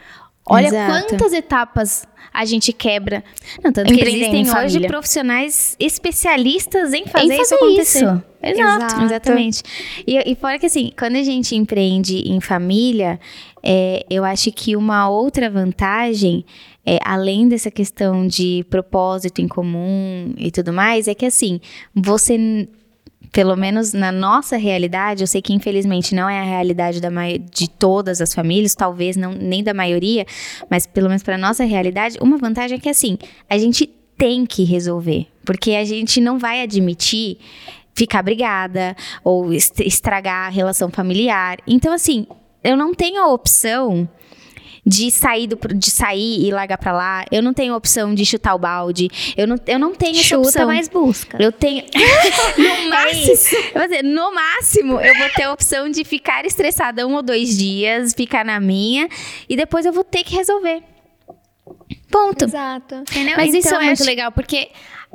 [0.49, 1.09] Olha Exato.
[1.09, 3.25] quantas etapas a gente quebra.
[3.65, 7.99] Não, tanto que existem em hoje profissionais especialistas em fazer, em isso fazer acontecer.
[7.99, 8.23] isso.
[8.43, 8.85] Exato.
[8.85, 9.03] Exato.
[9.03, 9.63] Exatamente.
[10.07, 13.19] E, e fora que assim, quando a gente empreende em família,
[13.63, 16.45] é, eu acho que uma outra vantagem,
[16.85, 21.61] é, além dessa questão de propósito em comum e tudo mais, é que assim,
[21.95, 22.69] você
[23.33, 27.11] pelo menos na nossa realidade, eu sei que infelizmente não é a realidade da
[27.53, 30.25] de todas as famílias, talvez não nem da maioria,
[30.71, 33.19] mas pelo menos para nossa realidade, uma vantagem é que assim,
[33.49, 33.87] a gente
[34.19, 37.39] tem que resolver, porque a gente não vai admitir
[37.95, 41.59] ficar brigada ou est- estragar a relação familiar.
[41.67, 42.27] Então assim,
[42.63, 44.09] eu não tenho a opção
[44.89, 47.25] de sair, do, de sair e largar pra lá.
[47.33, 49.09] Eu não tenho opção de chutar o balde.
[49.37, 50.67] Eu não, eu não tenho essa Chuta, opção.
[50.69, 51.37] mas busca.
[51.43, 51.83] Eu tenho.
[52.57, 53.59] no máximo.
[53.67, 57.23] eu vou dizer, no máximo, eu vou ter a opção de ficar estressada um ou
[57.23, 59.09] dois dias, ficar na minha,
[59.49, 60.83] e depois eu vou ter que resolver.
[62.11, 62.45] Ponto.
[62.45, 62.95] Exato.
[63.11, 63.35] Entendeu?
[63.37, 64.71] Mas isso Então, é muito acho- legal, porque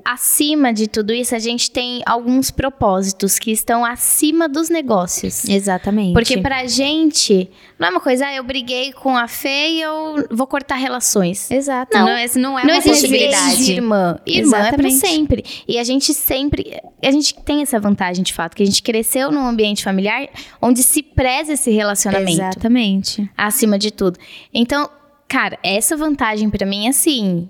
[0.05, 5.47] acima de tudo isso, a gente tem alguns propósitos que estão acima dos negócios.
[5.47, 6.13] Exatamente.
[6.13, 10.25] Porque pra gente, não é uma coisa, ah, eu briguei com a Fê e eu
[10.31, 11.49] vou cortar relações.
[11.51, 11.95] Exato.
[11.97, 13.71] Não, Não, esse não é não uma existe possibilidade.
[13.71, 14.17] irmã.
[14.25, 15.43] Irmã é pra sempre.
[15.67, 16.79] E a gente sempre.
[17.03, 20.27] A gente tem essa vantagem, de fato, que a gente cresceu num ambiente familiar
[20.61, 22.31] onde se preza esse relacionamento.
[22.41, 23.29] Exatamente.
[23.37, 24.19] Acima de tudo.
[24.53, 24.89] Então,
[25.27, 27.49] cara, essa vantagem pra mim, assim.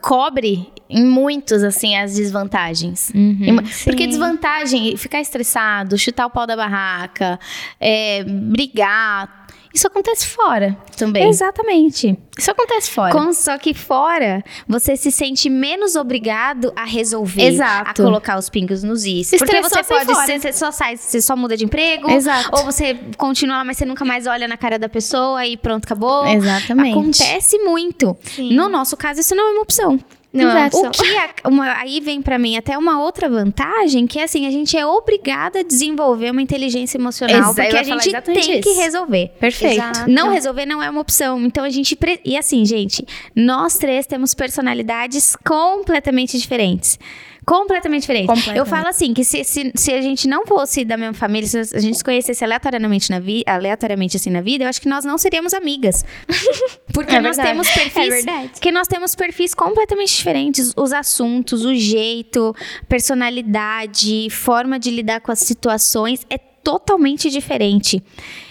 [0.00, 3.10] Cobre em muitos, assim, as desvantagens.
[3.52, 7.40] Mu- Porque desvantagem, ficar estressado, chutar o pau da barraca,
[7.80, 9.45] é, brigar.
[9.76, 11.28] Isso acontece fora também.
[11.28, 12.18] Exatamente.
[12.38, 13.12] Isso acontece fora.
[13.12, 17.42] Com- só que fora, você se sente menos obrigado a resolver.
[17.42, 18.02] Exato.
[18.02, 19.26] A colocar os pingos nos is.
[19.26, 22.10] Se Porque você pode ser, você só sai, você só muda de emprego.
[22.10, 22.48] Exato.
[22.56, 26.26] Ou você continua mas você nunca mais olha na cara da pessoa e pronto, acabou.
[26.26, 26.92] Exatamente.
[26.98, 28.16] Acontece muito.
[28.22, 28.54] Sim.
[28.54, 30.00] No nosso caso, isso não é uma opção.
[30.36, 34.18] Não é o que a- uma- aí vem pra mim até uma outra vantagem, que
[34.18, 38.60] é assim, a gente é obrigada a desenvolver uma inteligência emocional, porque a gente tem
[38.60, 38.80] que isso.
[38.80, 39.30] resolver.
[39.40, 39.74] Perfeito.
[39.74, 40.10] Exato.
[40.10, 41.40] Não resolver não é uma opção.
[41.44, 41.94] Então a gente.
[41.96, 46.98] pre- E assim, gente, nós três temos personalidades completamente diferentes.
[47.46, 48.26] Completamente diferentes.
[48.26, 48.58] Completamente.
[48.58, 51.58] Eu falo assim: que se, se, se a gente não fosse da mesma família, se
[51.76, 55.04] a gente se conhecesse aleatoriamente na vida, aleatoriamente assim na vida, eu acho que nós
[55.04, 56.04] não seríamos amigas.
[56.92, 57.50] Porque É nós verdade.
[57.50, 57.96] temos perfis.
[57.96, 58.48] É verdade.
[58.54, 60.72] Porque nós temos perfis completamente diferentes.
[60.76, 62.52] Os assuntos, o jeito,
[62.88, 68.02] personalidade, forma de lidar com as situações é totalmente diferente.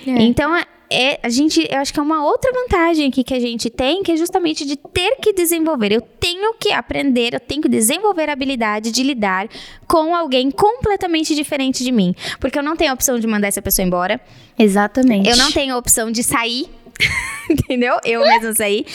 [0.06, 0.56] Então,
[0.90, 4.04] é- a gente, eu acho que é uma outra vantagem aqui que a gente tem,
[4.04, 5.92] que é justamente de ter que desenvolver.
[5.92, 9.48] Eu tenho que aprender, eu tenho que desenvolver a habilidade de lidar
[9.88, 12.14] com alguém completamente diferente de mim.
[12.40, 14.20] Porque eu não tenho a opção de mandar essa pessoa embora.
[14.58, 15.30] Exatamente.
[15.30, 16.70] Eu não tenho a opção de sair.
[17.50, 17.98] Entendeu?
[18.06, 18.86] Eu mesma sair.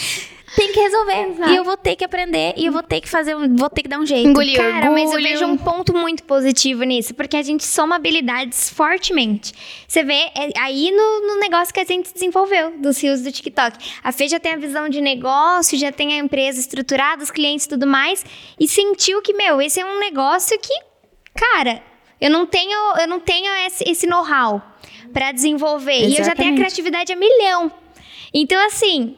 [0.57, 1.37] Tem que resolver.
[1.49, 3.89] E eu vou ter que aprender e eu vou ter que fazer vou ter que
[3.89, 4.29] dar um jeito.
[4.29, 5.23] Engolir Cara, mas eu orgulho.
[5.23, 9.53] vejo um ponto muito positivo nisso, porque a gente soma habilidades fortemente.
[9.87, 13.79] Você vê é, aí no, no negócio que a gente desenvolveu, dos rios do TikTok.
[14.03, 17.67] A Fê já tem a visão de negócio, já tem a empresa estruturada, os clientes
[17.67, 18.25] e tudo mais,
[18.59, 20.75] e sentiu que, meu, esse é um negócio que,
[21.35, 21.81] cara,
[22.21, 24.61] eu não tenho, eu não tenho esse, esse know-how
[25.13, 26.09] pra desenvolver.
[26.09, 26.57] E eu já tenho a Exatamente.
[26.57, 27.73] criatividade a milhão.
[28.35, 29.17] Então, assim,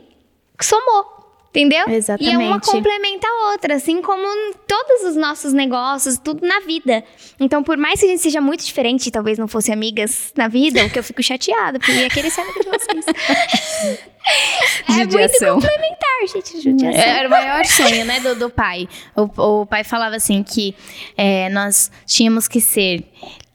[0.60, 1.21] somou.
[1.54, 1.84] Entendeu?
[1.86, 2.66] E é uma Exatamente.
[2.66, 4.26] complementa a outra, assim como
[4.66, 7.04] todos os nossos negócios, tudo na vida.
[7.38, 10.48] Então, por mais que a gente seja muito diferente, e talvez não fosse amigas na
[10.48, 13.04] vida, o que eu fico chateada, porque eu ia querer ser amiga de vocês.
[14.88, 17.02] é muito complementar, gente, judiação.
[17.02, 18.88] É, Era o maior sonho, né, do, do pai.
[19.14, 20.74] O, o pai falava assim que
[21.18, 23.04] é, nós tínhamos que ser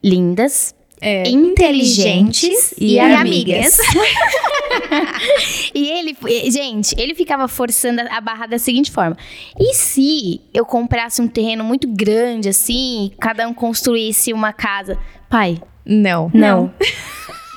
[0.04, 3.78] lindas, inteligentes e, e amigas.
[5.74, 6.18] e ele,
[6.52, 9.18] gente, ele ficava forçando a barra da seguinte forma:
[9.60, 14.98] e se eu comprasse um terreno muito grande assim, cada um construísse uma casa?
[15.30, 16.32] Pai, Não.
[16.34, 16.74] não.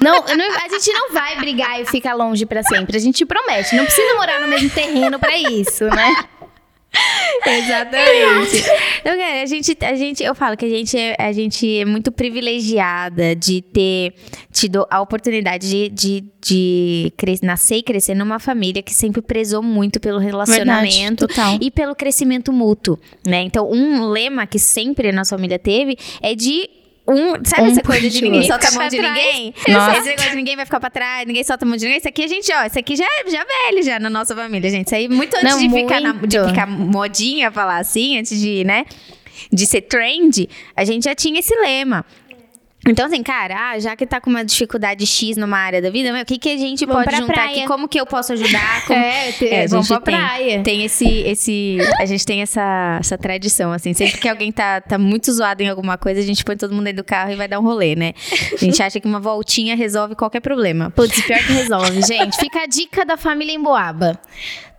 [0.02, 2.96] Não, não- a gente não vai brigar e ficar longe pra sempre.
[2.96, 3.76] A gente promete.
[3.76, 6.24] Não precisa morar no mesmo terreno pra isso, né?
[7.46, 8.56] Exatamente.
[9.00, 11.84] Então, cara, a gente, a gente, eu falo que a gente, é, a gente é
[11.84, 14.14] muito privilegiada de ter
[14.52, 19.62] tido a oportunidade de, de, de cres- nascer e crescer numa família que sempre prezou
[19.62, 21.58] muito pelo relacionamento total.
[21.60, 23.42] e pelo crescimento mútuo, né?
[23.42, 26.68] Então, um lema que sempre a nossa família teve é de
[27.10, 29.14] um, sabe Um essa coisa de ninguém solta a mão de trás.
[29.16, 29.54] ninguém?
[29.68, 29.98] Nossa.
[29.98, 31.98] Esse negócio de ninguém vai ficar pra trás, ninguém solta a mão de ninguém.
[31.98, 34.34] Isso aqui a gente, ó, isso aqui já é já é velho já na nossa
[34.34, 34.86] família, gente.
[34.86, 36.48] Isso aí muito antes Não, de, Ficar na- de muito.
[36.48, 38.84] ficar modinha falar assim, antes de, né,
[39.52, 42.04] de ser trend, a gente já tinha esse lema.
[42.88, 46.18] Então, assim, cara, ah, já que tá com uma dificuldade X numa área da vida,
[46.18, 47.50] o que, que a gente Vamos pode pra juntar praia.
[47.58, 47.66] aqui?
[47.66, 48.84] Como que eu posso ajudar?
[48.88, 48.98] Como...
[48.98, 50.62] É, te- É, a vamos pra tem, praia.
[50.62, 51.76] tem esse, esse.
[51.98, 53.92] A gente tem essa, essa tradição, assim.
[53.92, 56.84] Sempre que alguém tá, tá muito zoado em alguma coisa, a gente põe todo mundo
[56.84, 58.14] dentro do carro e vai dar um rolê, né?
[58.52, 60.90] A gente acha que uma voltinha resolve qualquer problema.
[60.90, 62.38] Putz, pior que resolve, gente.
[62.38, 64.18] Fica a dica da família em Boaba.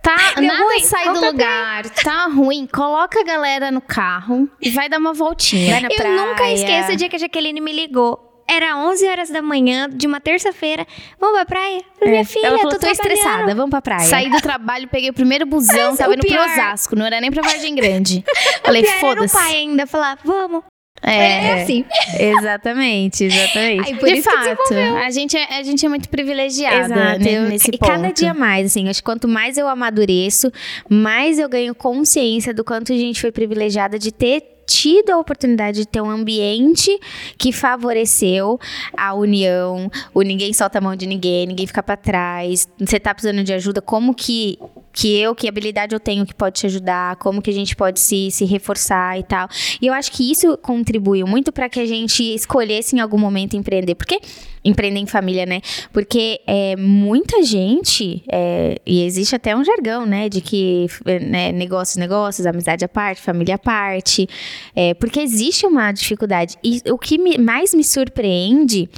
[0.02, 2.66] Tá, Deu nada ruim, sai do pra lugar, tá ruim.
[2.66, 5.74] Coloca a galera no carro e vai dar uma voltinha.
[5.74, 6.16] Vai na Eu praia.
[6.26, 8.28] nunca esqueço o dia que a Jaqueline me ligou.
[8.50, 10.84] Era 11 horas da manhã de uma terça-feira.
[11.20, 11.82] Vamos pra praia?
[11.98, 14.00] Falei, Minha filha, Ela falou, tô tô estressada, trabalhando." vamos pra praia.
[14.00, 17.20] Saí do trabalho, peguei o primeiro busão, Mas tava o indo pro Osasco, não era
[17.20, 18.24] nem pra Vargem Grande.
[18.64, 19.32] Falei, era o foda-se.
[19.32, 20.64] pai ainda falar, vamos.
[21.02, 21.84] É, assim.
[22.18, 23.88] Exatamente, exatamente.
[23.88, 24.74] Aí, por de fato,
[25.04, 27.18] a gente, é, a gente é muito privilegiada Exato.
[27.20, 27.90] ne- Eu- nesse e ponto.
[27.90, 30.50] cada dia mais, assim, acho que quanto mais eu amadureço,
[30.88, 35.78] mais eu ganho consciência do quanto a gente foi privilegiada de ter tido a oportunidade
[35.78, 36.98] de ter um ambiente
[37.36, 38.58] que favoreceu
[38.96, 42.68] a união, o ninguém solta a mão de ninguém, ninguém fica pra trás.
[42.78, 44.58] Você tá precisando de ajuda, como que
[44.92, 47.98] que eu, que habilidade eu tenho que pode te ajudar, como que a gente pode
[47.98, 49.48] se, se reforçar e tal.
[49.80, 53.56] E eu acho que isso contribuiu muito para que a gente escolhesse em algum momento
[53.56, 53.94] empreender.
[53.94, 54.20] Porque
[54.64, 55.60] empreender em família, né?
[55.92, 60.28] Porque é, muita gente, é, e existe até um jargão, né?
[60.28, 60.86] De que
[61.28, 64.28] né, negócios, negócios, amizade à parte, família à parte.
[64.74, 66.56] É, porque existe uma dificuldade.
[66.62, 68.88] E o que me- mais me surpreende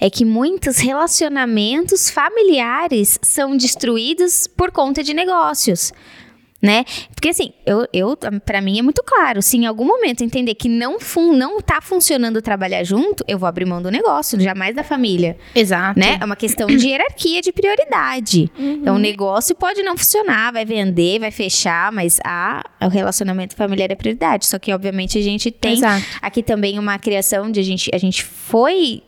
[0.00, 5.92] é que muitos relacionamentos familiares são destruídos por conta de negócios.
[6.60, 6.84] Né?
[7.14, 10.68] Porque assim, eu, eu para mim é muito claro, se em algum momento entender que
[10.68, 14.82] não fun, não tá funcionando trabalhar junto, eu vou abrir mão do negócio, jamais da
[14.82, 15.98] família, Exato.
[15.98, 16.18] né?
[16.20, 18.50] É uma questão de hierarquia de prioridade.
[18.58, 23.90] Então o negócio pode não funcionar, vai vender, vai fechar, mas a, o relacionamento familiar
[23.92, 24.46] é prioridade.
[24.46, 26.04] Só que obviamente a gente tem Exato.
[26.20, 29.02] aqui também uma criação de a gente, a gente foi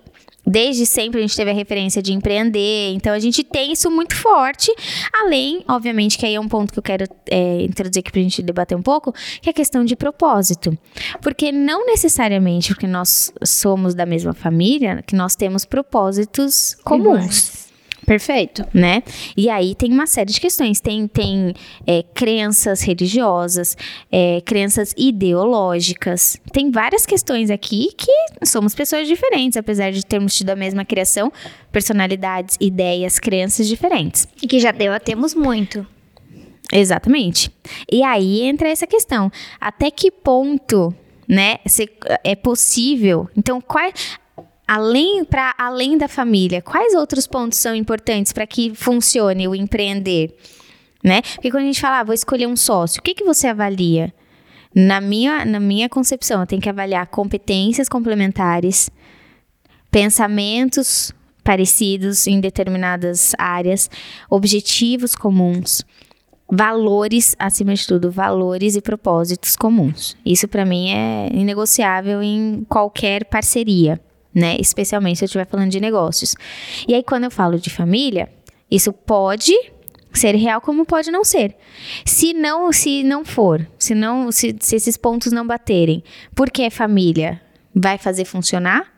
[0.51, 4.17] Desde sempre a gente teve a referência de empreender, então a gente tem isso muito
[4.17, 4.75] forte.
[5.23, 8.43] Além, obviamente, que aí é um ponto que eu quero é, introduzir aqui pra gente
[8.43, 10.77] debater um pouco, que é a questão de propósito.
[11.23, 17.70] Porque não necessariamente porque nós somos da mesma família, que nós temos propósitos comuns
[18.07, 18.65] Perfeito.
[18.75, 19.03] né?
[19.37, 20.81] E aí tem uma série de questões.
[20.81, 21.55] Tem, tem
[21.87, 23.77] é, crenças religiosas,
[24.11, 26.37] é, crenças ideológicas.
[26.53, 31.33] Tem várias questões aqui que somos pessoas diferentes, apesar de termos tido a mesma criação,
[31.71, 34.27] personalidades, ideias, crenças diferentes.
[34.43, 35.87] E que já debatemos muito.
[36.73, 37.51] Exatamente.
[37.91, 39.31] E aí entra essa questão.
[39.61, 40.95] Até que ponto,
[41.29, 41.91] né, se-
[42.23, 43.29] é possível?
[43.37, 44.19] Então, quais
[44.71, 50.33] além para além da família, quais outros pontos são importantes para que funcione o empreender,
[51.03, 51.23] né?
[51.23, 54.15] Porque quando a gente fala, ah, vou escolher um sócio, o que que você avalia?
[54.73, 58.89] Na minha, na minha concepção, eu tenho que avaliar competências complementares,
[59.91, 61.13] pensamentos
[61.43, 63.91] parecidos em determinadas áreas,
[64.31, 65.85] objetivos comuns,
[66.49, 70.17] valores, acima de tudo, valores e propósitos comuns.
[70.25, 74.01] Isso para mim é inegociável em qualquer parceria,
[74.35, 74.57] né?
[74.59, 76.35] Especialmente se eu estiver falando de negócios.
[76.87, 78.29] E aí quando eu falo de família,
[78.71, 79.53] isso pode
[80.13, 81.57] ser real como pode não ser.
[82.05, 86.03] Se não, se não for, se não, se, se esses pontos não baterem,
[86.35, 87.41] porque é família,
[87.75, 88.93] vai fazer funcionar?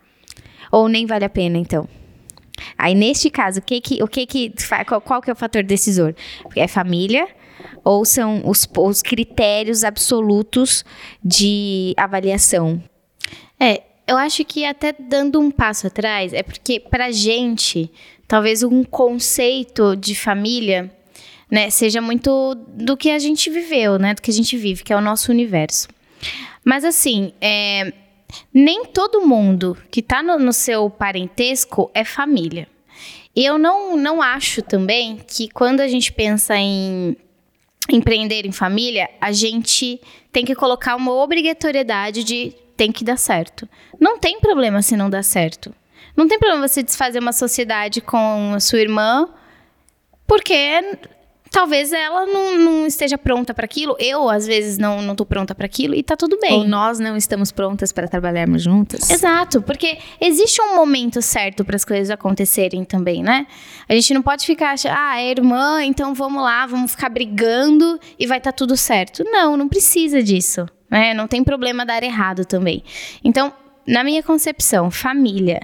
[0.70, 1.86] Ou nem vale a pena então?
[2.78, 4.54] Aí, neste caso, o que que, o que, que
[4.86, 6.14] qual, qual que é o fator decisor?
[6.56, 7.28] É família
[7.84, 10.84] ou são os, os critérios absolutos
[11.22, 12.82] de avaliação?
[13.58, 13.82] É,
[14.12, 17.90] eu acho que até dando um passo atrás, é porque pra gente,
[18.28, 20.94] talvez um conceito de família,
[21.50, 24.92] né, seja muito do que a gente viveu, né, do que a gente vive, que
[24.92, 25.88] é o nosso universo.
[26.62, 27.90] Mas assim, é,
[28.52, 32.68] nem todo mundo que tá no, no seu parentesco é família.
[33.34, 37.16] E eu não, não acho também que quando a gente pensa em
[37.90, 39.98] empreender em família, a gente
[40.30, 43.68] tem que colocar uma obrigatoriedade de tem que dar certo.
[44.00, 45.72] Não tem problema se não dar certo.
[46.16, 49.28] Não tem problema você desfazer uma sociedade com a sua irmã,
[50.26, 50.98] porque
[51.48, 53.94] talvez ela não, não esteja pronta para aquilo.
[54.00, 56.54] Eu, às vezes, não, não tô pronta para aquilo e tá tudo bem.
[56.54, 59.08] Ou nós não estamos prontas para trabalharmos juntas?
[59.08, 63.46] Exato, porque existe um momento certo para as coisas acontecerem também, né?
[63.88, 68.00] A gente não pode ficar achando, ah, é irmã, então vamos lá, vamos ficar brigando
[68.18, 69.22] e vai estar tudo certo.
[69.24, 71.14] Não, não precisa disso, né?
[71.14, 72.84] Não tem problema dar errado também.
[73.24, 73.50] Então,
[73.86, 75.62] na minha concepção, família,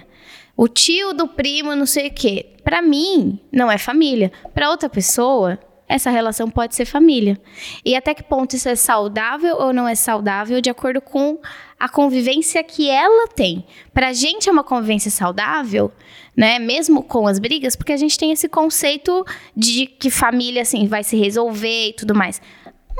[0.56, 4.32] o tio do primo, não sei o quê, para mim não é família.
[4.54, 7.38] Para outra pessoa, essa relação pode ser família.
[7.84, 11.38] E até que ponto isso é saudável ou não é saudável de acordo com
[11.78, 13.64] a convivência que ela tem.
[13.92, 15.92] Pra gente é uma convivência saudável,
[16.34, 16.58] né?
[16.58, 19.24] Mesmo com as brigas, porque a gente tem esse conceito
[19.54, 22.40] de que família assim vai se resolver e tudo mais.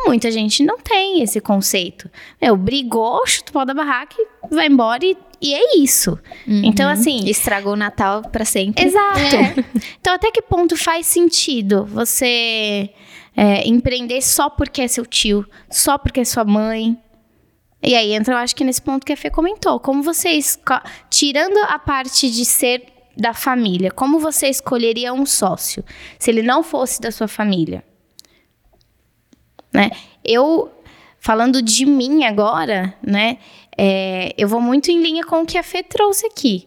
[0.06, 2.10] Muita gente não tem esse conceito.
[2.40, 6.18] Meu, brigou, chuta o pau da barraca e vai embora e, e é isso.
[6.46, 7.28] Então, assim.
[7.28, 8.84] Estragou o Natal para sempre.
[8.84, 9.68] Exato.
[10.00, 12.88] Então, até que ponto faz sentido você
[13.36, 16.96] é, empreender só porque é seu tio, só porque é sua mãe?
[17.82, 19.78] E aí entra, eu acho que nesse ponto que a Fê comentou.
[19.78, 20.80] Como você, esco-
[21.10, 22.84] tirando a parte de ser
[23.16, 25.84] da família, como você escolheria um sócio
[26.18, 27.84] se ele não fosse da sua família?
[29.78, 29.90] Né?
[30.24, 30.70] Eu,
[31.20, 33.38] falando de mim agora, né?
[33.76, 36.66] É, eu vou muito em linha com o que a Fê trouxe aqui.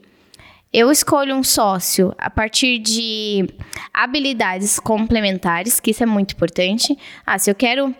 [0.71, 3.45] Eu escolho um sócio a partir de
[3.93, 6.97] habilidades complementares, que isso é muito importante.
[7.25, 7.93] Ah, se eu quero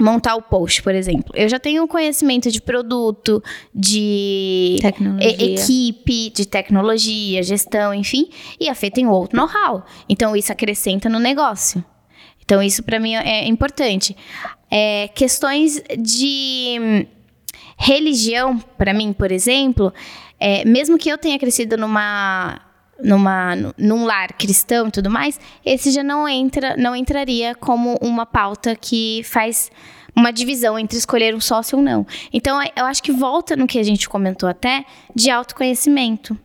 [0.00, 1.32] montar o post, por exemplo.
[1.36, 3.40] Eu já tenho conhecimento de produto,
[3.72, 4.78] de
[5.20, 8.28] e- equipe, de tecnologia, gestão, enfim.
[8.58, 9.84] E a Fê tem outro know-how.
[10.08, 11.84] Então, isso acrescenta no negócio.
[12.50, 14.16] Então, isso para mim é importante.
[14.68, 17.06] É, questões de
[17.78, 19.94] religião, para mim, por exemplo,
[20.36, 22.60] é, mesmo que eu tenha crescido numa
[23.00, 28.26] numa num lar cristão e tudo mais, esse já não entra, não entraria como uma
[28.26, 29.70] pauta que faz
[30.14, 32.04] uma divisão entre escolher um sócio ou não.
[32.32, 34.84] Então, eu acho que volta no que a gente comentou até
[35.14, 36.36] de autoconhecimento.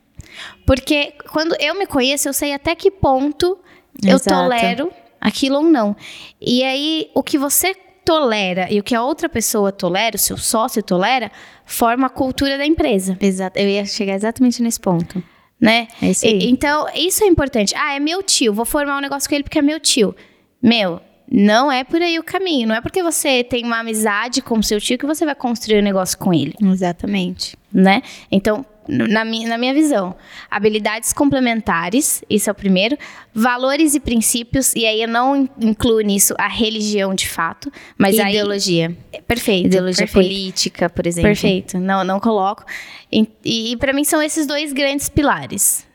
[0.68, 3.58] Porque quando eu me conheço, eu sei até que ponto
[4.04, 4.30] eu Exato.
[4.30, 4.92] tolero
[5.28, 5.96] aquilo ou não.
[6.40, 10.38] E aí, o que você tolera e o que a outra pessoa tolera, o seu
[10.38, 11.32] sócio tolera,
[11.66, 13.58] forma a cultura da empresa, Exato.
[13.60, 15.24] Eu ia chegar exatamente nesse ponto.
[15.60, 15.88] né?
[16.02, 16.38] É isso aí.
[16.40, 17.74] E- então, isso é importante.
[17.76, 20.16] Ah, é meu tio, vou formar um negócio com ele porque é meu tio.
[20.62, 21.02] Meu,
[21.32, 22.68] não é por aí o caminho.
[22.68, 25.80] Não é porque você tem uma amizade com o seu tio que você vai construir
[25.80, 27.58] um negócio com ele Exatamente.
[27.74, 28.04] né?
[28.32, 30.16] Então, na minha, na minha visão,
[30.50, 32.98] habilidades complementares, isso é o primeiro,
[33.34, 38.20] valores e princípios, e aí eu não in- incluo nisso a religião de fato, mas
[38.20, 38.36] aí...
[38.36, 38.96] Ideologia.
[39.28, 39.68] Perfeito.
[39.68, 40.28] Ideologia perfeito.
[40.28, 41.30] política, por exemplo.
[41.30, 42.64] Perfeito, não, não coloco.
[43.12, 45.86] E, e para mim são esses dois grandes pilares.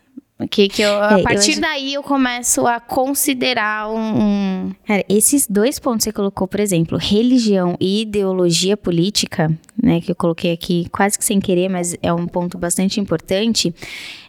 [0.48, 3.98] Que, que eu, a É, eu partir acho- daí eu começo a considerar um.
[4.22, 9.50] um- Cara, esses dois pontos que você colocou, por exemplo, religião e ideologia política,
[9.82, 13.74] né, que eu coloquei aqui quase que sem querer, mas é um ponto bastante importante,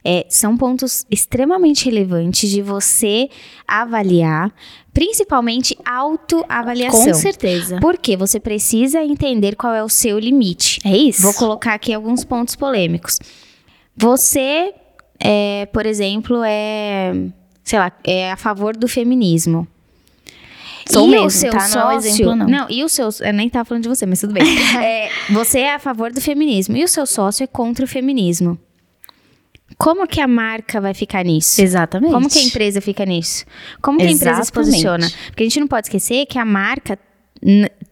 [0.03, 3.29] é, são pontos extremamente relevantes de você
[3.67, 4.51] avaliar,
[4.93, 7.05] principalmente autoavaliação.
[7.05, 7.79] Com certeza.
[7.79, 10.79] Porque você precisa entender qual é o seu limite.
[10.83, 11.21] É isso?
[11.21, 13.19] Vou colocar aqui alguns pontos polêmicos.
[13.95, 14.73] Você,
[15.23, 17.13] é, por exemplo, é,
[17.63, 19.67] sei lá, é a favor do feminismo.
[20.89, 21.57] Sou e mesmo, o seu tá?
[21.57, 22.67] Não é um sócio, exemplo, não.
[22.69, 24.43] e o seu, eu nem tava falando de você, mas tudo bem.
[24.83, 28.57] É, você é a favor do feminismo e o seu sócio é contra o feminismo.
[29.77, 31.61] Como que a marca vai ficar nisso?
[31.61, 32.11] Exatamente.
[32.11, 33.45] Como que a empresa fica nisso?
[33.81, 34.71] Como que a empresa se Exatamente.
[34.71, 35.11] posiciona?
[35.27, 36.99] Porque a gente não pode esquecer que a marca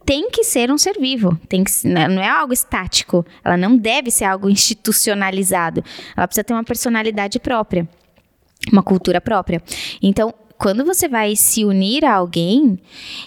[0.09, 3.55] tem que ser um ser vivo, tem que, s- n- não é algo estático, ela
[3.55, 5.83] não deve ser algo institucionalizado,
[6.17, 7.87] ela precisa ter uma personalidade própria,
[8.73, 9.61] uma cultura própria.
[10.01, 12.77] Então, quando você vai se unir a alguém,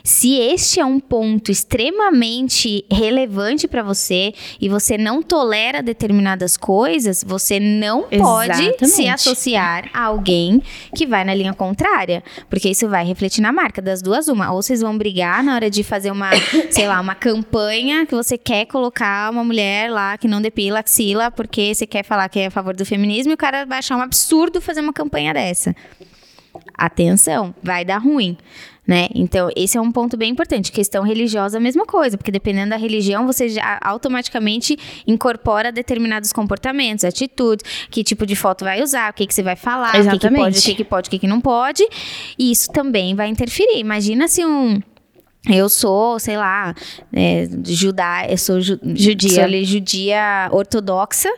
[0.05, 7.25] se este é um ponto extremamente relevante para você e você não tolera determinadas coisas,
[7.27, 9.09] você não pode se Exatamente.
[9.09, 10.63] associar a alguém
[10.95, 14.61] que vai na linha contrária, porque isso vai refletir na marca das duas uma, ou
[14.61, 16.29] vocês vão brigar na hora de fazer uma,
[16.71, 21.31] sei lá, uma campanha que você quer colocar uma mulher lá que não depila axila
[21.31, 23.97] porque você quer falar que é a favor do feminismo e o cara vai achar
[23.97, 25.75] um absurdo fazer uma campanha dessa
[26.77, 28.37] atenção, vai dar ruim.
[28.85, 29.07] Né?
[29.15, 30.73] Então, esse é um ponto bem importante.
[30.73, 37.05] Questão religiosa, a mesma coisa, porque dependendo da religião, você já automaticamente incorpora determinados comportamentos,
[37.05, 40.19] atitudes, que tipo de foto vai usar, o que, que você vai falar, o que,
[40.19, 41.87] que pode, o que, que pode, o que, que não pode.
[42.37, 43.79] E isso também vai interferir.
[43.79, 44.81] Imagina se um.
[45.49, 46.75] Eu sou, sei lá,
[47.13, 49.31] é, judá, eu sou ju- Judia.
[49.31, 51.29] sou ali judia ortodoxa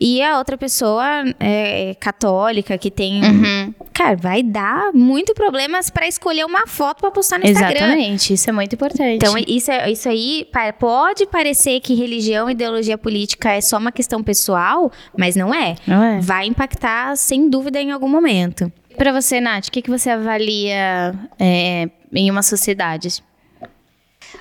[0.00, 1.04] e a outra pessoa
[1.40, 3.74] é católica que tem Uhum.
[3.92, 7.78] Cara, vai dar muito problemas pra escolher uma foto pra postar no Instagram.
[7.86, 9.16] Exatamente, isso é muito importante.
[9.16, 10.46] Então, isso, é- isso aí
[10.78, 15.74] pode parecer que religião e ideologia política é só uma questão pessoal, mas não é.
[15.84, 16.20] não é?
[16.20, 18.72] Vai impactar, sem dúvida, em algum momento.
[18.96, 23.20] Pra você, Nath, o que, que você avalia é, em uma sociedade?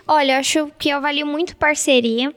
[0.07, 2.31] Olha, eu acho que eu avalio muito parceria,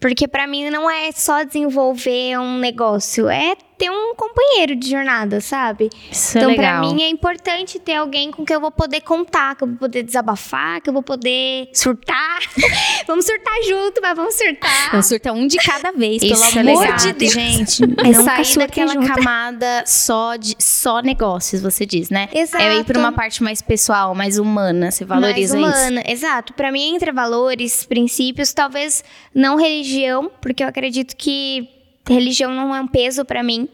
[0.00, 5.40] porque pra mim não é só desenvolver um negócio, é ter um companheiro de jornada,
[5.40, 5.88] sabe?
[6.12, 6.94] Isso é então, pra legal.
[6.94, 10.02] mim é importante ter alguém com quem eu vou poder contar, que eu vou poder
[10.02, 12.40] desabafar, que eu vou poder surtar.
[13.08, 14.88] vamos surtar junto, mas vamos surtar.
[14.88, 17.32] Então, surta um de cada vez, Isso pelo é amor legal, de Deus.
[17.32, 17.82] gente.
[17.96, 22.28] Mas não sair daquela camada só de só negócios, você diz, né?
[22.34, 22.62] Exato.
[22.62, 24.90] É ir pra uma parte mais pessoal, mais humana.
[24.90, 25.82] Você valoriza mais isso.
[25.84, 26.02] humana.
[26.06, 26.52] Exato.
[26.52, 29.02] Pra mim, entre valores, princípios, talvez
[29.34, 33.68] não religião, porque eu acredito que religião não é um peso pra mim.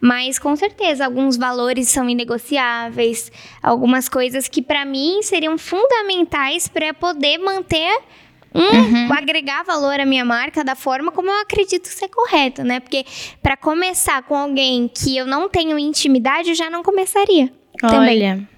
[0.00, 3.30] Mas com certeza alguns valores são inegociáveis,
[3.62, 7.98] algumas coisas que pra mim seriam fundamentais pra poder manter
[8.54, 9.12] um, Uhum.
[9.12, 12.80] agregar valor à minha marca da forma como eu acredito ser correto, né?
[12.80, 13.04] Porque
[13.42, 17.52] pra começar com alguém que eu não tenho intimidade, eu já não começaria.
[17.78, 18.16] Também.
[18.22, 18.48] Olha,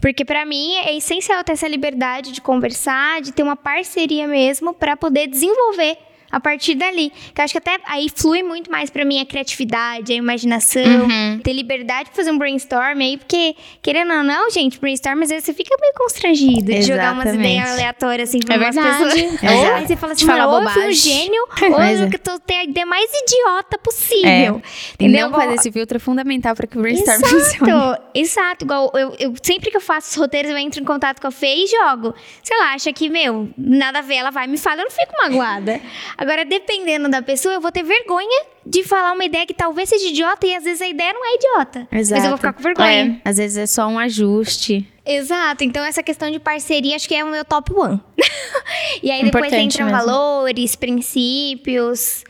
[0.00, 4.72] Porque pra mim é essencial ter essa liberdade de conversar, de ter uma parceria mesmo
[4.72, 5.98] pra poder desenvolver
[6.32, 7.12] a partir dali.
[7.34, 10.82] Que eu acho que até aí flui muito mais pra mim a criatividade, a imaginação,
[11.02, 11.38] Uhum.
[11.44, 15.44] ter liberdade de fazer um brainstorm aí, porque, querendo ou não, gente, brainstorm às vezes
[15.44, 19.12] você fica meio constrangido de jogar umas ideias aleatórias assim pra É umas pessoas.
[19.42, 19.52] É.
[19.54, 22.04] Ou aí você fala assim, mano, ou eu fui um gênio, ou é.
[22.04, 24.62] eu tô, tenho a ideia mais idiota possível.
[24.98, 25.28] E Entendeu?
[25.30, 27.70] não fazer esse filtro é fundamental para que o brainstorm funcione.
[27.70, 28.64] Exato, exato.
[28.64, 31.30] Igual eu, eu- sempre que eu faço os roteiros, eu entro em contato com a
[31.30, 32.14] Fê e jogo.
[32.42, 35.12] Sei lá, acha que, meu, nada a ver, ela vai me fala, eu não fico
[35.22, 35.80] magoada.
[36.22, 40.06] Agora, dependendo da pessoa, eu vou ter vergonha de falar uma ideia que talvez seja
[40.06, 41.88] idiota e às vezes a ideia não é idiota.
[41.90, 43.20] Mas eu vou ficar com vergonha.
[43.24, 44.88] É, às vezes é só um ajuste.
[45.04, 48.00] Exato, então essa questão de parceria acho que é o meu top one.
[49.02, 49.98] e aí depois Importante entram mesmo.
[49.98, 52.22] valores, princípios,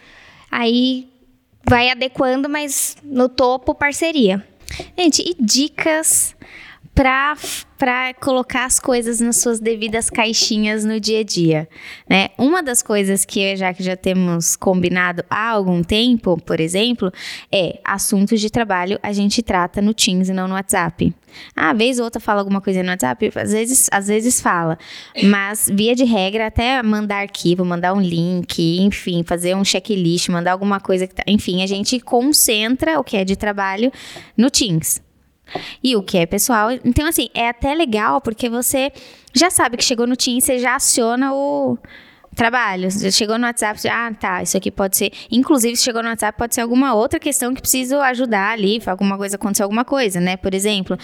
[0.51, 1.11] aí
[1.69, 4.43] vai adequando, mas no topo, parceria.
[4.97, 6.35] Gente, e dicas
[6.95, 7.37] pra,
[7.79, 11.69] pra colocar as coisas nas suas devidas caixinhas no dia a dia,
[12.09, 12.29] né?
[12.39, 17.11] Uma das coisas que e a Jaque já temos combinado há algum tempo, por exemplo,
[17.51, 21.15] é assuntos de trabalho a gente trata no Teams e não no WhatsApp.
[21.57, 24.79] Ah, vez ou outra fala alguma coisa no WhatsApp, às vezes, às vezes fala.
[25.25, 30.53] Mas, via de regra, até mandar arquivo, mandar um link, enfim, fazer um checklist, mandar
[30.53, 31.23] alguma coisa que tá.
[31.27, 33.91] Enfim, a gente concentra o que é de trabalho
[34.37, 35.02] no Teams.
[35.83, 36.71] E o que é pessoal.
[36.85, 38.93] Então, assim, é até legal porque você
[39.35, 41.79] já sabe que chegou no Teams, você já aciona o
[42.35, 42.91] trabalho.
[42.91, 45.13] Você chegou no WhatsApp, ah, tá, isso aqui pode ser.
[45.31, 49.17] Inclusive, se chegou no WhatsApp, pode ser alguma outra questão que preciso ajudar ali, alguma
[49.17, 50.37] coisa acontecer alguma coisa, né?
[50.37, 50.97] Por exemplo.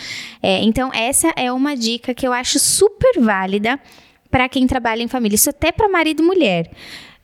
[0.42, 3.78] É, então, essa é uma dica que eu acho super válida
[4.30, 5.36] para quem trabalha em família.
[5.36, 6.70] Isso até para marido e mulher.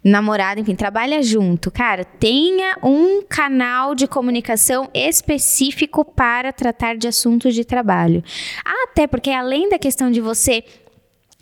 [0.05, 1.71] Namorado, enfim, trabalha junto.
[1.71, 8.23] Cara, tenha um canal de comunicação específico para tratar de assuntos de trabalho.
[8.85, 10.63] Até porque, além da questão de você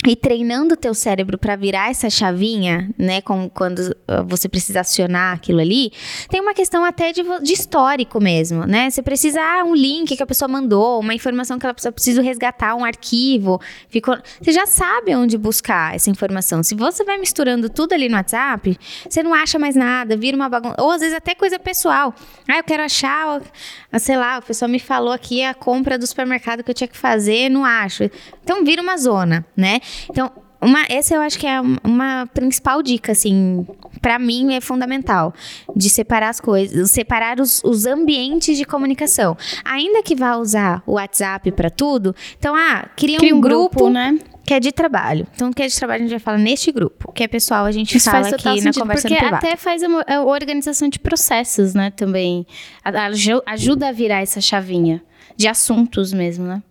[0.05, 4.81] e treinando o teu cérebro para virar essa chavinha, né, com, quando uh, você precisa
[4.81, 5.93] acionar aquilo ali,
[6.29, 8.91] tem uma questão até de, de histórico mesmo, né?
[8.91, 12.75] Você precisa, ah, um link que a pessoa mandou, uma informação que ela precisa, resgatar,
[12.75, 16.63] um arquivo, ficou, você já sabe onde buscar essa informação.
[16.65, 18.77] Se você vai misturando tudo ali no WhatsApp,
[19.09, 22.13] você não acha mais nada, vira uma bagunça, ou às vezes até coisa pessoal.
[22.49, 23.41] Ah, eu quero achar,
[23.93, 26.89] ah, sei lá, a pessoa me falou aqui a compra do supermercado que eu tinha
[26.89, 28.11] que fazer, não acho.
[28.43, 29.81] Então vira uma zona, né?
[30.11, 30.31] Então,
[30.61, 33.67] uma, essa eu acho que é um- uma principal dica, assim,
[34.01, 35.35] pra mim é fundamental,
[35.75, 39.37] de separar as coisas, separar os, os ambientes de comunicação.
[39.65, 43.77] Ainda que vá usar o WhatsApp pra tudo, então, ah, cria, Cria um, um grupo,
[43.77, 44.19] grupo, né?
[44.47, 45.27] que é de trabalho.
[45.35, 47.65] Então, o que é de trabalho a gente vai falar neste grupo, que é pessoal
[47.65, 49.45] a gente Isso fala aqui total na sentido, conversa porque privado.
[49.47, 52.47] até faz a, a organização de processos, né, também.
[52.85, 55.03] A- aju- Ajuda a virar essa chavinha
[55.37, 56.63] de assuntos mesmo, né?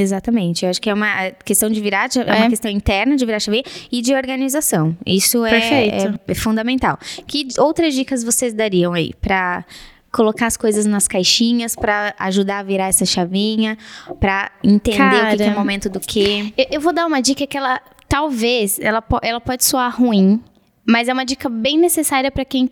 [0.00, 0.64] Exatamente.
[0.64, 2.48] Eu acho que é uma questão de virar, é, uma É.
[2.48, 4.96] questão interna de virar chave e de organização.
[5.04, 5.88] Isso é,
[6.28, 6.98] é- fundamental.
[7.26, 9.64] Que outras dicas vocês dariam aí pra
[10.10, 13.76] colocar as coisas nas caixinhas, pra ajudar a virar essa chavinha,
[14.18, 15.58] pra entender o que que, é Cara.
[15.58, 16.52] momento do quê?
[16.56, 17.78] Eu, eu vou dar uma dica que ela,
[18.08, 20.42] talvez, ela, ela pode soar ruim,
[20.86, 22.70] mas é uma dica bem necessária para quem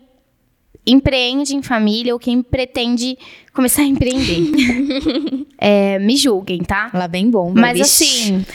[0.87, 3.17] empreende em família ou quem pretende
[3.53, 5.47] começar a empreender.
[5.59, 6.91] É, me julguem, tá?
[6.93, 7.51] Lá bem bom.
[7.51, 8.45] Mas assim,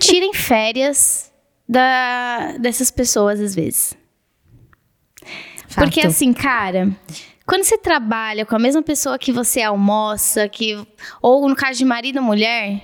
[0.00, 1.30] tirem férias
[1.68, 3.94] da, dessas pessoas às vezes.
[5.74, 6.90] Porque assim, cara,
[7.46, 10.82] quando você trabalha com a mesma pessoa que você almoça, que
[11.20, 12.82] ou no caso de marido ou mulher,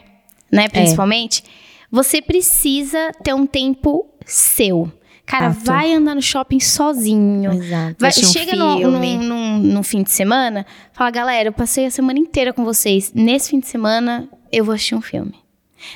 [0.53, 1.43] né, principalmente,
[1.91, 4.93] você precisa ter um tempo seu.
[5.29, 5.65] Cara, Fato.
[5.67, 7.53] vai andar no shopping sozinho.
[7.53, 7.97] Exato.
[7.99, 11.85] Vai, Assistir um chega no, num, num- num fim de semana, fala, galera, eu passei
[11.87, 13.13] a semana inteira com vocês.
[13.15, 15.35] Nesse fim de semana, eu vou assistir um filme.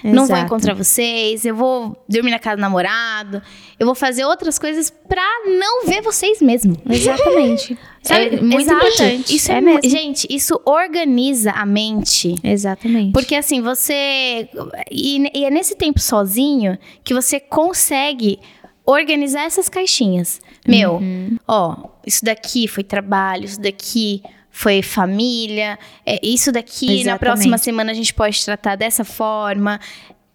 [0.05, 0.45] Não vou Exato.
[0.45, 3.43] encontrar vocês, eu vou dormir na casa do namorado,
[3.81, 5.23] eu vou fazer outras coisas pra
[5.59, 6.77] não ver vocês mesmo.
[6.89, 7.77] Exatamente.
[8.01, 8.37] Sabe?
[8.37, 8.77] É muito Exato.
[8.87, 9.35] importante.
[9.35, 9.81] Isso é, É mesmo.
[9.91, 12.35] Gente, isso organiza a mente.
[12.45, 13.13] Exatamente.
[13.13, 14.49] Porque assim, você.
[14.91, 18.39] E, e é nesse tempo sozinho que você consegue
[18.85, 20.41] organizar essas caixinhas.
[20.67, 21.37] Meu, Uhum.
[21.47, 21.77] ó,
[22.07, 27.19] isso daqui foi trabalho, isso daqui foi família, é, isso daqui na Exatamente.
[27.21, 29.81] próxima semana a gente pode tratar dessa forma.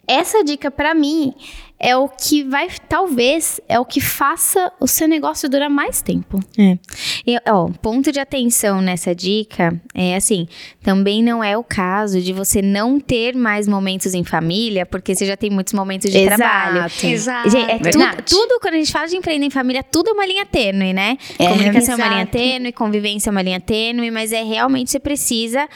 [0.07, 1.33] Essa dica pra mim
[1.79, 6.39] é o que vai, talvez, é o que faça o seu negócio durar mais tempo.
[6.57, 6.77] É.
[7.25, 10.47] E, ó, ponto de atenção nessa dica é assim:
[10.81, 15.25] também não é o caso de você não ter mais momentos em família, porque você
[15.25, 16.37] já tem muitos momentos de Exato.
[16.37, 16.91] trabalho.
[17.03, 17.49] Exato.
[17.49, 20.25] Gente, é tudo, tudo, quando a gente fala de empreender em família, tudo é uma
[20.25, 21.17] linha tênue, né?
[21.37, 24.99] É, Comunicação é uma linha tênue, convivência é uma linha tênue, mas é realmente você
[24.99, 25.67] precisa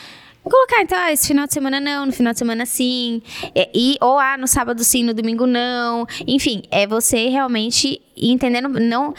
[0.43, 3.21] Colocar, então, ah, esse final de semana não, no final de semana sim.
[3.55, 6.05] E, e- ou, ah, no sábado sim, no domingo não.
[6.27, 9.13] Enfim, é você realmente entendendo, não.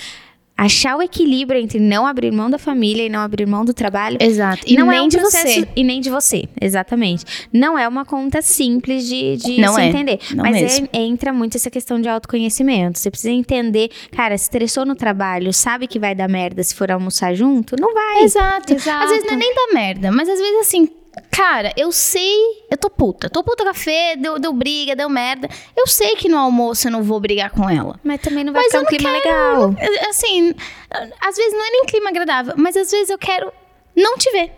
[0.54, 4.18] Achar o equilíbrio entre não abrir mão da família e não abrir mão do trabalho.
[4.20, 4.62] Exato.
[4.66, 5.68] E não nem é um de processo, você.
[5.74, 7.24] E nem de você, exatamente.
[7.52, 10.18] Não é uma conta simples de, de Não se é, entender.
[10.34, 12.98] não Mas é- entra muito essa questão de autoconhecimento.
[12.98, 16.92] Você precisa entender, cara, se estressou no trabalho, sabe que vai dar merda se for
[16.92, 17.74] almoçar junto?
[17.80, 18.22] Não vai.
[18.22, 18.74] Exato.
[18.74, 19.04] Exato.
[19.04, 20.88] Às vezes não é nem da merda, mas às vezes assim,
[21.30, 22.34] cara, eu sei,
[22.70, 23.28] eu tô puta.
[23.28, 25.48] Tô puta com a Fê, deu, deu briga, deu merda.
[25.76, 27.98] Eu sei que no almoço eu não vou brigar com ela.
[28.02, 29.74] Mas também não vai Mas ficar um clima quero- legal.
[29.78, 30.54] É, Assim,
[31.20, 33.52] às vezes não é nem clima agradável, mas às vezes eu quero
[33.96, 34.52] não te ver.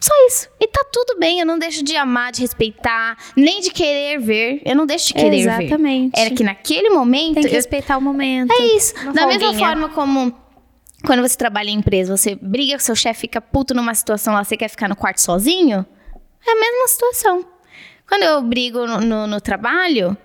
[0.00, 0.48] Só isso.
[0.60, 4.60] E tá tudo bem, eu não deixo de amar, de respeitar, nem de querer ver.
[4.64, 5.62] Eu não deixo de querer ver.
[5.62, 6.18] Exatamente.
[6.20, 7.34] Era que naquele momento.
[7.34, 8.50] Tem que eu- respeitar o momento.
[8.52, 8.94] É isso.
[9.00, 9.64] Uma da mesma folguinha.
[9.68, 10.34] forma como
[11.04, 14.42] quando você trabalha em empresa, você briga com seu chefe, fica puto numa situação lá,
[14.44, 15.84] você quer ficar no quarto sozinho.
[16.46, 17.44] É a mesma situação.
[18.08, 20.16] Quando eu brigo no, no- no trabalho,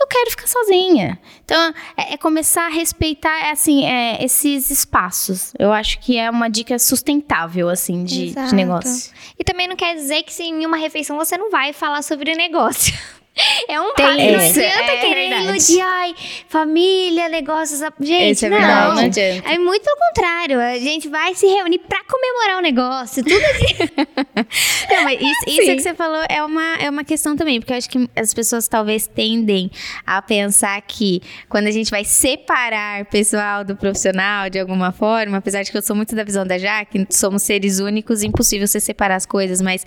[0.00, 1.18] eu quero ficar sozinha.
[1.44, 5.52] Então, é, é começar a respeitar, assim, é, esses espaços.
[5.58, 9.12] Eu acho que é uma dica sustentável, assim, de, de negócio.
[9.38, 12.34] E também não quer dizer que se em uma refeição você não vai falar sobre
[12.34, 12.94] negócio.
[13.68, 15.44] É um Tem papo, não adianta é querer verdade.
[15.44, 16.14] iludir, ai,
[16.48, 17.80] família, negócios.
[18.00, 18.58] Gente, é não.
[18.58, 18.94] verdade.
[18.96, 19.48] Não adianta.
[19.50, 20.60] É muito pelo contrário.
[20.60, 23.22] A gente vai se reunir pra comemorar o negócio.
[23.22, 23.38] Tudo
[24.90, 27.76] Não, mas isso, isso que você falou é uma, é uma questão também, porque eu
[27.76, 29.70] acho que as pessoas talvez tendem
[30.06, 35.62] a pensar que quando a gente vai separar pessoal do profissional de alguma forma, apesar
[35.62, 39.16] de que eu sou muito da visão da Jaque, somos seres únicos, impossível você separar
[39.16, 39.86] as coisas, mas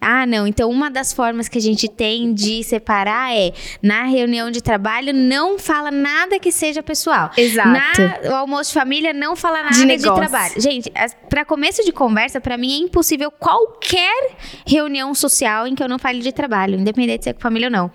[0.00, 3.52] ah, não, então uma das formas que a gente tem de separar é
[3.82, 7.30] na reunião de trabalho não fala nada que seja pessoal.
[7.36, 7.68] Exato.
[7.68, 10.14] Na, o almoço de família não fala nada de, negócio.
[10.14, 10.60] trabalho.
[10.60, 10.92] Gente,
[11.28, 14.36] pra começo de conversa, pra mim é impossível qualquer
[14.66, 17.72] reunião social em que eu não fale de trabalho, independente de ser com família ou
[17.72, 17.90] não.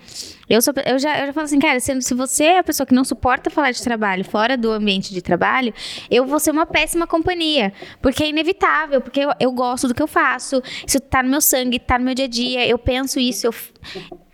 [0.48, 2.86] Eu, sou, eu, já, eu já falo assim, cara, se, se você é a pessoa
[2.86, 5.74] que não suporta falar de trabalho fora do ambiente de trabalho,
[6.10, 7.72] eu vou ser uma péssima companhia.
[8.00, 11.40] Porque é inevitável, porque eu, eu gosto do que eu faço, isso tá no meu
[11.40, 13.54] sangue, tá no meu dia a dia, eu penso isso, eu.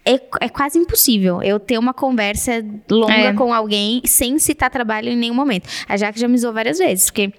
[0.07, 3.33] É, é quase impossível eu ter uma conversa longa É.
[3.33, 5.67] com alguém sem citar trabalho em nenhum momento.
[5.89, 7.33] A Jaque já me zoou várias vezes, porque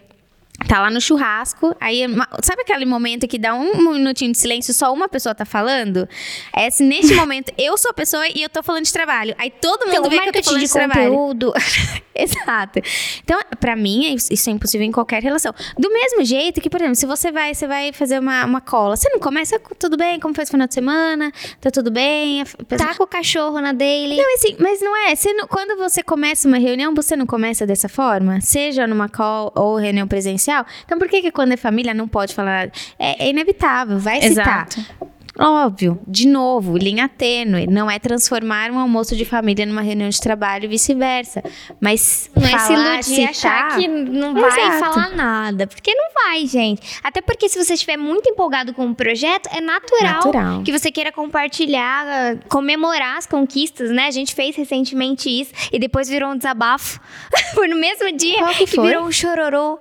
[0.68, 4.74] tá lá no churrasco, aí ma- sabe aquele momento que dá um minutinho de silêncio,
[4.74, 6.08] só uma pessoa tá falando?
[6.56, 9.36] É se neste momento eu sou a pessoa e eu tô falando de trabalho.
[9.38, 11.54] Aí todo mundo Então, vê que eu tô falando de de, conteúdo.
[12.16, 12.80] Exato.
[13.24, 15.54] Então, pra mim, é isso é impossível em qualquer relação.
[15.78, 18.96] Do mesmo jeito que, por exemplo, se você vai, você vai fazer uma, uma cola,
[18.96, 21.32] você não começa com tudo bem, como foi esse final de semana?
[21.60, 22.42] Tá tudo bem?
[22.42, 24.16] A pessoa- Tá com o cachorro na daily.
[24.16, 25.14] não, assim, mas não é.
[25.16, 28.40] Você não- quando você começa uma reunião, você não começa dessa forma?
[28.40, 30.45] Seja numa call ou reunião presencial.
[30.86, 32.72] Então, por que, que quando é família não pode falar nada?
[33.00, 34.68] É, é inevitável, vai citar.
[34.68, 35.06] Exato.
[35.38, 37.68] Óbvio, de novo, linha tênue.
[37.68, 41.44] Não é transformar um almoço de família numa reunião de trabalho e vice-versa.
[41.78, 43.34] Mas Não é se falar, iludir e achar
[43.72, 44.94] citar- que não vai Exato.
[44.94, 45.68] falar nada.
[45.68, 47.00] Porque não vai, gente.
[47.04, 50.64] Até porque se você estiver muito empolgado com o projeto, é natural, Natural.
[50.64, 54.08] que você queira compartilhar, comemorar as conquistas, né?
[54.08, 56.98] A gente fez recentemente isso e depois virou um desabafo.
[57.54, 58.88] foi no mesmo dia Qual que foi?
[58.88, 59.80] virou um chororô.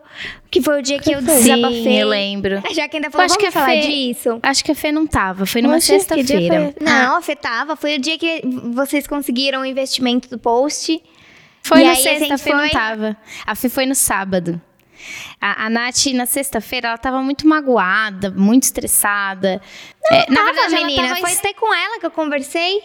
[0.55, 2.01] Que foi o dia que eu Sim, desabafei.
[2.03, 2.63] eu lembro.
[2.73, 4.39] Já que ainda falou, acho vamos que a falar Fê- disso.
[4.41, 6.73] Acho que a Fê não tava, foi numa Oxe, que dia sexta-feira.
[6.79, 6.87] foi?
[6.87, 7.75] Não, afetava.
[7.75, 8.41] Foi o dia que
[8.73, 11.03] vocês conseguiram o investimento do post.
[11.61, 13.17] Foi E na a sexta, a Fê não foi- tava.
[13.45, 14.61] A Fê foi no sábado.
[15.41, 19.61] A, a Nath, na sexta-feira, ela tava muito magoada, muito estressada.
[20.11, 21.09] É, na Tava, verdade, ela menina.
[21.09, 22.81] tava Foi até com ela que eu conversei.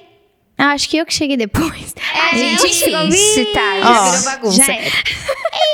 [0.59, 1.95] Ah, acho que eu que cheguei depois.
[2.31, 3.53] É, Gente, eu chegou difícil, bem.
[3.53, 3.79] tá?
[3.79, 4.63] Já Ó, virou bagunça.
[4.63, 4.73] já.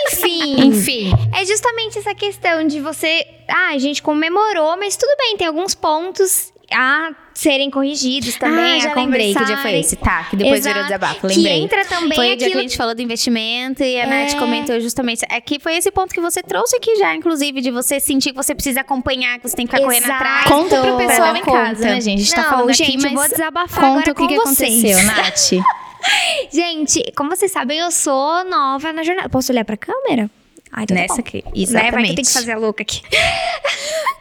[0.07, 0.61] Enfim.
[0.67, 1.11] Enfim.
[1.33, 3.25] É justamente essa questão de você.
[3.49, 8.77] Ah, a gente comemorou, mas tudo bem, tem alguns pontos a serem corrigidos também.
[8.77, 10.23] ah, já a lembrei que dia foi esse, tá?
[10.29, 10.99] Que depois virou Exato.
[10.99, 11.61] desabafo, Que lembrei.
[11.61, 14.05] entra também foi o dia que a gente falou do investimento e a É.
[14.05, 15.23] Nath comentou justamente.
[15.29, 18.35] É que foi esse ponto que você trouxe aqui já, inclusive, de você sentir que
[18.37, 20.23] você precisa acompanhar, que você tem que ficar correndo Exato.
[20.23, 20.45] atrás.
[20.47, 22.21] Conta pro pessoal em casa, né, gente?
[22.21, 24.35] A gente tá Não, falando gente, aqui, mas eu vou desabafar conta o que, que
[24.35, 25.51] aconteceu, Nath.
[26.53, 29.27] Gente, como vocês sabem, eu sou nova na jornada.
[29.27, 30.29] Posso olhar pra câmera?
[30.71, 31.19] Ai, então tá Nessa bom.
[31.21, 31.43] aqui, Né?
[31.43, 32.15] Vai que exatamente.
[32.15, 33.01] tem que fazer a louca aqui.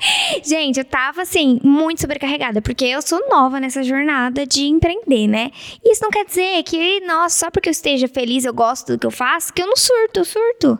[0.43, 5.51] Gente, eu tava assim, muito sobrecarregada, porque eu sou nova nessa jornada de empreender, né?
[5.85, 8.99] E isso não quer dizer que, nossa, só porque eu esteja feliz, eu gosto do
[8.99, 10.79] que eu faço, que eu não surto, eu surto.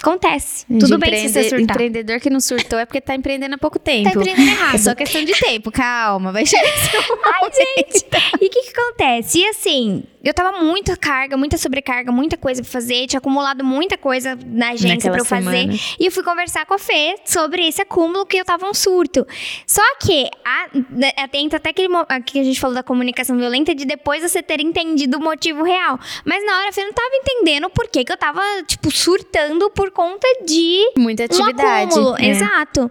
[0.00, 0.66] Acontece.
[0.66, 1.60] Tudo bem se você surtar.
[1.60, 4.10] Empreendedor que não surtou é porque tá empreendendo há pouco tempo.
[4.10, 4.74] Tá empreendendo errado.
[4.74, 6.32] É só questão de tempo, calma.
[6.32, 6.90] Vai chegar esse
[7.24, 8.06] Ai, gente.
[8.40, 9.38] E o que que acontece?
[9.38, 13.06] E assim, eu tava muita carga, muita sobrecarga, muita coisa pra fazer.
[13.06, 15.58] Tinha acumulado muita coisa na agência Naquela pra eu fazer.
[15.58, 15.78] semana.
[15.98, 19.26] E eu fui conversar com a Fê sobre esse acúmulo que eu tava um surto.
[19.66, 21.88] Só que, a, né, atenta até aquele
[22.24, 25.98] que a gente falou da comunicação violenta, de depois você ter entendido o motivo real.
[26.24, 29.70] Mas na hora a Fê não tava entendendo por que que eu tava, tipo, surtando
[29.70, 31.94] por conta de Muita atividade.
[31.94, 32.28] um acúmulo, É.
[32.28, 32.90] exato.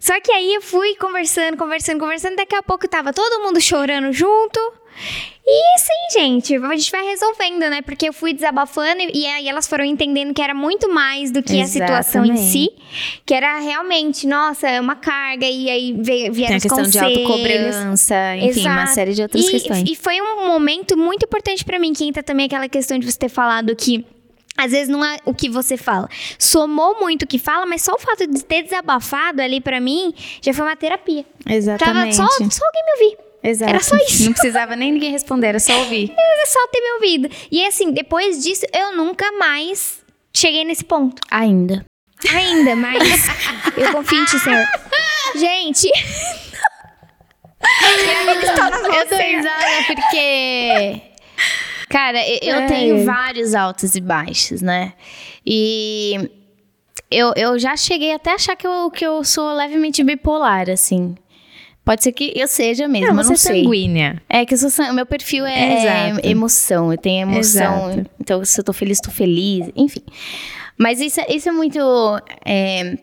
[0.00, 2.36] Só que aí eu fui conversando, conversando, conversando.
[2.36, 4.60] Daqui a pouco tava todo mundo chorando junto.
[5.48, 7.82] E sim, gente, a gente vai resolvendo, né?
[7.82, 11.42] Porque eu fui desabafando e, e aí elas foram entendendo que era muito mais do
[11.42, 12.70] que a situação em si.
[13.24, 15.46] Que era realmente, nossa, é uma carga.
[15.46, 18.94] E aí veio, vieram Tem a questão de autocobrança, enfim, uma Exato.
[18.94, 19.84] série de outras e, questões.
[19.88, 23.18] E foi um momento muito importante pra mim, que entra também aquela questão de você
[23.18, 24.04] ter falado que.
[24.56, 26.08] Às vezes não é o que você fala.
[26.38, 30.14] Somou muito o que fala, mas só o fato de ter desabafado ali pra mim
[30.40, 31.24] já foi uma terapia.
[31.44, 32.16] Tava Exatamente.
[32.16, 33.26] só, só alguém me ouvir.
[33.42, 33.70] Exato.
[33.70, 34.24] era só isso.
[34.24, 36.10] Não precisava nem ninguém responder, era só ouvir.
[36.18, 37.30] Era só ter me ouvido.
[37.50, 40.00] E assim, depois disso, eu nunca mais
[40.34, 41.20] cheguei nesse ponto.
[41.30, 41.84] Ainda.
[42.32, 43.28] Ainda, mas
[43.76, 44.66] eu confio em ti, Senhor.
[45.36, 45.88] Gente.
[48.96, 51.02] Eu dou risada porque.
[51.88, 54.92] Cara, eu Ai, tenho vários altos e baixos, né?
[55.46, 56.30] E
[57.10, 61.14] eu, eu já cheguei até a achar que eu, que eu sou levemente bipolar, assim.
[61.84, 63.62] Pode ser que eu seja mesmo, Não, eu não é sei.
[63.62, 64.20] sanguínea.
[64.28, 66.26] É que eu sou san- meu perfil é Exato.
[66.26, 67.90] emoção, eu tenho emoção.
[67.92, 68.10] Exato.
[68.20, 70.02] Então, se eu tô feliz, tô feliz, enfim.
[70.76, 71.78] Mas isso, é- isso é muito.
[72.44, 72.98] é,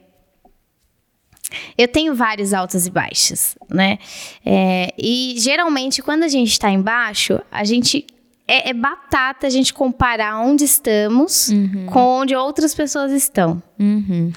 [1.77, 3.99] Eu tenho vários altos e baixos, né?
[4.45, 8.05] É, e geralmente, quando a gente tá embaixo, a gente.
[8.47, 11.49] É, é batata a gente comparar onde estamos
[11.91, 13.61] com onde outras pessoas estão.
[13.79, 14.31] Uhum.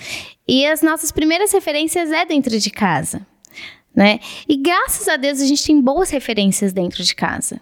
[0.46, 3.26] E as nossas primeiras referências é dentro de casa,
[3.94, 4.20] né?
[4.48, 7.60] E graças a Deus a gente tem boas referências dentro de casa,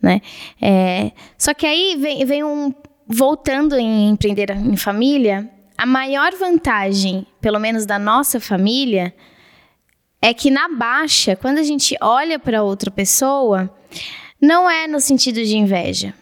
[0.00, 0.20] né?
[0.60, 2.72] É, só que aí vem, vem um
[3.06, 9.14] voltando em empreender em família, a maior vantagem, pelo menos da nossa família,
[10.20, 13.72] é que na baixa, quando a gente olha para outra pessoa,
[14.40, 16.14] não é no sentido de inveja.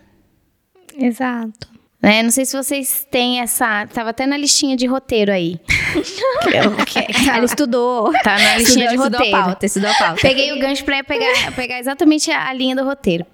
[0.98, 1.68] Exato.
[2.02, 2.22] Né?
[2.22, 3.86] Não sei se vocês têm essa.
[3.86, 5.58] Tava até na listinha de roteiro aí.
[7.34, 8.12] Ela estudou.
[8.22, 9.44] Tá na listinha de Estudou a roteiro.
[9.44, 10.20] pauta, estudou a pauta.
[10.22, 13.26] Peguei o gancho pra pegar, pegar exatamente a, a linha do roteiro.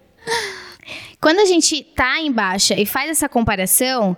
[1.23, 4.17] Quando a gente tá em baixa e faz essa comparação,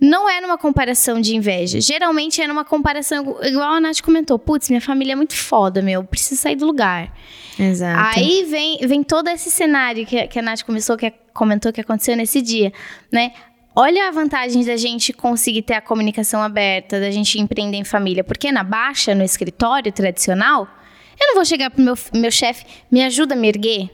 [0.00, 1.80] não é numa comparação de inveja.
[1.80, 4.38] Geralmente é numa comparação, igual a Nath comentou.
[4.38, 6.04] Putz, minha família é muito foda, meu.
[6.04, 7.12] Preciso sair do lugar.
[7.58, 8.16] Exato.
[8.16, 12.16] Aí vem, vem todo esse cenário que, que a Nath começou, que comentou que aconteceu
[12.16, 12.72] nesse dia,
[13.10, 13.32] né?
[13.74, 18.22] Olha a vantagem da gente conseguir ter a comunicação aberta, da gente empreender em família.
[18.22, 20.68] Porque na baixa, no escritório tradicional,
[21.20, 23.90] eu não vou chegar pro meu, meu chefe, me ajuda a me erguer.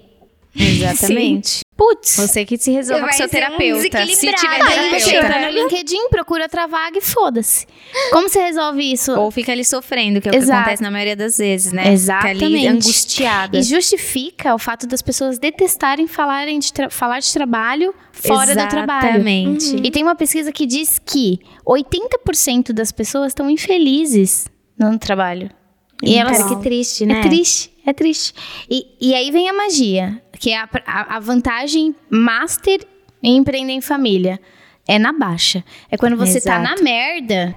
[0.55, 1.61] Exatamente.
[1.81, 4.07] Putz, Você que se resolva com seu ser um terapeuta.
[4.07, 5.01] se tiver Aí aí terapeuta.
[5.01, 5.51] você entra terapeuta.
[5.51, 7.67] no LinkedIn, procura outra vaga e foda-se.
[8.13, 9.19] Como você resolve isso?
[9.19, 10.61] Ou fica ali sofrendo, que é o que Exato.
[10.61, 11.81] acontece na maioria das vezes, né?
[11.85, 12.45] Fica Exatamente.
[12.45, 13.57] ali angustiada.
[13.59, 19.07] E justifica o fato das pessoas detestarem falarem de falar de trabalho fora do trabalho.
[19.07, 19.77] Exatamente.
[19.83, 24.47] E tem uma pesquisa que diz que 80% das pessoas estão infelizes
[24.79, 25.51] no trabalho.
[26.03, 27.21] E elas, Cara, que triste, né?
[27.21, 28.35] É triste, é triste.
[28.69, 32.81] E, e aí vem a magia, que é a, a- a vantagem master
[33.23, 34.41] em empreender em família.
[34.89, 35.63] É na baixa.
[35.91, 36.63] É quando você tá Exato.
[36.77, 37.55] na merda.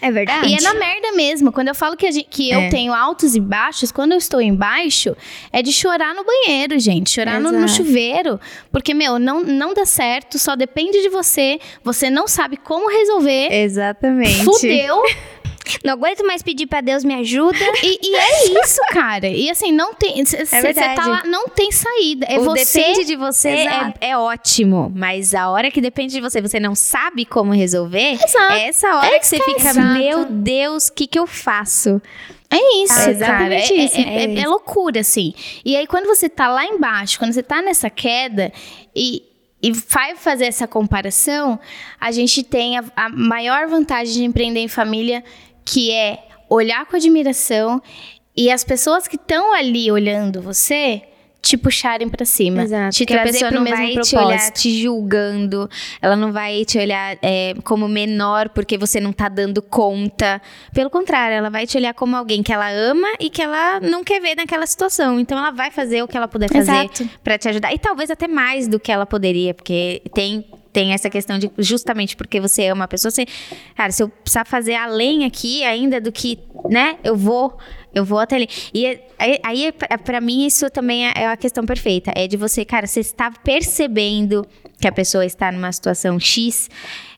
[0.00, 0.48] É verdade?
[0.48, 1.50] E é na merda mesmo.
[1.52, 2.68] Quando eu falo que, a gente- que eu É.
[2.68, 5.16] tenho altos e baixos, quando eu estou embaixo,
[5.52, 7.10] é de chorar no banheiro, gente.
[7.10, 8.38] Chorar no, no chuveiro.
[8.70, 11.58] Porque, meu, não, não dá certo, só depende de você.
[11.82, 13.48] Você não sabe como resolver.
[13.52, 14.44] Exatamente.
[14.44, 15.02] Fudeu.
[15.82, 17.56] Não aguento mais pedir pra Deus me ajuda.
[17.82, 19.26] E, e é isso, cara.
[19.28, 20.22] E assim, não tem.
[20.24, 22.26] Você tá lá, não tem saída.
[22.28, 22.78] É o você.
[22.80, 23.98] depende de você Exato.
[24.00, 28.12] é, é ótimo, mas a hora que depende de você, você não sabe como resolver,
[28.22, 28.52] Exato.
[28.52, 29.98] é essa hora que você fica, Exato.
[29.98, 32.00] meu Deus, o que que eu faço?
[32.50, 33.54] É isso, É cara.
[33.54, 35.34] É, isso, é- é é- é loucura, assim.
[35.64, 38.52] E aí, quando você tá lá embaixo, quando você tá nessa queda
[38.94, 39.22] e,
[39.62, 41.58] e vai fazer essa comparação,
[42.00, 45.24] a gente tem a, a maior vantagem de empreender em família,
[45.64, 47.80] que é olhar com admiração
[48.36, 51.02] e as pessoas que estão ali olhando você
[51.44, 52.64] te puxarem pra cima.
[52.90, 54.18] Te Porque a trazer não mesmo vai te propósito.
[54.18, 55.68] olhar te julgando,
[56.00, 60.40] ela não vai te olhar é, como menor porque você não tá dando conta.
[60.72, 64.02] Pelo contrário, ela vai te olhar como alguém que ela ama e que ela não
[64.02, 65.20] quer ver naquela situação.
[65.20, 67.08] Então ela vai fazer o que ela puder fazer Exato.
[67.22, 67.74] pra te ajudar.
[67.74, 72.16] E talvez até mais do que ela poderia, porque tem tem essa questão de justamente
[72.16, 73.24] porque você ama a pessoa, você,
[73.76, 76.36] cara, se eu precisar fazer além aqui ainda do que,
[76.68, 77.56] né, eu vou,
[77.94, 78.48] eu vou até ali.
[78.72, 79.72] E é- aí, aí
[80.04, 82.12] para mim, isso também é é a questão perfeita.
[82.14, 84.46] É de você, cara, você está percebendo
[84.80, 86.68] que a pessoa está numa situação X,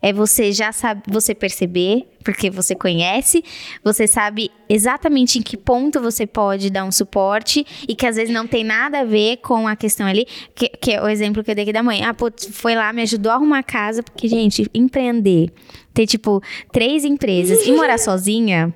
[0.02, 3.42] é você já sabe, você perceber, porque você conhece,
[3.82, 8.32] você sabe exatamente em que ponto você pode dar um suporte e que às vezes
[8.32, 11.50] não tem nada a ver com a questão ali, que, que é o exemplo que
[11.50, 12.04] eu dei aqui da mãe.
[12.04, 15.50] Ah, putz, foi lá, me ajudou a arrumar a casa, porque, gente, empreender,
[15.94, 18.72] ter, tipo, três empresas e morar sozinha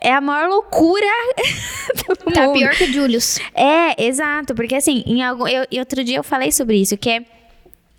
[0.00, 1.06] é a maior loucura
[2.24, 2.58] do Tá mundo.
[2.58, 3.38] pior que o Julius.
[3.54, 7.08] É, exato, porque assim, em algum, eu, e outro dia eu falei sobre isso, que
[7.10, 7.24] é,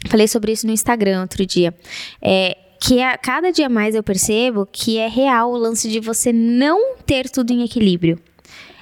[0.10, 1.74] falei sobre isso no Instagram outro dia,
[2.22, 6.32] é, que a cada dia mais eu percebo que é real o lance de você
[6.32, 8.20] não ter tudo em equilíbrio.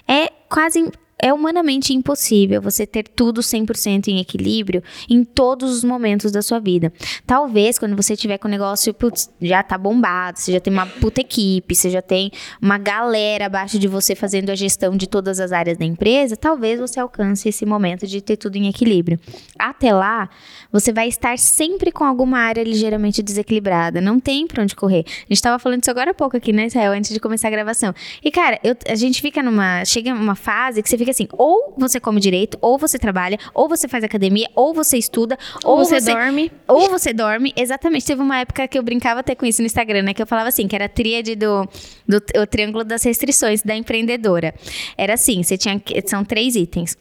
[0.07, 6.31] É quase é humanamente impossível você ter tudo 100% em equilíbrio em todos os momentos
[6.31, 6.91] da sua vida.
[7.25, 10.85] Talvez quando você tiver com o negócio, putz, já tá bombado, você já tem uma
[10.85, 12.31] puta equipe, você já tem
[12.61, 16.79] uma galera abaixo de você fazendo a gestão de todas as áreas da empresa, talvez
[16.79, 19.19] você alcance esse momento de ter tudo em equilíbrio.
[19.57, 20.29] Até lá,
[20.71, 24.01] você vai estar sempre com alguma área ligeiramente desequilibrada.
[24.01, 25.05] Não tem pra onde correr.
[25.07, 27.51] A gente tava falando isso agora há pouco aqui, né, Israel, antes de começar a
[27.51, 27.93] gravação.
[28.23, 29.83] E, cara, eu- a gente fica numa.
[29.85, 33.67] Chega numa fase que você fica assim: ou você come direito, ou você trabalha, ou
[33.67, 36.51] você faz academia, ou você estuda, ou, Ou você dorme.
[36.67, 37.53] Ou você dorme.
[37.55, 38.05] Exatamente.
[38.05, 40.13] Teve uma época que eu brincava até com isso no Instagram, né?
[40.13, 41.67] Que eu falava assim: que era a tríade do,
[42.07, 44.53] do o triângulo das restrições da empreendedora.
[44.97, 45.81] Era assim: você tinha.
[46.05, 46.97] São três itens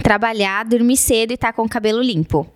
[0.00, 2.50] trabalhar, dormir cedo e estar com o cabelo limpo.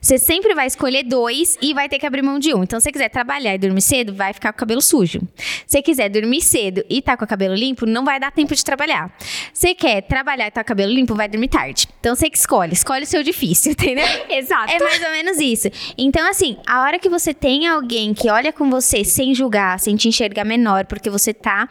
[0.00, 2.62] Você sempre vai escolher dois e vai ter que abrir mão de um.
[2.62, 5.20] Então, se você quiser trabalhar e dormir cedo, vai ficar com o cabelo sujo.
[5.36, 8.54] Se você quiser dormir cedo e estar com o cabelo limpo, não vai dar tempo
[8.54, 9.14] de trabalhar.
[9.52, 11.86] Você quer trabalhar e estar com o cabelo limpo, vai dormir tarde.
[12.00, 12.72] Então, você que escolhe.
[12.72, 14.06] Escolhe o seu difícil, entendeu?
[14.28, 14.72] Exato.
[14.72, 15.68] É mais ou menos isso.
[15.96, 19.94] Então, assim, a hora que você tem alguém que olha com você sem julgar, sem
[19.94, 21.68] te enxergar menor, porque você tá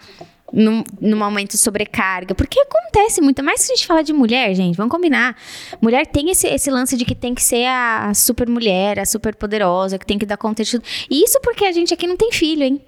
[0.52, 2.36] num, num momento de sobrecarga.
[2.36, 3.44] Porque acontece muito.
[3.44, 5.36] Mais que a gente fala de mulher, gente, vamos combinar.
[5.82, 9.36] Mulher tem esse, esse lance de que tem que ser a super mulher, a super
[9.36, 10.84] poderosa, que tem que dar conta de tudo.
[11.10, 12.82] E isso porque a gente aqui não tem filho, hein?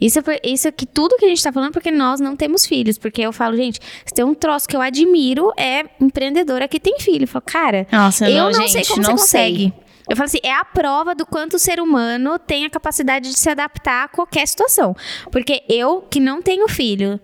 [0.00, 2.98] Isso, é isso aqui, tudo que a gente tá falando, porque nós não temos filhos.
[2.98, 6.98] Porque eu falo, gente, se tem um troço que eu admiro, é empreendedora que tem
[6.98, 7.24] filho.
[7.24, 9.72] Eu falo, cara, Nossa, eu não, não, gente, sei como não você consegue.
[10.08, 13.38] Eu falo assim, é a prova do quanto o ser humano tem a capacidade de
[13.38, 14.96] se adaptar a qualquer situação.
[15.30, 17.20] Porque eu, que não tenho filho,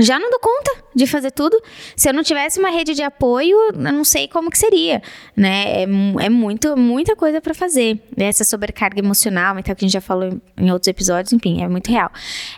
[0.00, 1.60] já não dou conta de fazer tudo.
[1.94, 5.02] Se eu não tivesse uma rede de apoio, eu não sei como que seria,
[5.36, 5.82] né?
[5.82, 7.98] É, é muito, muita coisa para fazer.
[8.16, 11.90] Essa sobrecarga emocional, então, que a gente já falou em, outros episódios, enfim, é muito
[11.90, 12.10] real.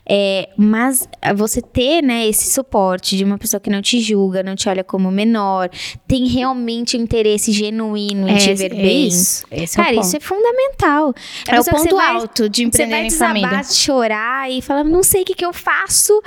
[0.09, 4.55] É, mas você ter, né, esse suporte de uma pessoa que não te julga, não
[4.55, 5.69] te olha como menor,
[6.07, 9.07] tem realmente um interesse genuíno em te ver é bem.
[9.09, 9.45] isso.
[9.51, 11.13] É Cara, isso é fundamental.
[11.49, 13.65] É, o ponto você vai- alto de você empreender vai em desabar, família.
[13.65, 16.21] chorar e falar, não sei o que, que eu faço.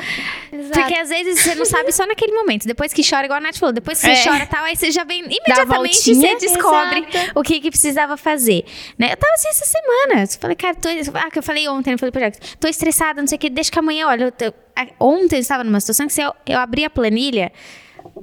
[0.51, 0.79] Exato.
[0.79, 2.65] Porque às vezes você não sabe só naquele momento.
[2.65, 4.15] Depois que chora, igual a Nath falou, depois que É.
[4.15, 7.32] você chora tal, aí você já vem imediatamente você descobre Exato.
[7.36, 8.64] o que, que precisava fazer.
[8.98, 9.11] Né?
[9.11, 10.23] Eu tava assim essa semana.
[10.23, 13.22] Eu falei, cara, tô, ah, que eu falei ontem, eu falei pro Jackson, tô estressada,
[13.22, 14.53] não sei o que, deixa que amanhã, olha, eu tô-
[14.99, 17.52] ontem eu estava numa situação que se eu, eu abri a planilha,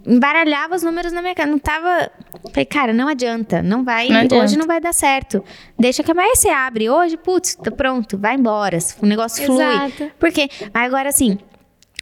[0.07, 1.49] embaralhava os números na minha cara.
[1.51, 2.11] Não tava.
[2.51, 3.63] Falei, cara, não adianta.
[3.63, 4.09] Não vai.
[4.09, 4.45] Não adianta.
[4.45, 5.45] hoje não vai dar certo.
[5.79, 6.89] Deixa que amanhã você abre.
[6.91, 8.79] Hoje, putz, tá pronto, vai embora.
[9.01, 9.63] O negócio flui.
[9.63, 10.11] Exato.
[10.19, 11.39] Porque agora assim,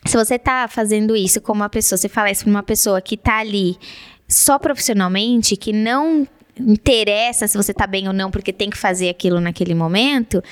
[0.06, 3.16] se você tá fazendo isso com uma pessoa, você fala isso pra uma pessoa que
[3.16, 3.76] tá ali
[4.28, 6.26] só profissionalmente, que não
[6.58, 10.42] interessa se você tá bem ou não, porque tem que fazer aquilo naquele momento,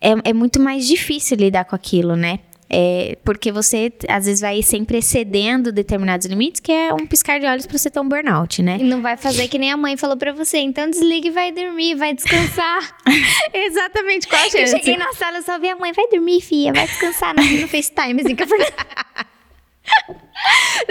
[0.00, 2.40] é, é muito mais difícil lidar com aquilo, né?
[2.72, 7.46] É, porque você, às vezes, vai sempre excedendo determinados limites, que é um piscar de
[7.46, 8.78] olhos pra você ter um burnout, né?
[8.80, 10.58] E não vai fazer que nem a mãe falou pra você.
[10.58, 12.96] Então desliga e vai dormir, vai descansar.
[13.52, 16.72] Exatamente, qual a eu cheguei na sala, eu só vi a mãe, vai dormir, filha,
[16.72, 18.46] vai descansar no, no FaceTime, assim, que eu.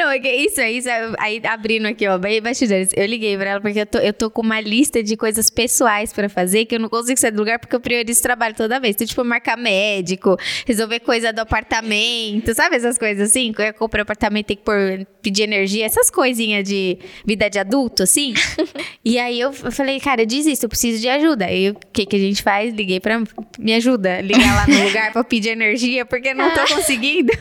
[0.10, 0.90] Não, é que isso, é isso.
[0.90, 2.90] é- Aí, abrindo aqui, ó, bem bastidores.
[2.96, 6.12] Eu liguei pra ela porque eu tô, eu tô com uma lista de coisas pessoais
[6.12, 8.96] pra fazer que eu não consigo sair do lugar porque eu priorizo trabalho toda vez.
[8.96, 13.54] Então, tipo, marcar médico, resolver coisa do apartamento, sabe essas coisas assim?
[13.54, 18.34] Quando eu apartamento, tem que pôr, pedir energia, essas coisinhas de vida de adulto, assim.
[19.06, 21.46] e aí eu falei, cara, diz isso, eu preciso de ajuda.
[21.46, 22.74] Aí o que, que a gente faz?
[22.74, 23.22] Liguei pra.
[23.60, 27.32] Me ajuda, ligar lá no lugar pra pedir energia porque eu não tô conseguindo.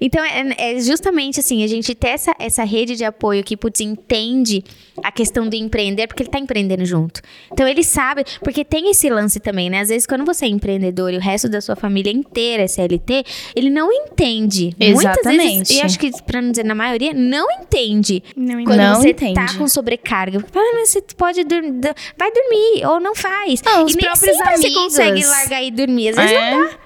[0.00, 3.80] Então, é, é justamente assim, a gente ter essa, essa rede de apoio que, putz,
[3.80, 4.62] entende
[5.02, 7.20] a questão do empreender, porque ele tá empreendendo junto.
[7.52, 9.80] Então, ele sabe, porque tem esse lance também, né?
[9.80, 13.24] Às vezes, quando você é empreendedor e o resto da sua família inteira é CLT,
[13.54, 14.74] ele não entende.
[14.78, 15.74] Muitas vezes, Exatamente.
[15.74, 18.22] e acho que, pra não dizer na maioria, não entende.
[18.36, 19.34] Não Quando Não você entende.
[19.34, 20.44] tá com sobrecarga.
[20.54, 21.80] Ah, mas você pode dormir.
[22.18, 23.62] Vai dormir, ou não faz.
[23.62, 24.82] Não, os e nem próprios sempre você amigos.
[24.84, 26.08] consegue largar e dormir.
[26.10, 26.50] Às vezes É.
[26.54, 26.78] não dá.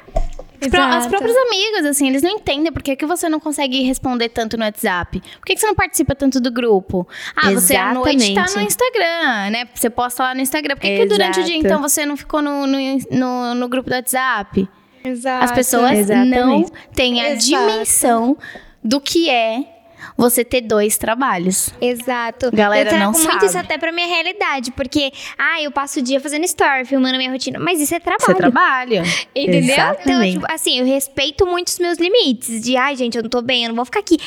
[0.60, 1.08] As Exato.
[1.08, 4.64] próprios amigos, assim, eles não entendem por que, que você não consegue responder tanto no
[4.64, 5.20] WhatsApp.
[5.20, 7.08] Por que, que você não participa tanto do grupo?
[7.34, 8.56] Ah, você à noite tá Exatamente.
[8.56, 9.68] no Instagram, né?
[9.74, 10.74] Você posta lá no Instagram.
[10.74, 12.78] Por que, que durante o dia, então, você não ficou no, no,
[13.10, 14.68] no, no grupo do WhatsApp?
[15.02, 15.44] Exato.
[15.44, 16.36] As pessoas exatamente.
[16.38, 16.64] não
[16.94, 17.46] têm a Exato.
[17.46, 18.36] dimensão
[18.84, 19.79] do que é
[20.16, 21.70] você ter dois trabalhos.
[21.80, 22.50] Exato.
[22.52, 23.46] Galera eu trago não muito sabe.
[23.46, 27.30] isso até pra minha realidade, porque, ah, eu passo o dia fazendo story, filmando minha
[27.30, 28.24] rotina, mas isso é trabalho.
[28.26, 29.02] Você trabalha.
[29.34, 29.72] Entendeu?
[29.72, 30.32] Então, Exatamente.
[30.34, 32.60] tipo, assim, eu respeito muito os meus limites.
[32.62, 34.18] De, ai, gente, eu não tô bem, eu não vou ficar aqui.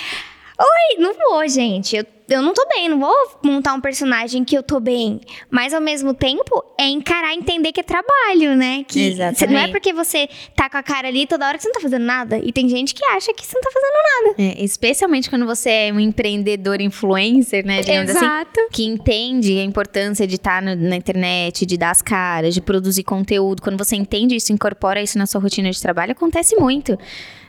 [0.60, 1.96] Oi, não vou, gente.
[1.96, 3.14] Eu, eu não tô bem, não vou
[3.44, 5.20] montar um personagem que eu tô bem.
[5.50, 8.86] Mas ao mesmo tempo, é encarar e entender que é trabalho, né?
[8.88, 9.40] Que Exatamente.
[9.40, 11.74] cê- não é porque você tá com a cara ali toda hora que você não
[11.74, 12.38] tá fazendo nada.
[12.38, 13.94] E tem gente que acha que você não tá fazendo
[14.38, 14.42] nada.
[14.60, 17.80] É, especialmente quando você é um empreendedor influencer, né?
[17.80, 17.92] Assim.
[17.92, 18.60] Exato.
[18.72, 23.04] Que entende a importância de estar no- na internet, de dar as caras, de produzir
[23.04, 23.62] conteúdo.
[23.62, 26.98] Quando você entende isso, incorpora isso na sua rotina de trabalho, acontece muito.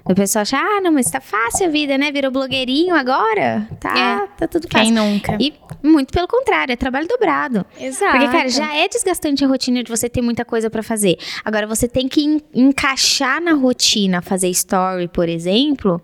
[0.06, 2.12] O pessoal acha, ah, não, mas tá fácil a vida, né?
[2.12, 3.66] Virou blogueirinho agora.
[3.80, 4.94] Tá, tá tudo Quem fácil.
[4.94, 5.36] nunca?
[5.40, 7.64] E muito pelo contrário, é trabalho dobrado.
[7.80, 8.12] Exato.
[8.18, 11.16] Porque, cara, já é desgastante a rotina de você ter muita coisa pra fazer.
[11.42, 16.02] Agora, você tem que en- encaixar na rotina, fazer story, por exemplo.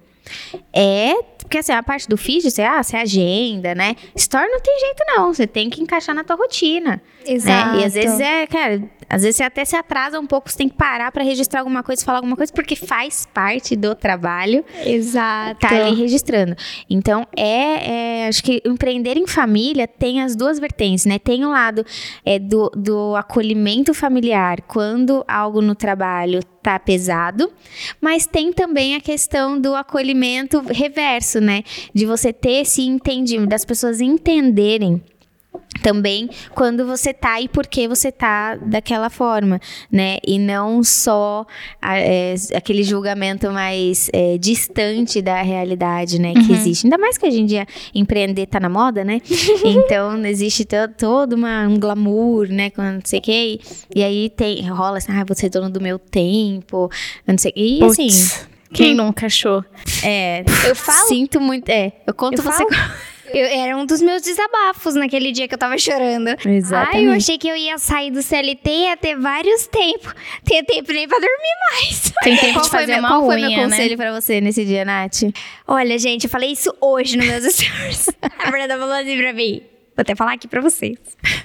[0.72, 1.12] É.
[1.38, 3.96] Porque assim, a parte do feed, você, ah, você agenda, né?
[4.14, 5.34] Story não tem jeito, não.
[5.34, 7.02] Você tem que encaixar na tua rotina.
[7.26, 7.76] Exato.
[7.76, 7.82] Né?
[7.82, 10.68] E às vezes é, cara, às vezes você até se atrasa um pouco, você tem
[10.68, 15.60] que parar pra registrar alguma coisa, falar alguma coisa, porque faz parte do trabalho Exato.
[15.60, 16.54] tá ali registrando.
[16.88, 21.18] Então, é, é, Acho que empreender em família tem as duas vertentes, né?
[21.18, 21.84] Tem o lado
[22.24, 27.50] é, do, do acolhimento familiar quando algo no trabalho tá pesado,
[28.00, 31.64] mas tem também a questão do acolhimento reverso, né?
[31.92, 35.02] De você ter esse entendimento, das pessoas entenderem
[35.82, 39.58] também quando você tá e por que você tá daquela forma,
[39.90, 40.18] né?
[40.26, 41.46] E não só
[41.80, 46.34] a- é, aquele julgamento mais é, distante da realidade, né?
[46.34, 46.86] Que existe.
[46.86, 49.20] Ainda mais que hoje em dia empreender tá na moda, né?
[49.64, 52.70] então existe to- todo uma, um glamour, né?
[52.70, 53.60] Com não sei o que.
[53.94, 56.90] E aí tem, rola assim, ah, você é dono do meu tempo,
[57.26, 57.52] não sei.
[57.56, 58.08] E assim,
[58.72, 59.64] quem nunca achou?
[60.04, 60.44] é.
[60.68, 61.08] Eu falo?
[61.08, 61.68] Sinto muito.
[61.70, 62.58] É, eu conto Eu você.
[62.68, 62.92] falo?
[63.32, 66.28] Eu- era um dos meus desabafos naquele dia que eu tava chorando.
[66.46, 66.96] Exatamente.
[66.96, 70.12] Ai, eu achei que eu ia sair do CLT e ia ter vários tempos.
[70.44, 72.12] Tinha tempo nem pra dormir mais.
[72.22, 73.64] Tem tempo Qual de foi, fazer meu, qual foi unha, meu né?
[73.64, 75.22] conselho pra você nesse dia, Nath?
[75.66, 78.08] Olha, gente, eu falei isso hoje nos meus stories.
[78.22, 79.62] A Fernanda falou assim pra mim.
[79.96, 80.96] Vou até falar aqui pra vocês.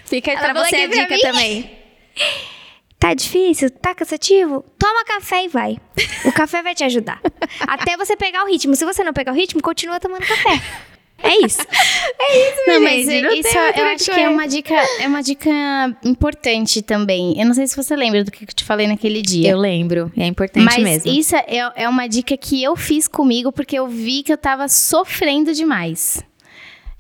[0.06, 1.22] Fica aí Ela pra você a pra dica mim.
[1.22, 1.72] também.
[2.98, 3.70] Tá difícil?
[3.70, 4.66] Tá cansativo?
[4.80, 5.78] Toma café e vai.
[6.24, 7.22] O café vai te ajudar.
[7.68, 8.74] Até você pegar o ritmo.
[8.76, 10.60] Se você não pegar o ritmo, continua tomando café.
[12.18, 12.62] É isso.
[12.68, 14.30] Não, mas gente, não isso outra eu acho que é coisa.
[14.30, 15.52] uma dica, é uma dica
[16.04, 17.40] importante também.
[17.40, 19.50] Eu não sei se você lembra do que eu te falei naquele dia.
[19.50, 21.12] Eu lembro, é importante Mas mesmo.
[21.12, 21.46] isso é,
[21.76, 26.24] é uma dica que eu fiz comigo porque eu vi que eu tava sofrendo demais.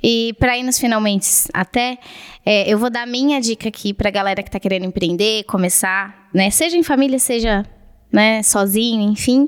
[0.03, 1.97] E para ir nos finalmente até,
[2.45, 6.49] é, eu vou dar minha dica aqui pra galera que tá querendo empreender, começar, né?
[6.51, 7.65] Seja em família, seja
[8.11, 9.47] né, sozinho, enfim.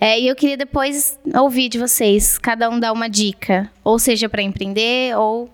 [0.00, 4.28] É, e eu queria depois ouvir de vocês, cada um dar uma dica, ou seja
[4.28, 5.48] para empreender, ou,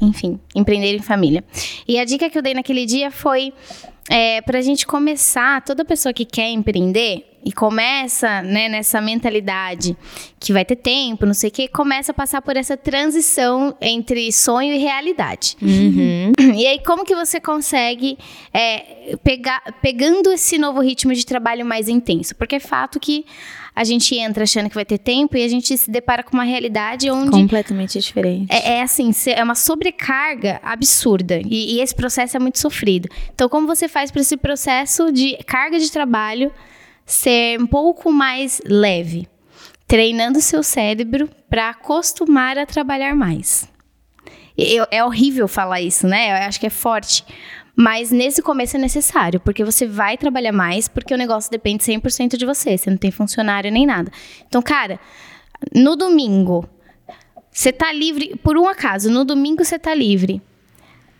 [0.00, 1.42] enfim, empreender em família.
[1.88, 3.52] E a dica que eu dei naquele dia foi
[4.08, 9.96] é, para a gente começar, toda pessoa que quer empreender e começa né, nessa mentalidade
[10.38, 14.32] que vai ter tempo, não sei o que, começa a passar por essa transição entre
[14.32, 15.56] sonho e realidade.
[16.56, 18.18] E aí, como que você consegue
[18.52, 22.34] é, pegar, pegando esse novo ritmo de trabalho mais intenso?
[22.34, 23.24] Porque é fato que
[23.76, 26.44] a gente entra achando que vai ter tempo e a gente se depara com uma
[26.44, 28.46] realidade onde Completamente diferente.
[28.50, 31.40] é, é assim, é uma sobrecarga absurda.
[31.44, 33.06] E, e esse processo é muito sofrido.
[33.34, 36.50] Então, como você faz para esse processo de carga de trabalho
[37.04, 39.28] ser um pouco mais leve?
[39.86, 43.68] Treinando seu cérebro para acostumar a trabalhar mais.
[44.58, 46.30] Eu- é horrível falar isso, né?
[46.30, 47.22] Eu acho que é forte.
[47.78, 52.36] Mas nesse começo é necessário, porque você vai trabalhar mais, porque o negócio depende 100%
[52.38, 52.78] de você.
[52.78, 54.10] Você não tem funcionário nem nada.
[54.48, 54.98] Então, cara,
[55.74, 56.66] no domingo,
[57.50, 60.40] você tá livre, por um acaso, no domingo você tá livre.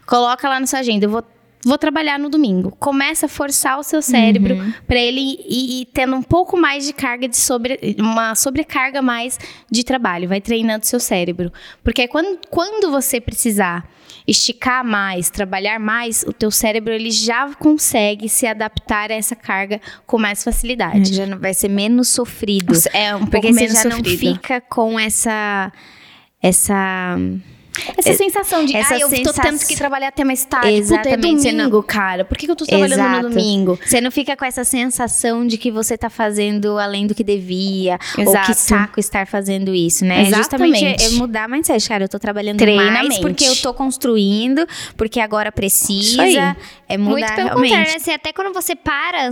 [0.06, 1.22] Coloca lá na sua agenda, eu vou,
[1.64, 2.70] vou trabalhar no domingo.
[2.78, 4.72] Começa a forçar o seu cérebro Uhum.
[4.86, 9.38] para ele ir, ir tendo um pouco mais de carga de sobre, uma sobrecarga mais
[9.70, 11.52] de trabalho, vai treinando seu cérebro.
[11.84, 13.86] Porque aí quando, quando você precisar
[14.26, 19.80] esticar mais, trabalhar mais, o teu cérebro ele já consegue se adaptar a essa carga
[20.06, 21.14] com mais facilidade.
[21.14, 22.74] Já não vai ser menos sofrido.
[22.92, 24.18] É um Porque pouco você menos já não sofrido.
[24.18, 25.72] fica com essa.
[26.42, 27.18] Essa.
[27.96, 30.68] Essa sensação de, essa ah, eu tô sensa- tendo que trabalhar até mais tarde.
[30.68, 32.24] Exatamente, Puta, é não- domingo, cara.
[32.24, 33.22] Por que, que eu tô trabalhando Exato.
[33.22, 33.78] no domingo?
[33.84, 37.98] Você não fica com essa sensação de que você tá fazendo além do que devia.
[38.16, 38.46] Ou Exato.
[38.46, 40.22] que saco estar fazendo isso, né?
[40.22, 40.78] Exatamente.
[40.80, 41.88] Justamente é mudar mindset.
[41.88, 44.66] Cara, eu tô trabalhando mais porque eu tô construindo,
[44.96, 46.56] porque agora precisa.
[46.88, 47.70] É mudar Muito pelo realmente.
[47.70, 47.96] contrário, né?
[47.96, 49.30] Assim, até quando você para,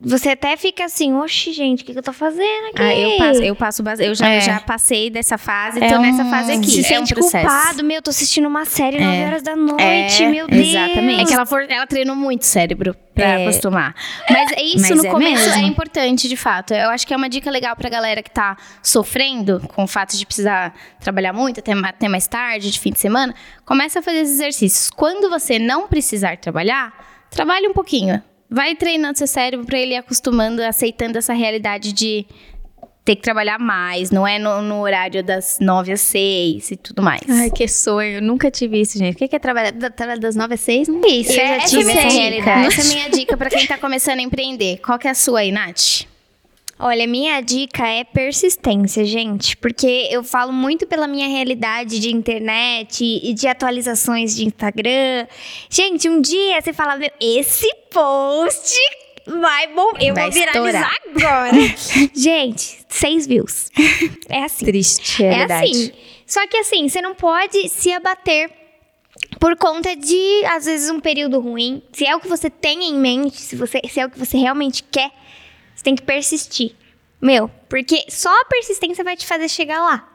[0.00, 2.80] você até fica assim, oxe, gente, o que, que eu tô fazendo aqui?
[2.82, 4.40] Ah, eu passo, eu passo eu já, É.
[4.40, 6.78] já passei dessa fase, É tô nessa um- fase Se aqui.
[6.94, 7.46] é um sente processo.
[7.48, 9.26] culpado, meu, tô assistindo uma série 9 É.
[9.26, 10.68] horas da noite, É, meu Deus.
[10.68, 11.22] exatamente.
[11.22, 13.42] É que ela, for, ela treinou muito o cérebro pra É.
[13.42, 13.94] acostumar.
[14.30, 15.64] Mas é isso Mas no é começo mesmo.
[15.64, 16.72] é importante, de fato.
[16.72, 20.16] Eu acho que é uma dica legal pra galera que tá sofrendo com o fato
[20.16, 23.34] de precisar trabalhar muito, até, até mais tarde, de fim de semana.
[23.64, 24.90] Começa a fazer esses exercícios.
[24.90, 26.92] Quando você não precisar trabalhar,
[27.30, 28.22] trabalhe um pouquinho.
[28.50, 32.24] Vai treinando seu cérebro pra ele ir acostumando, aceitando essa realidade de
[33.04, 34.10] ter que trabalhar mais.
[34.10, 37.22] Não é no, no horário das nove às seis e tudo mais.
[37.28, 38.16] Ai, que sonho.
[38.16, 39.14] Eu nunca tive isso, gente.
[39.14, 40.88] O que que é trabalhar, da- trabalhar das 9 às 6?
[40.88, 42.20] Não Isso, eu já tive é a minha essa dica.
[42.20, 42.66] realidade.
[42.66, 44.78] Essa é a minha dica pra quem tá começando a empreender.
[44.78, 46.06] Qual que é a sua aí, Nath?
[46.80, 53.02] Olha, minha dica é persistência, gente, porque eu falo muito pela minha realidade de internet
[53.02, 55.26] e de atualizações de Instagram.
[55.68, 58.78] Gente, um dia você fala, meu, esse post
[59.26, 61.52] vai bom, eu Vai vou viralizar agora.
[62.14, 63.70] gente, seis views.
[64.28, 64.64] É assim.
[64.64, 65.92] Triste, é, É assim.
[66.26, 68.50] Só que assim, você não pode se abater
[69.40, 71.82] por conta de, às vezes, um período ruim.
[71.92, 74.36] Se é o que você tem em mente, se, você, se é o que você
[74.36, 75.10] realmente quer,
[75.78, 76.72] você tem que persistir.
[77.22, 80.08] Meu, porque só a persistência vai te fazer chegar lá.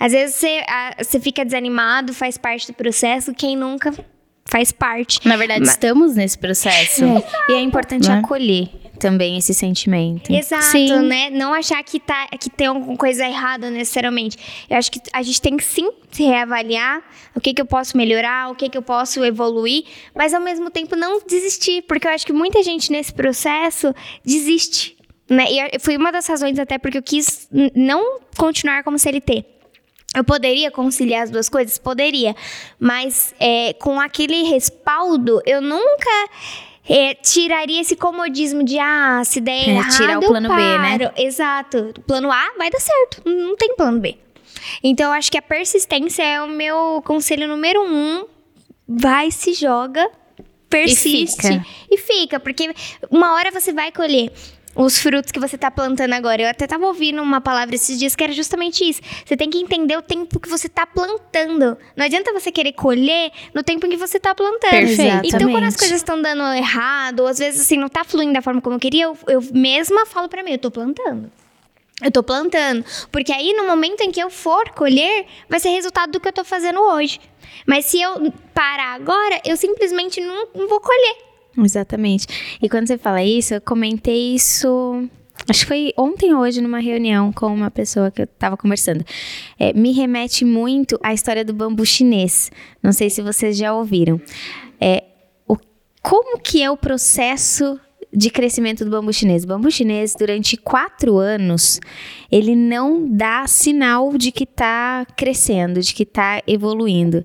[0.00, 3.32] Às vezes você, ah, você fica desanimado, faz parte do processo.
[3.32, 3.94] Quem nunca
[4.44, 5.26] faz parte.
[5.26, 7.04] Na verdade, estamos nesse processo.
[7.48, 8.18] E é importante Né?
[8.18, 8.68] acolher
[8.98, 10.32] também esse sentimento.
[10.32, 11.00] Exato, Sim.
[11.02, 11.30] né?
[11.30, 14.36] Não achar que, tá, que tem alguma coisa errada necessariamente.
[14.68, 17.02] Eu acho que a gente tem que sim se reavaliar
[17.34, 19.84] o que, que eu posso melhorar, o que, que eu posso evoluir,
[20.14, 24.95] mas ao mesmo tempo não desistir, porque eu acho que muita gente nesse processo desiste.
[25.28, 25.44] Né?
[25.50, 29.44] E foi uma das razões até porque eu quis não continuar como CLT.
[30.14, 31.76] Eu poderia conciliar as duas coisas?
[31.78, 32.34] Poderia.
[32.78, 36.30] Mas é, com aquele respaldo, eu nunca
[36.88, 40.98] é, tiraria esse comodismo de, ah, se der É, errado, tirar o plano B, né?
[40.98, 41.12] paro.
[41.16, 41.94] Exato.
[42.06, 43.22] Plano A vai dar certo.
[43.26, 44.16] Não tem plano B.
[44.82, 48.24] Então, eu acho que a persistência é o meu conselho número um.
[48.88, 50.08] Vai, se joga,
[50.70, 51.66] persiste fica.
[51.90, 52.72] e fica, porque
[53.10, 54.32] uma hora você vai colher
[54.76, 56.42] os frutos que você tá plantando agora.
[56.42, 59.00] Eu até tava ouvindo uma palavra esses dias que era justamente isso.
[59.24, 61.76] Você tem que entender o tempo que você tá plantando.
[61.96, 64.70] Não adianta você querer colher no tempo em que você tá plantando.
[64.70, 65.22] Perfeito.
[65.24, 68.42] Então, quando as coisas estão dando errado, ou às vezes assim, não tá fluindo da
[68.42, 71.32] forma como eu queria, eu, eu mesma falo pra mim, eu tô plantando.
[72.02, 72.84] Eu tô plantando.
[73.10, 76.32] Porque aí, no momento em que eu for colher, vai ser resultado do que eu
[76.32, 77.18] tô fazendo hoje.
[77.66, 81.25] Mas se eu parar agora, eu simplesmente não, não vou colher.
[81.58, 82.26] Exatamente.
[82.62, 85.08] E quando você fala isso, eu comentei isso.
[85.48, 89.04] Acho que foi ontem ou hoje numa reunião com uma pessoa que eu tava conversando.
[89.58, 92.50] É, me remete muito à história do bambu chinês.
[92.82, 94.20] Não sei se vocês já ouviram.
[94.80, 95.04] É,
[95.46, 95.56] o,
[96.02, 97.78] como que é o processo
[98.12, 99.44] de crescimento do bambu chinês?
[99.44, 101.80] O bambu chinês, durante quatro anos,
[102.32, 107.24] ele não dá sinal de que está crescendo, de que está evoluindo.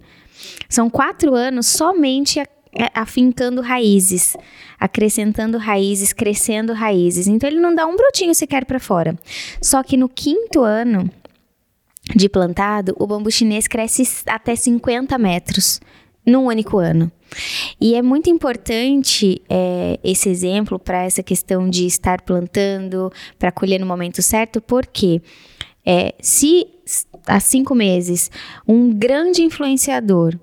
[0.68, 2.48] São quatro anos somente a-
[2.94, 4.36] afincando raízes,
[4.80, 7.28] acrescentando raízes, crescendo raízes.
[7.28, 9.18] Então ele não dá um brotinho sequer para fora.
[9.62, 11.10] Só que no quinto ano
[12.16, 15.80] de plantado, o bambu chinês cresce até 50 metros
[16.26, 17.12] num único ano.
[17.80, 23.80] E é muito importante é, esse exemplo para essa questão de estar plantando, para colher
[23.80, 25.22] no momento certo, porque
[25.86, 26.68] é, se
[27.26, 28.30] há cinco meses
[28.68, 30.38] um grande influenciador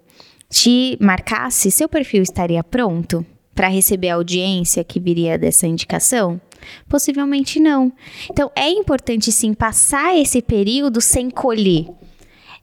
[0.50, 6.40] te marcasse, seu perfil estaria pronto para receber a audiência que viria dessa indicação?
[6.88, 7.92] Possivelmente não.
[8.30, 11.86] Então é importante sim passar esse período sem colher.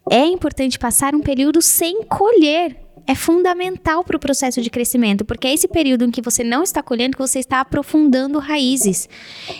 [0.09, 2.77] É importante passar um período sem colher.
[3.07, 6.63] É fundamental para o processo de crescimento, porque é esse período em que você não
[6.63, 9.07] está colhendo que você está aprofundando raízes.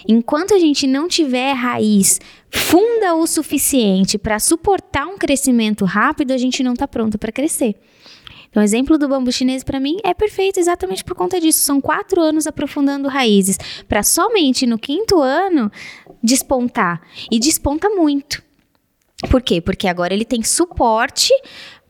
[0.08, 2.20] Enquanto a gente não tiver raiz
[2.50, 7.76] funda o suficiente para suportar um crescimento rápido, a gente não está pronto para crescer.
[8.56, 11.60] Então, o exemplo do bambu chinês para mim é perfeito exatamente por conta disso.
[11.60, 15.70] São quatro anos aprofundando raízes para somente no quinto ano
[16.24, 18.42] despontar e desponta muito.
[19.30, 19.60] Por quê?
[19.60, 21.34] Porque agora ele tem suporte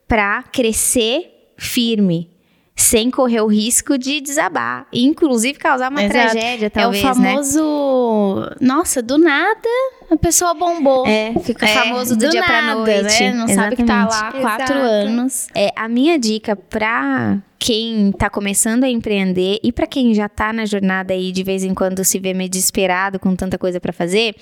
[0.08, 2.32] para crescer firme,
[2.76, 6.32] sem correr o risco de desabar, e inclusive causar uma Exato.
[6.32, 7.30] tragédia, talvez, é o né?
[7.32, 8.52] famoso.
[8.60, 9.70] Nossa, do nada
[10.12, 11.06] a pessoa bombou.
[11.08, 13.24] É, fica É, famoso do, dia pra nada, noite.
[13.24, 13.34] Né?
[13.34, 14.42] Não sabe que tá lá há Exatamente.
[14.42, 15.48] quatro anos.
[15.56, 20.54] É, a minha dica pra quem tá começando a empreender e pra quem já tá
[20.54, 23.92] na jornada aí de vez em quando se vê meio desesperado com tanta coisa pra
[23.94, 24.36] fazer,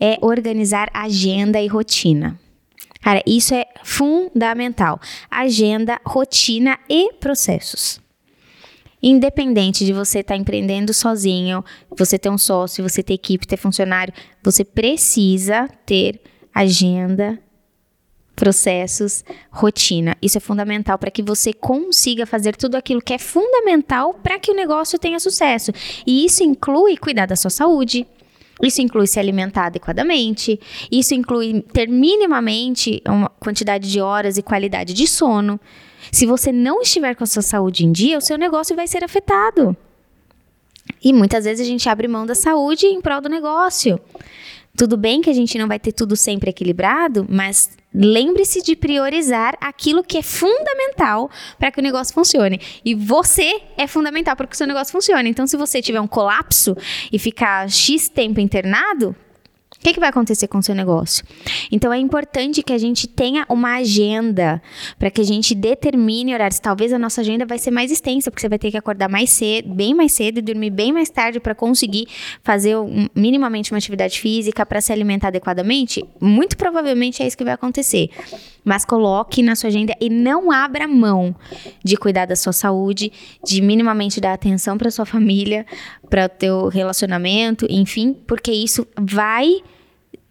[0.00, 2.36] é organizar agenda e rotina.
[3.04, 4.98] Cara, isso é fundamental.
[5.30, 8.00] Agenda, rotina e processos.
[9.02, 14.14] Independente de você estar empreendendo sozinho, você ter um sócio, você ter equipe, ter funcionário,
[14.42, 16.18] você precisa ter
[16.54, 17.38] agenda,
[18.34, 20.16] processos, rotina.
[20.22, 24.50] Isso é fundamental para que você consiga fazer tudo aquilo que é fundamental para que
[24.50, 25.72] o negócio tenha sucesso.
[26.06, 28.06] E isso inclui cuidar da sua saúde.
[28.62, 30.60] Isso inclui se alimentar adequadamente.
[30.90, 35.60] Isso inclui ter minimamente uma quantidade de horas e qualidade de sono.
[36.12, 39.02] Se você não estiver com a sua saúde em dia, o seu negócio vai ser
[39.02, 39.76] afetado.
[41.02, 43.98] E muitas vezes a gente abre mão da saúde em prol do negócio.
[44.76, 49.56] Tudo bem que a gente não vai ter tudo sempre equilibrado, mas lembre-se de priorizar
[49.60, 52.60] aquilo que é fundamental para que o negócio funcione.
[52.84, 55.30] E você é fundamental para que o seu negócio funcione.
[55.30, 56.76] Então, se você tiver um colapso
[57.12, 59.14] e ficar X tempo internado,
[59.84, 61.24] que, que vai acontecer com o seu negócio?
[61.70, 64.62] Então é importante que a gente tenha uma agenda
[64.98, 66.58] para que a gente determine horários.
[66.58, 69.30] Talvez a nossa agenda vai ser mais extensa, porque você vai ter que acordar mais
[69.30, 72.06] cedo, bem mais cedo e dormir bem mais tarde para conseguir
[72.42, 76.04] fazer um- minimamente uma atividade física para se alimentar adequadamente.
[76.20, 78.08] Muito provavelmente é isso que vai acontecer.
[78.64, 81.36] Mas coloque na sua agenda e não abra mão
[81.84, 83.12] de cuidar da sua saúde,
[83.44, 85.66] de minimamente dar atenção para sua família,
[86.08, 89.60] para o teu relacionamento, enfim, porque isso vai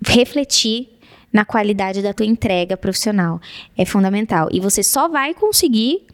[0.06, 0.90] refletir
[1.32, 3.42] na qualidade da tua entrega profissional.
[3.78, 4.50] É fundamental.
[4.52, 6.06] E você só vai conseguir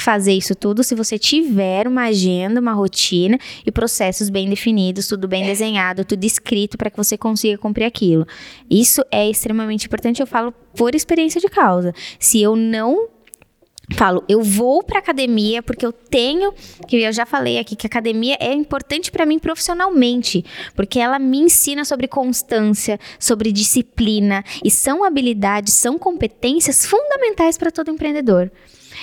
[0.00, 5.28] fazer isso tudo se você tiver uma agenda, uma rotina e processos bem definidos, tudo
[5.28, 8.26] bem desenhado, tudo escrito para que você consiga cumprir aquilo.
[8.70, 11.92] Isso é extremamente importante, eu falo por experiência de causa.
[12.18, 13.08] Se eu não
[13.94, 16.52] falo, eu vou para academia porque eu tenho,
[16.86, 20.44] que eu já falei aqui que a academia é importante para mim profissionalmente,
[20.74, 27.70] porque ela me ensina sobre constância, sobre disciplina e são habilidades, são competências fundamentais para
[27.70, 28.50] todo empreendedor.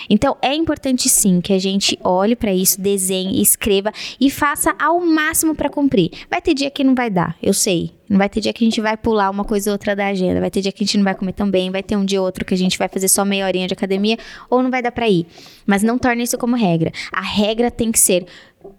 [0.10, 5.00] Então é importante sim que a gente olhe para isso, desenhe, escreva e faça ao
[5.00, 6.12] máximo para cumprir.
[6.30, 7.92] Vai ter dia que não vai dar, eu sei.
[8.10, 10.40] Não vai ter dia que a gente vai pular uma coisa ou outra da agenda,
[10.40, 12.22] vai ter dia que a gente não vai comer tão bem, vai ter um dia
[12.22, 14.18] ou outro que a gente vai fazer só meia horinha de academia
[14.50, 15.28] ou não vai dar para ir.
[15.66, 16.92] Mas não torne isso como regra.
[17.12, 18.26] A regra tem que ser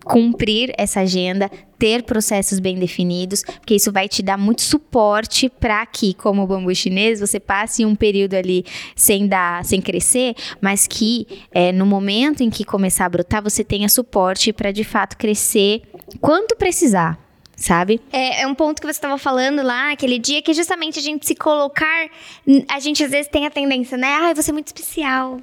[0.05, 5.85] cumprir essa agenda, ter processos bem definidos, porque isso vai te dar muito suporte para
[5.86, 8.65] que, como o bambu chinês, você passe um período ali
[8.97, 13.62] sem dar, sem crescer, mas que é, no momento em que começar a brotar, você
[13.62, 15.82] tenha suporte para de fato crescer
[16.20, 17.27] quanto precisar.
[17.59, 18.01] Sabe?
[18.12, 21.26] É, é um ponto que você estava falando lá naquele dia, que justamente a gente
[21.26, 22.09] se colocar.
[22.68, 24.14] A gente às vezes tem a tendência, né?
[24.20, 25.40] Ai, você é muito especial.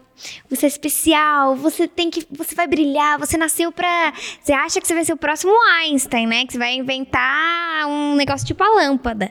[0.50, 2.26] Você é especial, você tem que.
[2.32, 4.14] Você vai brilhar, você nasceu pra.
[4.42, 5.52] Você acha que você vai ser o próximo
[5.82, 6.46] Einstein, né?
[6.46, 9.30] Que você vai inventar um negócio tipo a lâmpada.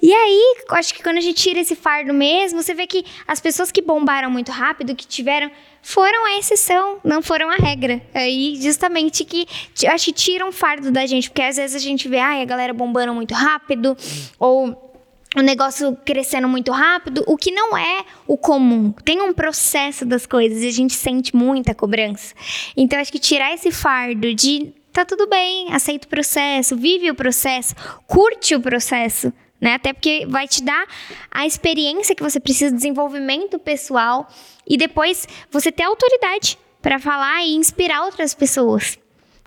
[0.00, 3.40] E aí, acho que quando a gente tira esse fardo mesmo, você vê que as
[3.40, 5.50] pessoas que bombaram muito rápido, que tiveram
[5.82, 8.00] foram a exceção, não foram a regra.
[8.14, 9.46] Aí, justamente que
[9.86, 12.44] acho que tira um fardo da gente, porque às vezes a gente vê, ai, a
[12.44, 13.96] galera bombando muito rápido,
[14.38, 14.90] ou
[15.36, 18.92] o negócio crescendo muito rápido, o que não é o comum.
[19.04, 22.34] Tem um processo das coisas e a gente sente muita cobrança.
[22.76, 27.14] Então, acho que tirar esse fardo de tá tudo bem, aceita o processo, vive o
[27.14, 27.74] processo,
[28.06, 29.32] curte o processo.
[29.62, 29.74] Né?
[29.74, 30.84] Até porque vai te dar
[31.30, 34.28] a experiência que você precisa, desenvolvimento pessoal
[34.68, 38.98] e depois você ter autoridade para falar e inspirar outras pessoas.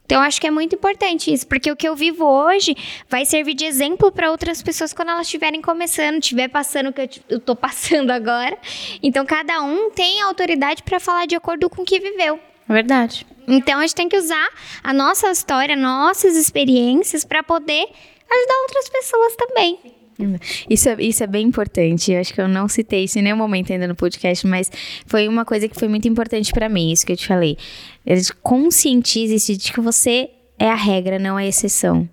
[0.06, 2.78] Então, eu acho que é muito importante isso, porque o que eu vivo hoje
[3.10, 7.22] vai servir de exemplo para outras pessoas quando elas estiverem começando, estiver passando o que
[7.28, 8.58] eu, tô passando agora.
[9.02, 12.40] Então, cada um tem autoridade para falar de acordo com o que viveu.
[12.70, 13.26] Verdade.
[13.48, 14.48] Então, a gente tem que usar
[14.84, 17.84] a nossa história, nossas experiências para poder
[18.30, 19.95] ajudar outras pessoas também.
[20.70, 22.12] Isso é, isso é bem importante.
[22.12, 24.72] Eu acho que eu não citei isso em nenhum momento ainda no podcast, mas
[25.06, 27.58] foi uma coisa que foi muito importante pra mim, isso que eu te falei.
[28.42, 32.08] Conscientize-se de que você é a regra, não a exceção.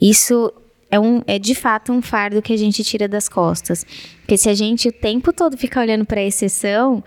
[0.00, 0.52] Isso
[0.90, 3.84] é, um, é de fato um fardo que a gente tira das costas.
[4.20, 7.02] Porque se a gente o tempo todo ficar olhando pra exceção,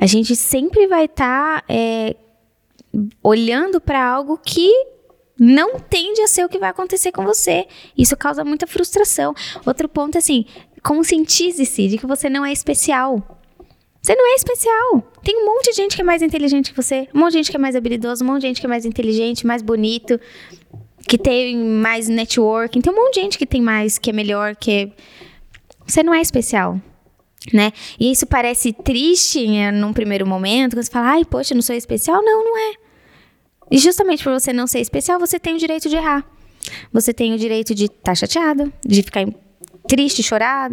[0.00, 2.16] A gente sempre vai estar tá, é,
[3.22, 4.70] olhando para algo que
[5.38, 7.66] não tende a ser o que vai acontecer com você.
[7.96, 9.34] Isso causa muita frustração.
[9.66, 10.44] Outro ponto é assim,
[10.82, 13.40] conscientize-se de que você não é especial.
[14.02, 15.12] Você não é especial.
[15.22, 17.50] Tem um monte de gente que é mais inteligente que você, um monte de gente
[17.50, 20.20] que é mais habilidoso, um monte de gente que é mais inteligente, mais bonito,
[21.06, 22.80] que tem mais networking.
[22.80, 24.90] Tem um monte de gente que tem mais, que é melhor, que é...
[25.86, 26.80] Você não é especial.
[27.52, 27.72] Né?
[27.98, 31.74] E isso parece triste né, num primeiro momento, quando você fala, ai, poxa, não sou
[31.74, 32.22] especial.
[32.22, 32.81] Não, não é.
[33.72, 36.22] E justamente por você não ser especial, você tem o direito de errar.
[36.92, 39.24] Você tem o direito de estar tá chateado, de ficar
[39.86, 40.70] triste, chorar,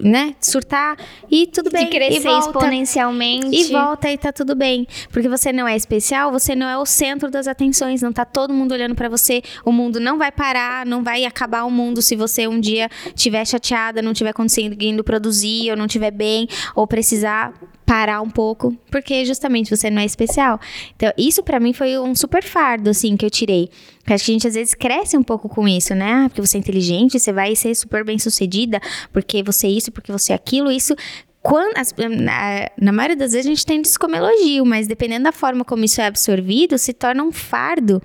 [0.00, 0.34] né?
[0.40, 0.96] Surtar
[1.30, 1.84] e tudo bem.
[1.84, 3.56] De crescer e volta, exponencialmente.
[3.56, 4.86] E volta e tá tudo bem.
[5.10, 8.52] Porque você não é especial, você não é o centro das atenções, não tá todo
[8.52, 9.42] mundo olhando para você.
[9.64, 13.44] O mundo não vai parar, não vai acabar o mundo se você um dia tiver
[13.46, 17.52] chateada, não tiver conseguindo produzir, ou não tiver bem, ou precisar
[17.86, 20.60] parar um pouco, porque justamente você não é especial.
[20.96, 23.70] Então, isso para mim foi um super fardo, assim, que eu tirei.
[23.98, 26.24] Porque acho que a gente às vezes cresce um pouco com isso, né?
[26.24, 28.80] Ah, porque você é inteligente, você vai ser super bem sucedida,
[29.12, 30.70] porque você é isso, porque você é aquilo.
[30.70, 30.94] Isso
[31.42, 35.24] quando, as, na, na, maioria das vezes a gente tem isso como elogio, mas dependendo
[35.24, 38.02] da forma como isso é absorvido, se torna um fardo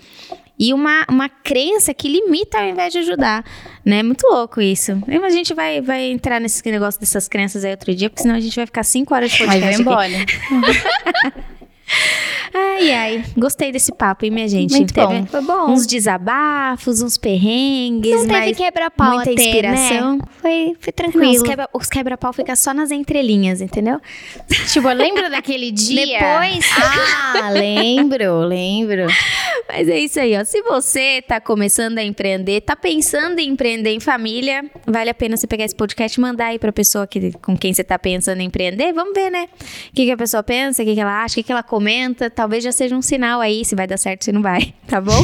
[0.59, 3.43] e uma, uma crença que limita ao invés de ajudar,
[3.83, 4.03] né?
[4.03, 4.91] Muito louco isso.
[5.07, 8.39] A gente vai, vai entrar nesse negócio dessas crenças aí outro dia, porque senão a
[8.39, 11.55] gente vai ficar cinco horas de podcast Aí vai embora.
[12.53, 13.23] Ai, ai.
[13.37, 14.71] Gostei desse papo, hein, minha gente?
[14.75, 15.25] Muito teve bom.
[15.25, 15.71] Foi bom.
[15.71, 18.27] uns desabafos, uns perrengues.
[18.27, 20.17] Não teve quebra-pau muita até, inspiração.
[20.17, 20.23] né?
[20.41, 21.31] Foi, foi Não, tranquilo.
[21.31, 23.99] os quebra- os quebra-pau ficam só nas entrelinhas, entendeu?
[24.71, 26.05] Tipo, lembra daquele dia?
[26.19, 26.65] Depois-
[27.41, 29.07] Ah, lembro, lembro.
[29.69, 30.43] Mas é isso aí, ó.
[30.43, 35.37] Se você tá começando a empreender, tá pensando em empreender em família, vale a pena
[35.37, 38.41] você pegar esse podcast e mandar aí pra pessoa que, com quem você tá pensando
[38.41, 38.91] em empreender.
[38.91, 39.47] Vamos ver, né?
[39.89, 41.63] O que, que a pessoa pensa, o que, que ela acha, o que, que ela
[41.63, 41.80] comenta.
[42.29, 45.23] Talvez já seja um sinal aí se vai dar certo, se não vai, tá bom?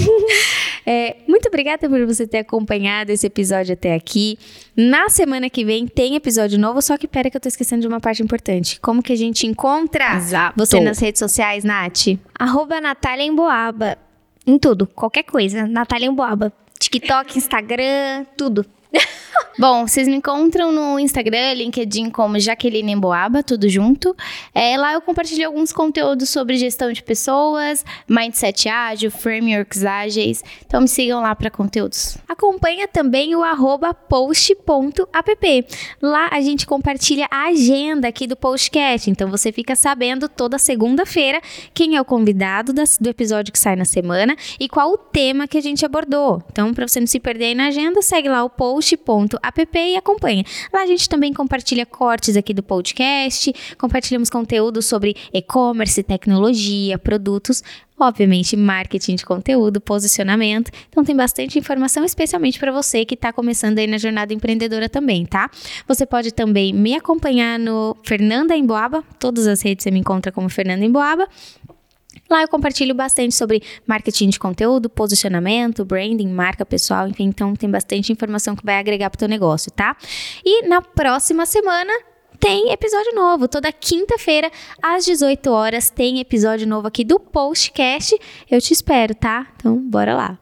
[0.85, 4.39] É, muito obrigada por você ter acompanhado esse episódio até aqui.
[4.75, 7.87] Na semana que vem tem episódio novo, só que pera que eu tô esquecendo de
[7.87, 8.79] uma parte importante.
[8.79, 10.53] Como que a gente encontra Exato.
[10.57, 12.17] você nas redes sociais, Nath?
[12.37, 13.97] Arroba Natália Emboaba.
[14.45, 15.67] Em tudo, qualquer coisa.
[15.67, 16.53] Natália Emboaba.
[16.79, 18.65] TikTok, Instagram, tudo.
[19.59, 24.15] Bom, vocês me encontram no Instagram, LinkedIn como Jaqueline Emboaba, tudo junto.
[24.53, 30.43] É, lá eu compartilho alguns conteúdos sobre gestão de pessoas, mindset ágil, frameworks ágeis.
[30.63, 32.19] Então me sigam lá para conteúdos.
[32.29, 33.41] Acompanha também o
[34.07, 35.67] post.app.
[36.01, 39.09] Lá a gente compartilha a agenda aqui do podcast.
[39.09, 41.41] Então você fica sabendo toda segunda-feira
[41.73, 45.57] quem é o convidado do episódio que sai na semana e qual o tema que
[45.57, 46.43] a gente abordou.
[46.51, 49.26] Então, para você não se perder aí na agenda, segue lá o post.app
[49.75, 50.43] e acompanha.
[50.73, 57.63] Lá a gente também compartilha cortes aqui do podcast, compartilhamos conteúdo sobre e-commerce, tecnologia, produtos.
[57.99, 60.69] Obviamente, marketing de conteúdo, posicionamento.
[60.87, 65.25] Então, tem bastante informação, especialmente para você que está começando aí na jornada empreendedora também,
[65.25, 65.49] tá?
[65.87, 69.03] Você pode também me acompanhar no Fernanda Emboaba.
[69.19, 71.27] Todas as redes você me encontra como Fernanda Emboaba.
[72.29, 77.69] Lá eu compartilho bastante sobre marketing de conteúdo, posicionamento, branding, marca pessoal, enfim, então tem
[77.69, 79.95] bastante informação que vai agregar para o teu negócio, tá?
[80.43, 81.91] E na próxima semana
[82.39, 83.47] tem episódio novo.
[83.47, 84.51] Toda quinta-feira,
[84.81, 88.17] às 18 horas, tem episódio novo aqui do Postcast.
[88.49, 89.47] Eu te espero, tá?
[89.57, 90.39] Então, bora lá.